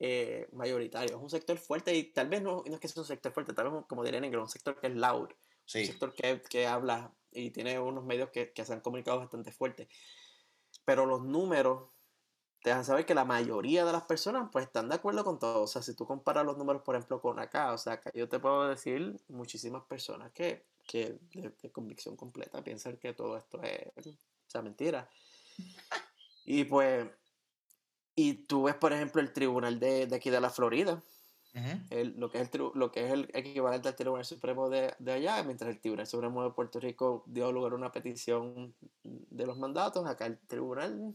eh, 0.00 0.48
mayoritario, 0.52 1.16
es 1.16 1.22
un 1.22 1.30
sector 1.30 1.56
fuerte 1.56 1.94
y 1.94 2.12
tal 2.12 2.28
vez 2.28 2.42
no, 2.42 2.62
no 2.66 2.74
es 2.74 2.80
que 2.80 2.88
sea 2.88 3.00
un 3.02 3.06
sector 3.06 3.32
fuerte, 3.32 3.52
tal 3.54 3.70
vez 3.70 3.84
como 3.88 4.02
dirían 4.04 4.24
en 4.24 4.28
inglés, 4.28 4.42
un 4.42 4.48
sector 4.50 4.78
que 4.80 4.88
es 4.88 4.94
loud, 4.94 5.28
un 5.28 5.34
Sí. 5.64 5.86
sector 5.86 6.12
que, 6.12 6.42
que 6.42 6.66
habla 6.66 7.14
y 7.34 7.50
tiene 7.50 7.78
unos 7.78 8.04
medios 8.04 8.30
que, 8.30 8.52
que 8.52 8.64
se 8.64 8.72
han 8.72 8.80
comunicado 8.80 9.18
bastante 9.18 9.52
fuertes. 9.52 9.88
Pero 10.84 11.06
los 11.06 11.22
números 11.22 11.88
te 12.64 12.70
dejan 12.70 12.84
saber 12.84 13.04
que 13.04 13.14
la 13.14 13.26
mayoría 13.26 13.84
de 13.84 13.92
las 13.92 14.04
personas 14.04 14.48
pues 14.50 14.64
están 14.64 14.88
de 14.88 14.94
acuerdo 14.94 15.22
con 15.22 15.38
todo. 15.38 15.64
O 15.64 15.66
sea, 15.66 15.82
si 15.82 15.94
tú 15.94 16.06
comparas 16.06 16.46
los 16.46 16.56
números, 16.56 16.82
por 16.82 16.94
ejemplo, 16.96 17.20
con 17.20 17.38
acá, 17.38 17.72
o 17.72 17.78
sea, 17.78 17.94
acá 17.94 18.10
yo 18.14 18.26
te 18.26 18.38
puedo 18.38 18.66
decir 18.68 19.20
muchísimas 19.28 19.84
personas 19.84 20.32
que, 20.32 20.64
que 20.86 21.18
de, 21.34 21.50
de 21.50 21.70
convicción 21.70 22.16
completa 22.16 22.64
piensan 22.64 22.96
que 22.96 23.12
todo 23.12 23.36
esto 23.36 23.60
es, 23.62 24.06
o 24.06 24.16
sea, 24.46 24.62
mentira. 24.62 25.08
Y 26.46 26.64
pues, 26.64 27.08
y 28.14 28.34
tú 28.34 28.64
ves, 28.64 28.74
por 28.74 28.92
ejemplo, 28.92 29.22
el 29.22 29.32
tribunal 29.32 29.80
de, 29.80 30.06
de 30.06 30.16
aquí 30.16 30.28
de 30.28 30.42
la 30.42 30.50
Florida, 30.50 31.02
El- 31.90 32.14
lo, 32.18 32.30
que 32.30 32.40
es 32.40 32.50
el, 32.52 32.70
lo 32.74 32.90
que 32.90 33.06
es 33.06 33.12
el 33.12 33.30
equivalente 33.32 33.86
al 33.88 33.94
Tribunal 33.94 34.24
Supremo 34.24 34.68
de, 34.68 34.92
de 34.98 35.12
allá, 35.12 35.40
mientras 35.44 35.70
el 35.70 35.80
Tribunal 35.80 36.06
Supremo 36.06 36.42
de 36.42 36.50
Puerto 36.50 36.80
Rico 36.80 37.22
dio 37.26 37.52
lugar 37.52 37.72
a 37.72 37.76
una 37.76 37.92
petición 37.92 38.74
de 39.04 39.46
los 39.46 39.56
mandatos, 39.58 40.04
acá 40.06 40.26
el 40.26 40.38
tribunal 40.40 41.14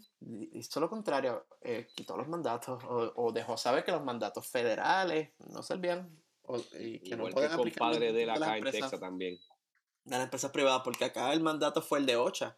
hizo 0.53 0.79
lo 0.79 0.89
contrario, 0.89 1.45
eh, 1.61 1.87
quitó 1.93 2.15
los 2.15 2.29
mandatos 2.29 2.81
o, 2.85 3.11
o 3.15 3.31
dejó 3.33 3.57
saber 3.57 3.83
que 3.83 3.91
los 3.91 4.03
mandatos 4.03 4.47
federales 4.47 5.31
no 5.51 5.61
servían 5.61 6.09
o- 6.43 6.57
y 6.79 6.99
que 6.99 7.17
no 7.17 7.27
Igual 7.27 7.29
que 7.29 7.33
pueden 7.33 7.51
el 7.51 7.59
aplicar 7.59 7.79
compadre 7.79 8.13
de 8.13 8.25
la 8.25 8.33
acá 8.35 8.57
en 8.57 8.63
Texas 8.63 8.99
también. 8.99 9.37
de 10.05 10.11
las 10.15 10.23
empresas 10.23 10.51
privadas, 10.51 10.81
porque 10.85 11.03
acá 11.05 11.33
el 11.33 11.41
mandato 11.41 11.81
fue 11.81 11.99
el 11.99 12.05
de 12.05 12.15
OCHA, 12.15 12.57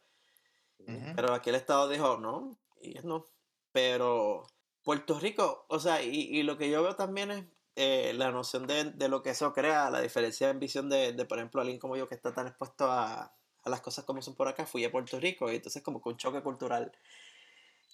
Ujú. 0.80 1.14
pero 1.16 1.34
aquí 1.34 1.50
el 1.50 1.56
Estado 1.56 1.90
dijo 1.90 2.18
no, 2.18 2.58
y 2.80 2.94
no. 3.04 3.26
Pero 3.72 4.44
Puerto 4.84 5.20
Rico, 5.20 5.66
o 5.68 5.80
sea, 5.80 6.04
y, 6.04 6.10
y 6.10 6.44
lo 6.44 6.58
que 6.58 6.70
yo 6.70 6.84
veo 6.84 6.96
también 6.96 7.32
es 7.32 7.46
eh, 7.76 8.14
la 8.16 8.32
noción 8.32 8.68
de, 8.68 8.86
de 8.92 9.10
lo 9.10 9.22
que 9.24 9.32
eso 9.32 9.54
crea, 9.54 9.90
la 9.90 10.02
diferencia 10.02 10.50
en 10.50 10.60
visión 10.60 10.90
de, 10.90 11.14
de, 11.14 11.26
por 11.26 11.38
ejemplo, 11.40 11.62
alguien 11.62 11.80
como 11.80 11.96
yo 11.98 12.08
que 12.08 12.16
está 12.16 12.34
tan 12.34 12.48
expuesto 12.48 12.92
a, 12.92 13.36
a 13.64 13.70
las 13.70 13.82
cosas 13.82 14.06
como 14.06 14.22
son 14.22 14.36
por 14.36 14.48
acá, 14.48 14.66
fui 14.66 14.84
a 14.86 14.92
Puerto 14.92 15.20
Rico 15.20 15.52
y 15.52 15.56
entonces 15.56 15.82
como 15.84 16.02
que 16.02 16.10
un 16.10 16.18
choque 16.18 16.42
cultural, 16.44 16.92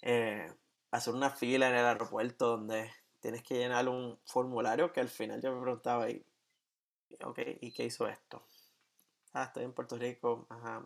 eh, 0.02 0.52
hacer 0.90 1.14
una 1.14 1.30
fila 1.30 1.68
en 1.68 1.74
el 1.76 1.84
aeropuerto 1.84 2.48
donde 2.48 2.90
tienes 3.20 3.42
que 3.42 3.56
llenar 3.56 3.88
un 3.88 4.18
formulario 4.26 4.92
que 4.92 5.00
al 5.00 5.08
final 5.08 5.40
yo 5.42 5.54
me 5.54 5.62
preguntaba, 5.62 6.10
y, 6.10 6.24
ok, 7.24 7.38
¿y 7.60 7.72
qué 7.72 7.84
hizo 7.84 8.08
esto? 8.08 8.46
Ah, 9.32 9.44
estoy 9.44 9.64
en 9.64 9.72
Puerto 9.74 9.96
Rico, 9.96 10.46
ajá, 10.50 10.84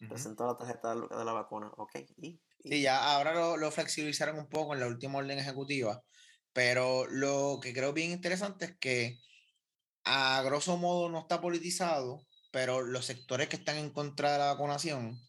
Ujú. 0.00 0.08
presentó 0.08 0.46
la 0.46 0.56
tarjeta 0.56 0.94
de 0.94 1.00
la- 1.08 1.18
de 1.18 1.24
la 1.24 1.32
vacuna, 1.32 1.72
ok, 1.76 1.92
y... 2.18 2.28
y- 2.28 2.40
Sí, 2.62 2.82
ya 2.82 3.14
ahora 3.14 3.34
lo, 3.34 3.56
lo 3.56 3.70
flexibilizaron 3.70 4.38
un 4.38 4.48
poco 4.48 4.74
en 4.74 4.80
la 4.80 4.86
última 4.86 5.18
orden 5.18 5.38
ejecutiva, 5.38 6.02
pero 6.52 7.06
lo 7.06 7.58
que 7.62 7.72
creo 7.72 7.92
bien 7.92 8.10
interesante 8.10 8.64
es 8.66 8.76
que 8.78 9.18
a 10.04 10.42
grosso 10.42 10.76
modo 10.76 11.08
no 11.08 11.20
está 11.20 11.40
politizado, 11.40 12.26
pero 12.50 12.82
los 12.82 13.04
sectores 13.06 13.48
que 13.48 13.56
están 13.56 13.76
en 13.76 13.90
contra 13.90 14.32
de 14.32 14.38
la 14.38 14.52
vacunación, 14.52 15.20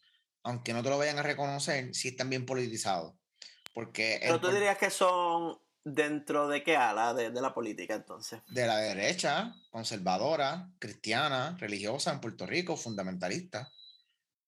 aunque 0.43 0.73
no 0.73 0.81
te 0.81 0.89
lo 0.89 0.97
vayan 0.97 1.19
a 1.19 1.23
reconocer, 1.23 1.93
sí 1.93 2.09
están 2.09 2.29
bien 2.29 2.45
politizados. 2.45 3.13
Porque 3.73 4.19
Pero 4.21 4.39
tú 4.41 4.51
dirías 4.51 4.77
que 4.77 4.89
son 4.89 5.57
dentro 5.83 6.47
de 6.47 6.63
qué 6.63 6.75
ala 6.75 7.13
de, 7.13 7.31
de 7.31 7.41
la 7.41 7.53
política 7.53 7.95
entonces. 7.95 8.41
de 8.47 8.67
la 8.67 8.77
derecha, 8.77 9.55
conservadora, 9.69 10.69
cristiana, 10.79 11.57
religiosa 11.59 12.11
en 12.11 12.21
Puerto 12.21 12.45
Rico, 12.45 12.75
fundamentalista. 12.77 13.71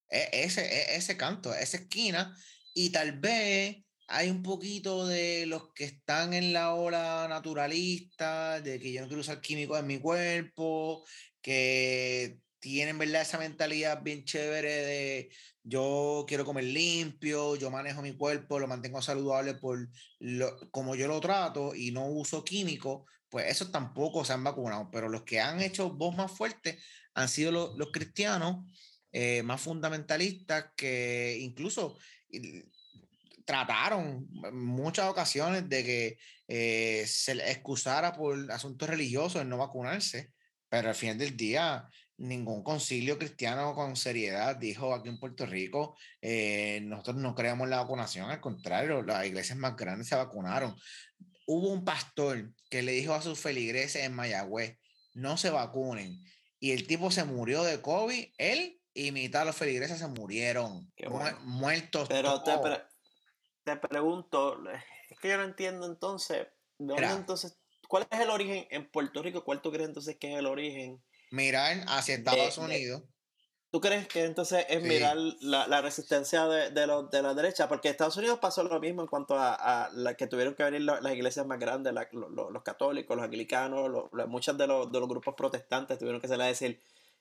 E- 0.10 0.30
ese, 0.32 0.62
e- 0.62 0.95
ese 0.95 1.18
canto, 1.18 1.54
esa 1.54 1.78
esquina, 1.78 2.36
y 2.74 2.91
tal 2.91 3.20
vez 3.20 3.83
hay 4.08 4.30
un 4.30 4.43
poquito 4.43 5.08
de 5.08 5.45
los 5.45 5.74
que 5.74 5.86
están 5.86 6.34
en 6.34 6.54
la 6.54 6.74
ola 6.74 7.28
naturalista, 7.30 8.62
de 8.62 8.80
que 8.80 8.91
yo 8.91 9.01
no 9.01 9.08
quiero 9.08 9.22
usar 9.22 9.41
químicos 9.41 9.80
en 9.80 9.88
mi 9.88 9.99
cuerpo, 9.99 11.06
que 11.41 12.39
tienen, 12.60 12.97
¿verdad? 12.97 13.22
Esa 13.22 13.38
mentalidad 13.38 14.01
bien 14.04 14.24
chévere 14.26 14.72
de 14.72 15.30
yo 15.64 16.26
quiero 16.28 16.45
comer 16.45 16.66
limpio, 16.66 17.56
yo 17.56 17.72
manejo 17.72 18.01
mi 18.01 18.16
cuerpo, 18.16 18.60
lo 18.60 18.68
mantengo 18.68 19.01
saludable 19.01 19.56
por 19.56 19.89
lo, 20.20 20.72
como 20.72 20.95
yo 20.95 21.08
lo 21.08 21.22
trato 21.22 21.74
y 21.74 21.91
no 21.91 22.06
uso 22.08 22.43
químicos, 22.43 23.10
pues 23.30 23.47
esos 23.49 23.72
tampoco 23.72 24.26
se 24.26 24.34
han 24.34 24.43
vacunado. 24.43 24.89
Pero 24.91 25.10
los 25.10 25.24
que 25.24 25.39
han 25.39 25.62
hecho 25.62 25.89
voz 25.91 26.16
más 26.16 26.32
fuerte 26.32 26.80
han 27.14 27.30
sido 27.30 27.51
los, 27.51 27.78
los 27.78 27.91
cristianos 27.91 28.66
eh, 29.12 29.43
más 29.43 29.62
fundamentalistas 29.62 30.72
que 30.76 31.38
incluso 31.39 31.97
trataron 33.46 34.28
en 34.44 34.58
muchas 34.58 35.10
ocasiones 35.10 35.68
de 35.70 35.84
que 35.84 36.18
eh, 36.48 37.06
se 37.08 37.36
les 37.36 37.50
excusara 37.50 38.14
por 38.14 38.52
asuntos 38.52 38.89
religiosos 38.89 39.41
en 39.41 39.50
no 39.50 39.58
vacunarse, 39.58 40.32
pero 40.70 40.89
al 40.89 40.96
final 40.96 41.18
del 41.18 41.38
día 41.38 41.88
ningún 42.18 42.64
concilio 42.64 43.18
cristiano 43.18 43.74
con 43.74 43.96
seriedad 43.96 44.56
dijo 44.56 44.94
aquí 44.94 45.10
en 45.10 45.20
Puerto 45.20 45.46
Rico, 45.46 45.98
eh, 46.22 46.82
nosotros 46.84 47.18
no 47.18 47.36
creemos 47.36 47.68
la 47.68 47.82
vacunación, 47.82 48.30
al 48.30 48.39
contrario, 48.41 49.02
las 49.02 49.26
iglesias 49.26 49.58
más 49.58 49.76
grandes 49.76 50.08
se 50.08 50.16
vacunaron. 50.16 50.76
Hubo 51.46 51.70
un 51.70 51.84
pastor 51.84 52.54
que 52.70 52.84
le 52.84 52.94
dijo 52.94 53.14
a 53.14 53.22
sus 53.22 53.39
feligreses 53.39 54.04
en 54.04 54.14
Mayagüez, 54.14 54.78
no 55.14 55.38
se 55.38 55.50
vacunen. 55.50 56.24
Y 56.60 56.72
el 56.72 56.88
tipo 56.88 57.12
se 57.12 57.26
murió 57.26 57.64
de 57.64 57.82
COVID, 57.82 58.26
él 58.38 58.80
y 58.94 59.12
mitad 59.12 59.39
de 59.39 59.48
los 59.48 59.56
feligreses 59.56 60.00
se 60.00 60.08
murieron, 60.08 60.91
muertos. 61.44 62.08
Pero 62.08 62.41
te, 62.44 62.52
te, 63.64 63.76
pregunto, 63.78 64.61
es 65.09 65.20
que 65.20 65.30
yo 65.30 65.38
no 65.38 65.43
entiendo 65.43 65.86
entonces, 65.86 66.47
entonces, 66.80 67.57
¿cuál 67.88 68.07
es 68.09 68.20
el 68.20 68.30
origen 68.30 68.68
en 68.70 68.89
Puerto 68.89 69.22
Rico? 69.22 69.43
¿Cuál 69.43 69.61
tú 69.61 69.72
crees 69.72 69.88
entonces 69.88 70.18
que 70.18 70.34
es 70.34 70.39
el 70.39 70.45
origen? 70.45 71.01
mirar 71.34 71.84
hacia 71.88 72.16
Estados 72.16 72.57
Unidos. 72.57 73.03
¿Tú 73.72 73.82
crees 73.82 74.07
que 74.07 74.24
entonces 74.24 74.68
es 74.70 74.84
mirar 74.84 75.18
la, 75.18 75.68
la 75.68 75.82
resistencia 75.82 76.45
de, 76.45 76.70
de, 76.70 76.88
de, 77.11 77.22
la 77.24 77.34
derecha? 77.34 77.68
Porque 77.68 77.89
Estados 77.89 78.16
Unidos 78.18 78.38
pasó 78.39 78.64
lo 78.64 78.80
mismo 78.80 79.01
en 79.01 79.07
cuanto 79.07 79.36
a, 79.36 79.55
a 79.55 79.89
la 79.93 80.14
que 80.14 80.28
tuvieron 80.28 80.53
que 80.53 80.61
venir 80.61 80.82
las 80.82 81.11
iglesias 81.11 81.47
más 81.47 81.57
grandes, 81.57 81.91
los 82.11 82.64
católicos, 82.64 83.18
los 83.18 83.26
anglicanos, 83.26 84.11
muchos 84.28 84.55
de 84.59 84.68
los, 84.68 84.91
de 84.91 84.99
los 84.99 85.09
grupos 85.09 85.34
protestantes 85.34 85.97
tuvieron 85.97 86.22
que 86.22 86.28
salir 86.28 86.43
a 86.43 86.47
decir, 86.47 86.80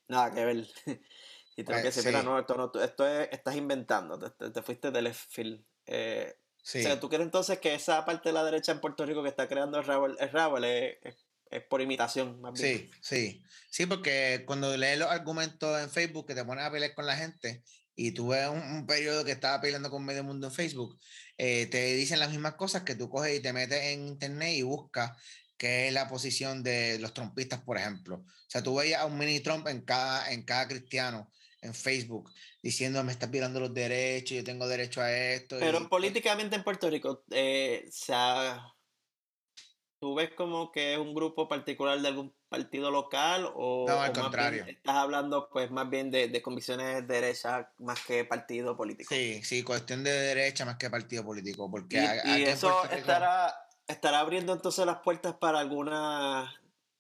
nada 0.09 0.31
que 0.31 0.45
ver. 0.45 0.67
y 1.57 1.65
tengo 1.65 1.79
que 1.79 1.87
decir, 1.87 2.05
mira, 2.05 2.23
no, 2.23 2.39
esto, 2.39 2.55
no, 2.55 2.71
esto 2.83 3.07
es, 3.07 3.31
estás 3.33 3.57
inventando, 3.57 4.19
te, 4.19 4.51
te, 4.51 4.63
fuiste 4.63 4.91
del 4.91 5.15
field. 5.15 5.65
Eh, 5.87 6.35
o 6.63 6.65
sea, 6.65 7.01
¿tú 7.01 7.09
crees 7.09 7.25
entonces 7.25 7.59
que 7.59 7.75
esa 7.75 8.05
parte 8.05 8.29
de 8.29 8.35
la 8.35 8.45
derecha 8.45 8.73
en 8.73 8.81
Puerto 8.81 9.05
Rico 9.05 9.23
que 9.23 9.29
está 9.29 9.49
creando 9.49 9.79
el 9.79 9.85
Ravel, 9.85 10.17
el 10.21 10.65
es, 10.65 11.17
es 11.53 11.63
por 11.65 11.83
imitación, 11.83 12.41
más 12.41 12.55
bien. 12.55 12.79
Sí, 12.79 12.91
sí. 13.01 13.43
Sí, 13.71 13.87
porque 13.87 14.45
cuando 14.47 14.77
lees 14.77 14.99
los 14.99 15.11
argumentos 15.11 15.81
en 15.81 15.91
Facebook 15.91 16.27
que 16.27 16.35
te 16.35 16.45
pones 16.45 16.65
a 16.65 16.71
pelear 16.71 16.95
con 16.95 17.07
la 17.07 17.17
gente 17.17 17.63
y 17.95 18.13
tú 18.13 18.29
ves 18.29 18.49
un, 18.49 18.87
periodo 18.87 19.25
que 19.25 19.33
estaba 19.33 19.61
peleando 19.61 19.91
con 19.91 20.05
medio 20.05 20.25
mundo 20.25 20.47
en 20.47 20.53
Facebook, 20.53 20.99
eh, 21.37 21.67
te 21.67 21.95
dicen 21.95 22.21
las 22.21 22.31
mismas 22.31 22.55
cosas 22.55 22.83
que 22.83 22.95
tú 22.95 23.11
coges 23.11 23.37
y 23.37 23.41
te 23.41 23.53
metes 23.53 23.83
en 23.83 24.09
internet 24.09 24.55
y 24.55 24.63
buscas 24.63 25.13
qué 25.59 25.89
es 25.89 25.93
la 25.93 26.09
posición 26.09 26.63
de 26.63 26.99
los 27.01 27.13
trompistas, 27.13 27.61
por 27.61 27.77
ejemplo. 27.77 28.17
O 28.17 28.49
sea, 28.49 28.63
tú 28.63 28.75
veías 28.77 29.03
a 29.03 29.07
un 29.07 29.19
mini 29.19 29.41
Trump 29.41 29.69
en 29.69 29.83
cada, 29.83 30.33
en 30.33 30.45
cada 30.45 30.67
cristiano 30.69 31.31
en 31.63 31.75
Facebook 31.75 32.31
diciendo 32.63 33.03
me 33.03 33.13
estás 33.13 33.31
violando 33.31 33.61
los 33.61 33.73
derechos, 33.73 34.37
yo 34.37 34.45
tengo 34.45 34.69
derecho 34.69 35.01
a 35.01 35.11
esto. 35.13 35.57
Pero 35.59 35.89
políticamente 35.89 36.57
en 36.57 36.65
Puerto 36.65 36.91
Rico 36.91 37.25
eh, 37.31 37.87
se 37.91 38.13
ha 38.15 38.75
¿Tú 40.03 40.17
ves 40.17 40.31
como 40.35 40.73
que 40.73 40.95
es 40.95 40.99
un 40.99 41.15
grupo 41.15 41.47
particular 41.47 42.01
de 42.01 42.09
algún 42.09 42.35
partido 42.49 42.91
local 42.91 43.49
o, 43.55 43.87
no, 43.87 44.01
al 44.01 44.13
contrario. 44.13 44.65
estás 44.67 44.97
hablando 44.97 45.49
pues 45.49 45.71
más 45.71 45.89
bien 45.89 46.11
de, 46.11 46.27
de 46.27 46.43
convicciones 46.43 47.07
de 47.07 47.21
derecha 47.21 47.71
más 47.79 48.05
que 48.05 48.25
partido 48.25 48.77
político? 48.77 49.15
Sí, 49.15 49.41
sí, 49.45 49.63
cuestión 49.63 50.03
de 50.03 50.11
derecha 50.11 50.65
más 50.65 50.77
que 50.77 50.91
partido 50.91 51.25
político. 51.25 51.71
Porque 51.71 52.05
y, 52.25 52.43
eso 52.43 52.85
estará, 52.91 53.55
estará 53.87 54.19
abriendo 54.19 54.53
entonces 54.53 54.85
las 54.85 54.99
puertas 55.05 55.37
para 55.37 55.61
alguna 55.61 56.53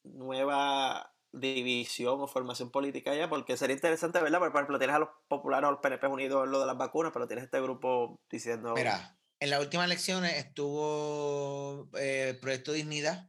nueva 0.04 1.11
división 1.32 2.20
o 2.20 2.26
formación 2.26 2.70
política 2.70 3.14
ya, 3.14 3.28
porque 3.28 3.56
sería 3.56 3.74
interesante, 3.74 4.20
¿verdad? 4.20 4.38
Por 4.38 4.48
ejemplo, 4.48 4.78
tienes 4.78 4.96
a 4.96 5.00
los 5.00 5.08
populares 5.28 5.68
o 5.68 5.72
los 5.72 5.80
PNP 5.80 6.06
unidos 6.06 6.44
en 6.44 6.52
lo 6.52 6.60
de 6.60 6.66
las 6.66 6.76
vacunas, 6.76 7.12
pero 7.12 7.26
tienes 7.26 7.44
este 7.44 7.60
grupo 7.60 8.16
diciendo... 8.30 8.74
Mira, 8.74 9.16
en 9.40 9.50
las 9.50 9.60
últimas 9.60 9.86
elecciones 9.86 10.36
estuvo 10.36 11.88
eh, 11.98 12.38
Proyecto 12.40 12.72
Dignidad, 12.72 13.28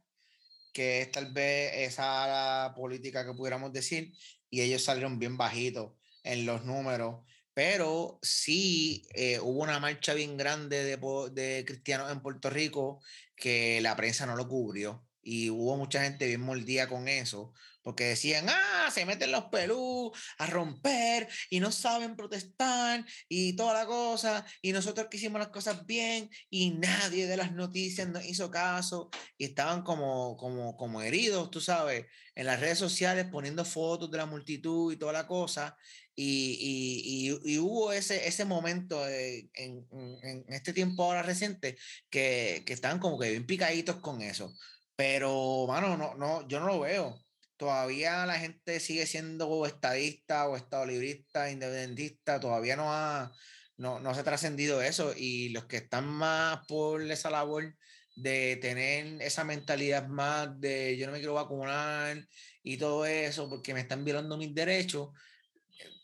que 0.72 1.00
es 1.00 1.10
tal 1.10 1.32
vez 1.32 1.72
esa 1.74 2.72
política 2.76 3.24
que 3.24 3.34
pudiéramos 3.34 3.72
decir, 3.72 4.12
y 4.50 4.60
ellos 4.60 4.84
salieron 4.84 5.18
bien 5.18 5.36
bajitos 5.36 5.92
en 6.22 6.46
los 6.46 6.64
números, 6.64 7.24
pero 7.54 8.18
sí 8.22 9.06
eh, 9.14 9.38
hubo 9.40 9.62
una 9.62 9.80
marcha 9.80 10.14
bien 10.14 10.36
grande 10.36 10.84
de, 10.84 10.96
de, 11.32 11.64
cristianos 11.64 12.10
en 12.10 12.20
Puerto 12.20 12.50
Rico 12.50 13.00
que 13.36 13.80
la 13.80 13.96
prensa 13.96 14.26
no 14.26 14.36
lo 14.36 14.48
cubrió 14.48 15.06
y 15.22 15.50
hubo 15.50 15.76
mucha 15.76 16.02
gente 16.02 16.26
bien 16.26 16.42
mordida 16.42 16.88
con 16.88 17.08
eso, 17.08 17.52
porque 17.84 18.04
decían, 18.04 18.46
ah, 18.48 18.90
se 18.92 19.04
meten 19.04 19.30
los 19.30 19.44
pelú 19.44 20.10
a 20.38 20.46
romper 20.46 21.28
y 21.50 21.60
no 21.60 21.70
saben 21.70 22.16
protestar 22.16 23.04
y 23.28 23.54
toda 23.56 23.74
la 23.74 23.86
cosa, 23.86 24.44
y 24.62 24.72
nosotros 24.72 25.08
que 25.10 25.18
hicimos 25.18 25.38
las 25.38 25.50
cosas 25.50 25.84
bien 25.86 26.30
y 26.48 26.70
nadie 26.70 27.26
de 27.26 27.36
las 27.36 27.52
noticias 27.52 28.08
nos 28.08 28.24
hizo 28.24 28.50
caso 28.50 29.10
y 29.36 29.44
estaban 29.44 29.82
como, 29.82 30.36
como, 30.38 30.76
como 30.76 31.02
heridos, 31.02 31.50
tú 31.50 31.60
sabes, 31.60 32.06
en 32.34 32.46
las 32.46 32.58
redes 32.58 32.78
sociales 32.78 33.26
poniendo 33.30 33.64
fotos 33.66 34.10
de 34.10 34.18
la 34.18 34.26
multitud 34.26 34.92
y 34.92 34.96
toda 34.96 35.12
la 35.12 35.26
cosa, 35.26 35.76
y, 36.16 37.36
y, 37.44 37.52
y, 37.52 37.58
hubo 37.58 37.92
ese, 37.92 38.28
ese 38.28 38.44
momento 38.44 39.06
en, 39.08 39.50
en, 39.52 40.44
este 40.48 40.72
tiempo 40.72 41.02
ahora 41.02 41.22
reciente 41.22 41.76
que, 42.08 42.62
que 42.64 42.72
estaban 42.72 43.00
como 43.00 43.18
que 43.18 43.30
bien 43.30 43.46
picaditos 43.46 43.96
con 43.96 44.22
eso. 44.22 44.54
Pero, 44.94 45.66
mano, 45.66 45.96
no, 45.96 46.14
no, 46.14 46.46
yo 46.46 46.60
no 46.60 46.66
lo 46.66 46.80
veo 46.80 47.23
todavía 47.56 48.26
la 48.26 48.38
gente 48.38 48.80
sigue 48.80 49.06
siendo 49.06 49.66
estadista 49.66 50.48
o 50.48 50.56
estado 50.56 50.86
librista, 50.86 51.50
independentista, 51.50 52.40
todavía 52.40 52.76
no 52.76 52.92
ha, 52.92 53.32
no, 53.76 54.00
no 54.00 54.14
se 54.14 54.20
ha 54.20 54.24
trascendido 54.24 54.82
eso 54.82 55.12
y 55.16 55.50
los 55.50 55.66
que 55.66 55.78
están 55.78 56.06
más 56.06 56.66
por 56.66 57.02
esa 57.02 57.30
labor 57.30 57.74
de 58.16 58.56
tener 58.56 59.20
esa 59.22 59.44
mentalidad 59.44 60.06
más 60.06 60.60
de 60.60 60.96
yo 60.96 61.06
no 61.06 61.12
me 61.12 61.18
quiero 61.18 61.34
vacunar 61.34 62.24
y 62.62 62.76
todo 62.76 63.06
eso 63.06 63.48
porque 63.48 63.74
me 63.74 63.80
están 63.80 64.04
violando 64.04 64.36
mis 64.36 64.54
derechos, 64.54 65.10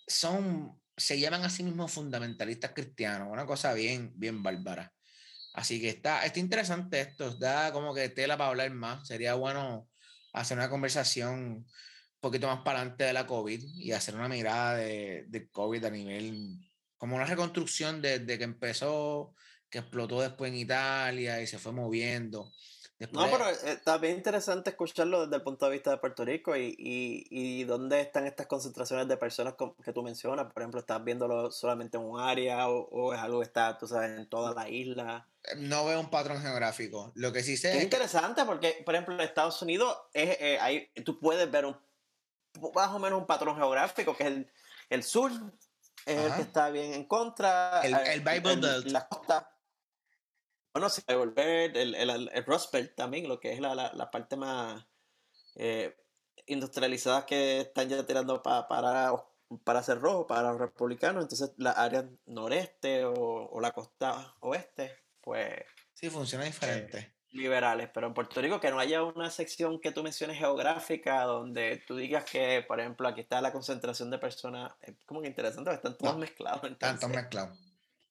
son, 0.07 0.80
se 0.96 1.18
llaman 1.18 1.44
a 1.44 1.51
sí 1.51 1.62
mismos 1.62 1.92
fundamentalistas 1.92 2.72
cristianos, 2.72 3.28
una 3.30 3.46
cosa 3.46 3.72
bien, 3.74 4.12
bien 4.16 4.42
bárbara. 4.42 4.92
Así 5.55 5.80
que 5.80 5.88
está, 5.88 6.24
está 6.24 6.38
interesante 6.38 7.01
esto, 7.01 7.34
da 7.36 7.72
como 7.72 7.94
que 7.94 8.09
tela 8.09 8.36
para 8.36 8.51
hablar 8.51 8.70
más, 8.70 9.07
sería 9.07 9.34
bueno 9.34 9.89
hacer 10.33 10.57
una 10.57 10.70
conversación 10.70 11.39
un 11.41 11.66
poquito 12.20 12.47
más 12.47 12.61
para 12.62 12.81
adelante 12.81 13.05
de 13.05 13.12
la 13.12 13.26
COVID 13.26 13.62
y 13.76 13.93
hacer 13.93 14.14
una 14.14 14.28
mirada 14.28 14.76
de, 14.76 15.24
de 15.28 15.49
COVID 15.49 15.85
a 15.85 15.91
nivel, 15.91 16.59
como 16.97 17.16
una 17.16 17.24
reconstrucción 17.24 18.03
desde 18.03 18.39
que 18.39 18.45
empezó, 18.45 19.35
que 19.70 19.78
explotó 19.78 20.20
después 20.20 20.53
en 20.53 20.59
Italia 20.59 21.41
y 21.41 21.47
se 21.47 21.59
fue 21.59 21.72
moviendo. 21.72 22.53
No, 23.12 23.30
pero 23.30 23.48
eh, 23.48 23.57
está 23.64 23.98
bien 23.98 24.16
interesante 24.16 24.70
escucharlo 24.70 25.22
desde 25.22 25.36
el 25.36 25.42
punto 25.42 25.66
de 25.66 25.72
vista 25.72 25.90
de 25.90 25.96
Puerto 25.96 26.24
Rico 26.24 26.57
y, 26.57 26.74
y, 26.78 27.26
y 27.30 27.64
dónde 27.64 28.01
están 28.01 28.26
estas 28.26 28.46
concentraciones 28.46 29.09
de 29.09 29.16
personas 29.16 29.55
que 29.84 29.92
tú 29.92 30.03
mencionas. 30.03 30.53
Por 30.53 30.62
ejemplo, 30.62 30.80
¿estás 30.80 31.03
viéndolo 31.03 31.51
solamente 31.51 31.96
en 31.96 32.05
un 32.05 32.20
área 32.20 32.68
o, 32.68 32.88
o 32.90 33.14
es 33.14 33.20
algo 33.20 33.40
que 33.40 33.46
está, 33.46 33.78
tú 33.78 33.86
sabes, 33.86 34.11
en 34.18 34.28
toda 34.28 34.55
la 34.55 34.68
isla? 34.68 35.26
no 35.57 35.84
veo 35.86 36.01
un 36.01 36.11
patrón 36.11 36.40
geográfico. 36.40 37.12
Lo 37.14 37.32
que 37.32 37.42
sí 37.42 37.57
sé 37.57 37.76
es, 37.76 37.82
interesante 37.82 38.44
porque, 38.44 38.82
por 38.84 38.94
ejemplo, 38.94 39.14
en 39.14 39.20
Estados 39.20 39.61
Unidos 39.62 39.96
es, 40.12 40.36
eh, 40.40 40.90
tú 41.05 41.18
puedes 41.18 41.51
ver 41.51 41.64
un, 41.64 41.76
más 42.74 42.90
o 42.90 42.98
menos 42.98 43.18
un 43.18 43.26
patrón 43.26 43.57
geográfico, 43.57 44.16
que 44.16 44.24
es 44.24 44.28
el, 44.28 44.51
el 44.90 45.03
sur, 45.03 45.32
es 46.07 46.18
el 46.18 46.34
que 46.34 46.42
está 46.42 46.70
bien 46.70 46.92
en 46.94 47.05
contra. 47.05 47.80
El, 47.82 47.94
el 47.94 48.20
Bible 48.20 48.57
Belt. 48.57 48.86
La 48.86 49.09
costa. 49.09 49.51
Bueno, 50.73 50.89
sí, 50.89 51.03
el 51.07 51.31
Belt, 51.31 51.77
el, 51.77 51.95
el, 51.95 52.31
el 52.33 52.45
Rust 52.45 52.73
Belt 52.73 52.95
también, 52.95 53.29
lo 53.29 53.41
que 53.41 53.53
es 53.53 53.61
la, 53.61 53.75
la, 53.75 53.93
la 53.93 54.11
parte 54.11 54.37
más 54.37 54.87
eh, 55.57 55.97
industrializada 56.47 57.27
que 57.27 57.61
están 57.61 57.89
ya 57.89 58.07
tirando 58.07 58.43
para, 58.43 59.12
para 59.64 59.83
ser 59.83 60.01
rojo, 60.01 60.27
para 60.27 60.53
los 60.53 60.61
republicanos. 60.61 61.25
Entonces, 61.25 61.53
la 61.57 61.73
área 61.73 62.09
noreste 62.27 63.05
o, 63.05 63.14
o 63.14 63.61
la 63.61 63.73
costa 63.73 64.35
oeste 64.41 64.97
pues... 65.21 65.51
Sí, 65.95 66.09
funciona 66.09 66.45
diferente. 66.45 66.99
Eh, 66.99 67.14
liberales, 67.33 67.89
pero 67.95 68.09
en 68.09 68.14
Puerto 68.14 68.41
Rico 68.41 68.59
que 68.59 68.71
no 68.71 68.81
haya 68.81 69.05
una 69.05 69.31
sección 69.31 69.81
que 69.81 69.93
tú 69.93 70.03
menciones 70.03 70.39
geográfica 70.39 71.23
donde 71.23 71.83
tú 71.87 71.97
digas 71.97 72.25
que, 72.25 72.64
por 72.66 72.81
ejemplo, 72.81 73.07
aquí 73.07 73.21
está 73.21 73.41
la 73.41 73.53
concentración 73.53 74.11
de 74.11 74.18
personas, 74.18 74.73
es 74.81 74.95
como 75.07 75.23
que 75.23 75.29
interesante, 75.29 75.73
están 75.73 75.97
todos 75.97 76.16
mezclados. 76.16 76.64
Están 76.64 76.99
todos 76.99 77.14
mezclados, 77.14 77.57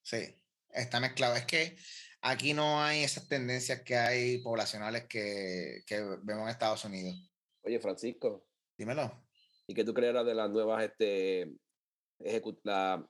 sí, 0.04 0.36
está 0.72 1.02
mezclado. 1.02 1.36
Es 1.36 1.46
que 1.46 1.78
aquí 2.22 2.54
no 2.54 2.82
hay 2.82 3.04
esas 3.04 3.28
tendencias 3.28 3.82
que 3.84 3.96
hay 3.96 4.38
poblacionales 4.40 5.06
que, 5.08 5.84
que 5.86 6.02
vemos 6.24 6.44
en 6.44 6.50
Estados 6.50 6.84
Unidos. 6.86 7.16
Oye, 7.64 7.80
Francisco. 7.80 8.46
Dímelo. 8.78 9.26
¿Y 9.68 9.74
qué 9.74 9.84
tú 9.84 9.94
creerás 9.94 10.26
de 10.26 10.34
las 10.34 10.50
nuevas, 10.50 10.84
este, 10.84 11.52
la- 12.64 13.08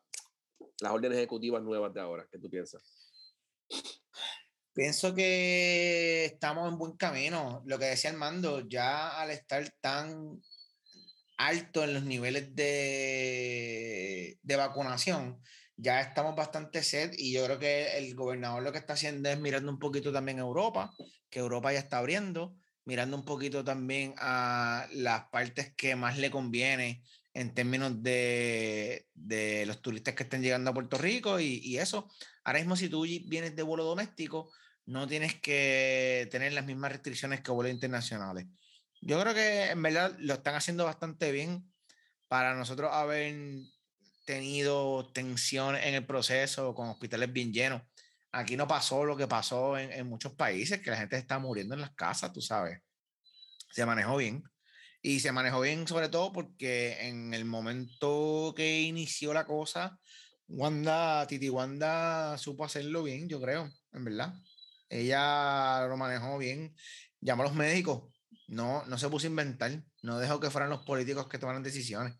las 0.81 0.91
órdenes 0.91 1.17
ejecutivas 1.17 1.61
nuevas 1.61 1.93
de 1.93 2.01
ahora? 2.01 2.27
¿Qué 2.31 2.37
tú 2.37 2.49
piensas? 2.49 2.83
Pienso 4.73 5.13
que 5.13 6.25
estamos 6.25 6.71
en 6.71 6.77
buen 6.77 6.97
camino. 6.97 7.61
Lo 7.65 7.77
que 7.79 7.85
decía 7.85 8.09
Armando, 8.11 8.67
ya 8.67 9.19
al 9.19 9.31
estar 9.31 9.69
tan 9.81 10.41
alto 11.37 11.83
en 11.83 11.93
los 11.93 12.03
niveles 12.03 12.53
de, 12.55 14.37
de 14.41 14.55
vacunación, 14.55 15.41
ya 15.81 16.01
estamos 16.01 16.35
bastante 16.35 16.83
set 16.83 17.13
y 17.17 17.31
yo 17.31 17.45
creo 17.45 17.57
que 17.57 17.97
el 17.97 18.13
gobernador 18.13 18.61
lo 18.61 18.71
que 18.73 18.79
está 18.79 18.93
haciendo 18.93 19.29
es 19.29 19.39
mirando 19.39 19.71
un 19.71 19.79
poquito 19.79 20.11
también 20.11 20.39
a 20.39 20.41
Europa, 20.41 20.93
que 21.29 21.39
Europa 21.39 21.71
ya 21.71 21.79
está 21.79 21.99
abriendo, 21.99 22.57
mirando 22.83 23.15
un 23.15 23.23
poquito 23.23 23.63
también 23.63 24.13
a 24.17 24.87
las 24.91 25.29
partes 25.29 25.73
que 25.75 25.95
más 25.95 26.17
le 26.17 26.31
conviene 26.31 27.01
en 27.33 27.53
términos 27.53 28.03
de, 28.03 29.07
de 29.13 29.65
los 29.67 29.81
turistas 29.81 30.15
que 30.15 30.23
estén 30.23 30.41
llegando 30.41 30.71
a 30.71 30.73
Puerto 30.73 30.97
Rico 30.97 31.39
y, 31.39 31.61
y 31.63 31.77
eso. 31.77 32.11
Ahora 32.43 32.59
mismo 32.59 32.75
si 32.75 32.89
tú 32.89 33.03
vienes 33.03 33.55
de 33.55 33.63
vuelo 33.63 33.85
doméstico, 33.85 34.51
no 34.85 35.07
tienes 35.07 35.39
que 35.39 36.27
tener 36.29 36.51
las 36.51 36.65
mismas 36.65 36.91
restricciones 36.91 37.39
que 37.39 37.51
vuelos 37.51 37.73
internacionales. 37.73 38.47
Yo 38.99 39.21
creo 39.21 39.33
que 39.33 39.69
en 39.69 39.81
verdad 39.81 40.13
lo 40.19 40.33
están 40.33 40.55
haciendo 40.55 40.83
bastante 40.83 41.31
bien 41.31 41.71
para 42.27 42.53
nosotros 42.55 42.91
haber 42.91 43.33
tenido 44.29 45.09
tensión 45.11 45.75
en 45.75 45.95
el 45.95 46.05
proceso 46.05 46.75
con 46.75 46.87
hospitales 46.87 47.33
bien 47.33 47.51
llenos. 47.51 47.81
Aquí 48.31 48.55
no 48.55 48.67
pasó 48.67 49.03
lo 49.03 49.17
que 49.17 49.27
pasó 49.27 49.75
en, 49.75 49.91
en 49.91 50.07
muchos 50.07 50.33
países, 50.33 50.81
que 50.81 50.91
la 50.91 50.97
gente 50.97 51.17
está 51.17 51.39
muriendo 51.39 51.73
en 51.73 51.81
las 51.81 51.95
casas, 51.95 52.31
tú 52.31 52.39
sabes. 52.39 52.79
Se 53.71 53.87
manejó 53.87 54.17
bien. 54.17 54.43
Y 55.01 55.19
se 55.19 55.31
manejó 55.31 55.61
bien 55.61 55.87
sobre 55.87 56.09
todo 56.09 56.31
porque 56.31 57.07
en 57.07 57.33
el 57.33 57.45
momento 57.45 58.53
que 58.55 58.81
inició 58.81 59.33
la 59.33 59.47
cosa, 59.47 59.99
Wanda, 60.47 61.25
Titi 61.25 61.49
Wanda 61.49 62.37
supo 62.37 62.65
hacerlo 62.65 63.01
bien, 63.01 63.27
yo 63.27 63.41
creo, 63.41 63.67
en 63.93 64.05
verdad. 64.05 64.35
Ella 64.89 65.87
lo 65.87 65.97
manejó 65.97 66.37
bien. 66.37 66.75
Llamó 67.19 67.41
a 67.41 67.47
los 67.47 67.55
médicos. 67.55 68.13
No, 68.47 68.85
no 68.85 68.99
se 68.99 69.09
puso 69.09 69.25
a 69.25 69.31
inventar. 69.31 69.83
No 70.03 70.19
dejó 70.19 70.39
que 70.39 70.51
fueran 70.51 70.69
los 70.69 70.83
políticos 70.85 71.27
que 71.27 71.39
tomaran 71.39 71.63
decisiones. 71.63 72.13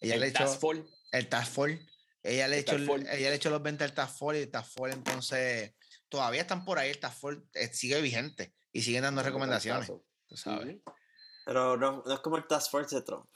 Ella 0.00 0.16
le 0.16 0.26
El 0.26 0.30
echó 0.30 0.44
Task 0.44 0.60
Force, 0.60 0.82
el 1.12 1.28
Task 1.28 1.52
Force. 1.52 1.86
Ella 2.24 2.48
le 2.48 2.56
El 2.56 2.62
echó, 2.62 2.76
el- 2.76 3.06
ella 3.08 3.30
le 3.30 3.34
echó 3.34 3.50
los 3.50 3.62
20 3.62 3.84
al 3.84 3.94
Task 3.94 4.18
Force 4.18 4.40
y 4.40 4.42
el 4.44 4.50
Task 4.50 4.72
Force 4.74 4.96
entonces 4.96 5.74
todavía 6.08 6.40
están 6.42 6.64
por 6.64 6.78
ahí. 6.78 6.90
El 6.90 6.98
Task 7.00 7.18
Force 7.18 7.42
eh, 7.54 7.72
sigue 7.72 8.00
vigente 8.00 8.54
y 8.72 8.82
siguen 8.82 9.02
dando 9.02 9.22
recomendaciones. 9.22 9.86
Tú 10.26 10.36
sabes. 10.36 10.78
Pero 11.44 11.76
no, 11.76 12.02
no 12.04 12.14
es 12.14 12.20
como 12.20 12.36
el 12.36 12.46
Task 12.46 12.70
Force 12.70 12.94
de 12.96 13.02
Trump. 13.02 13.28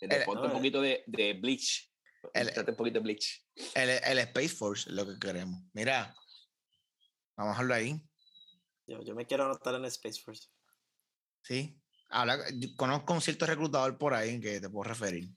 Le 0.00 0.16
El- 0.16 0.24
ponte 0.24 0.46
un 0.46 0.52
poquito 0.52 0.80
de, 0.80 1.02
de 1.06 1.32
bleach. 1.34 1.90
el- 2.34 2.52
un 2.68 2.76
poquito 2.76 2.98
de 2.98 3.00
bleach. 3.00 3.44
El, 3.74 3.90
el 3.90 4.18
Space 4.18 4.48
Force 4.50 4.88
es 4.88 4.94
lo 4.94 5.06
que 5.06 5.18
queremos. 5.18 5.60
Mira, 5.72 6.14
vamos 7.36 7.50
a 7.50 7.54
dejarlo 7.54 7.74
ahí. 7.74 8.00
Yo, 8.86 9.02
yo 9.02 9.14
me 9.14 9.26
quiero 9.26 9.44
anotar 9.44 9.74
en 9.74 9.84
Space 9.86 10.20
Force. 10.20 10.48
Sí. 11.42 11.80
Habla, 12.14 12.38
conozco 12.76 13.12
un 13.12 13.20
cierto 13.20 13.44
reclutador 13.44 13.98
por 13.98 14.14
ahí 14.14 14.30
en 14.30 14.40
que 14.40 14.60
te 14.60 14.70
puedo 14.70 14.84
referir. 14.84 15.28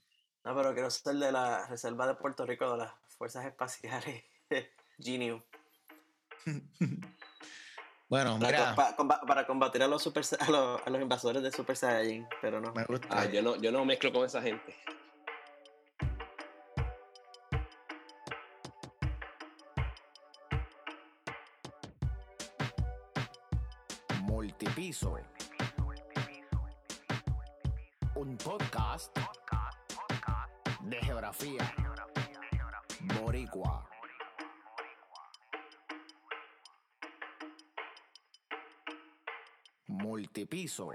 No, 0.44 0.54
pero 0.54 0.72
quiero 0.74 0.88
ser 0.90 1.16
de 1.16 1.32
la 1.32 1.66
Reserva 1.66 2.06
de 2.06 2.14
Puerto 2.14 2.46
Rico 2.46 2.70
de 2.70 2.78
las 2.78 2.92
Fuerzas 3.16 3.46
Espaciales. 3.46 4.24
Geniu. 4.98 5.42
Bueno, 8.10 8.38
Para, 8.40 8.70
mira, 8.70 8.96
para 9.26 9.46
combatir 9.46 9.82
a 9.82 9.86
los, 9.86 10.02
super, 10.02 10.24
a, 10.40 10.50
los, 10.50 10.80
a 10.82 10.88
los 10.88 11.02
invasores 11.02 11.42
de 11.42 11.52
Super 11.52 11.76
Saiyajin, 11.76 12.26
pero 12.40 12.58
no. 12.58 12.72
me 12.72 12.82
gusta. 12.86 13.06
Ah, 13.10 13.26
yo 13.26 13.42
no, 13.42 13.56
yo 13.56 13.70
no 13.70 13.84
mezclo 13.84 14.10
con 14.10 14.24
esa 14.24 14.40
gente. 14.40 14.74
Multipiso. 24.22 25.18
Podcast 29.06 29.92
de 30.82 30.96
geografía. 30.96 31.74
Boricua. 33.00 33.88
Multipiso. 39.86 40.90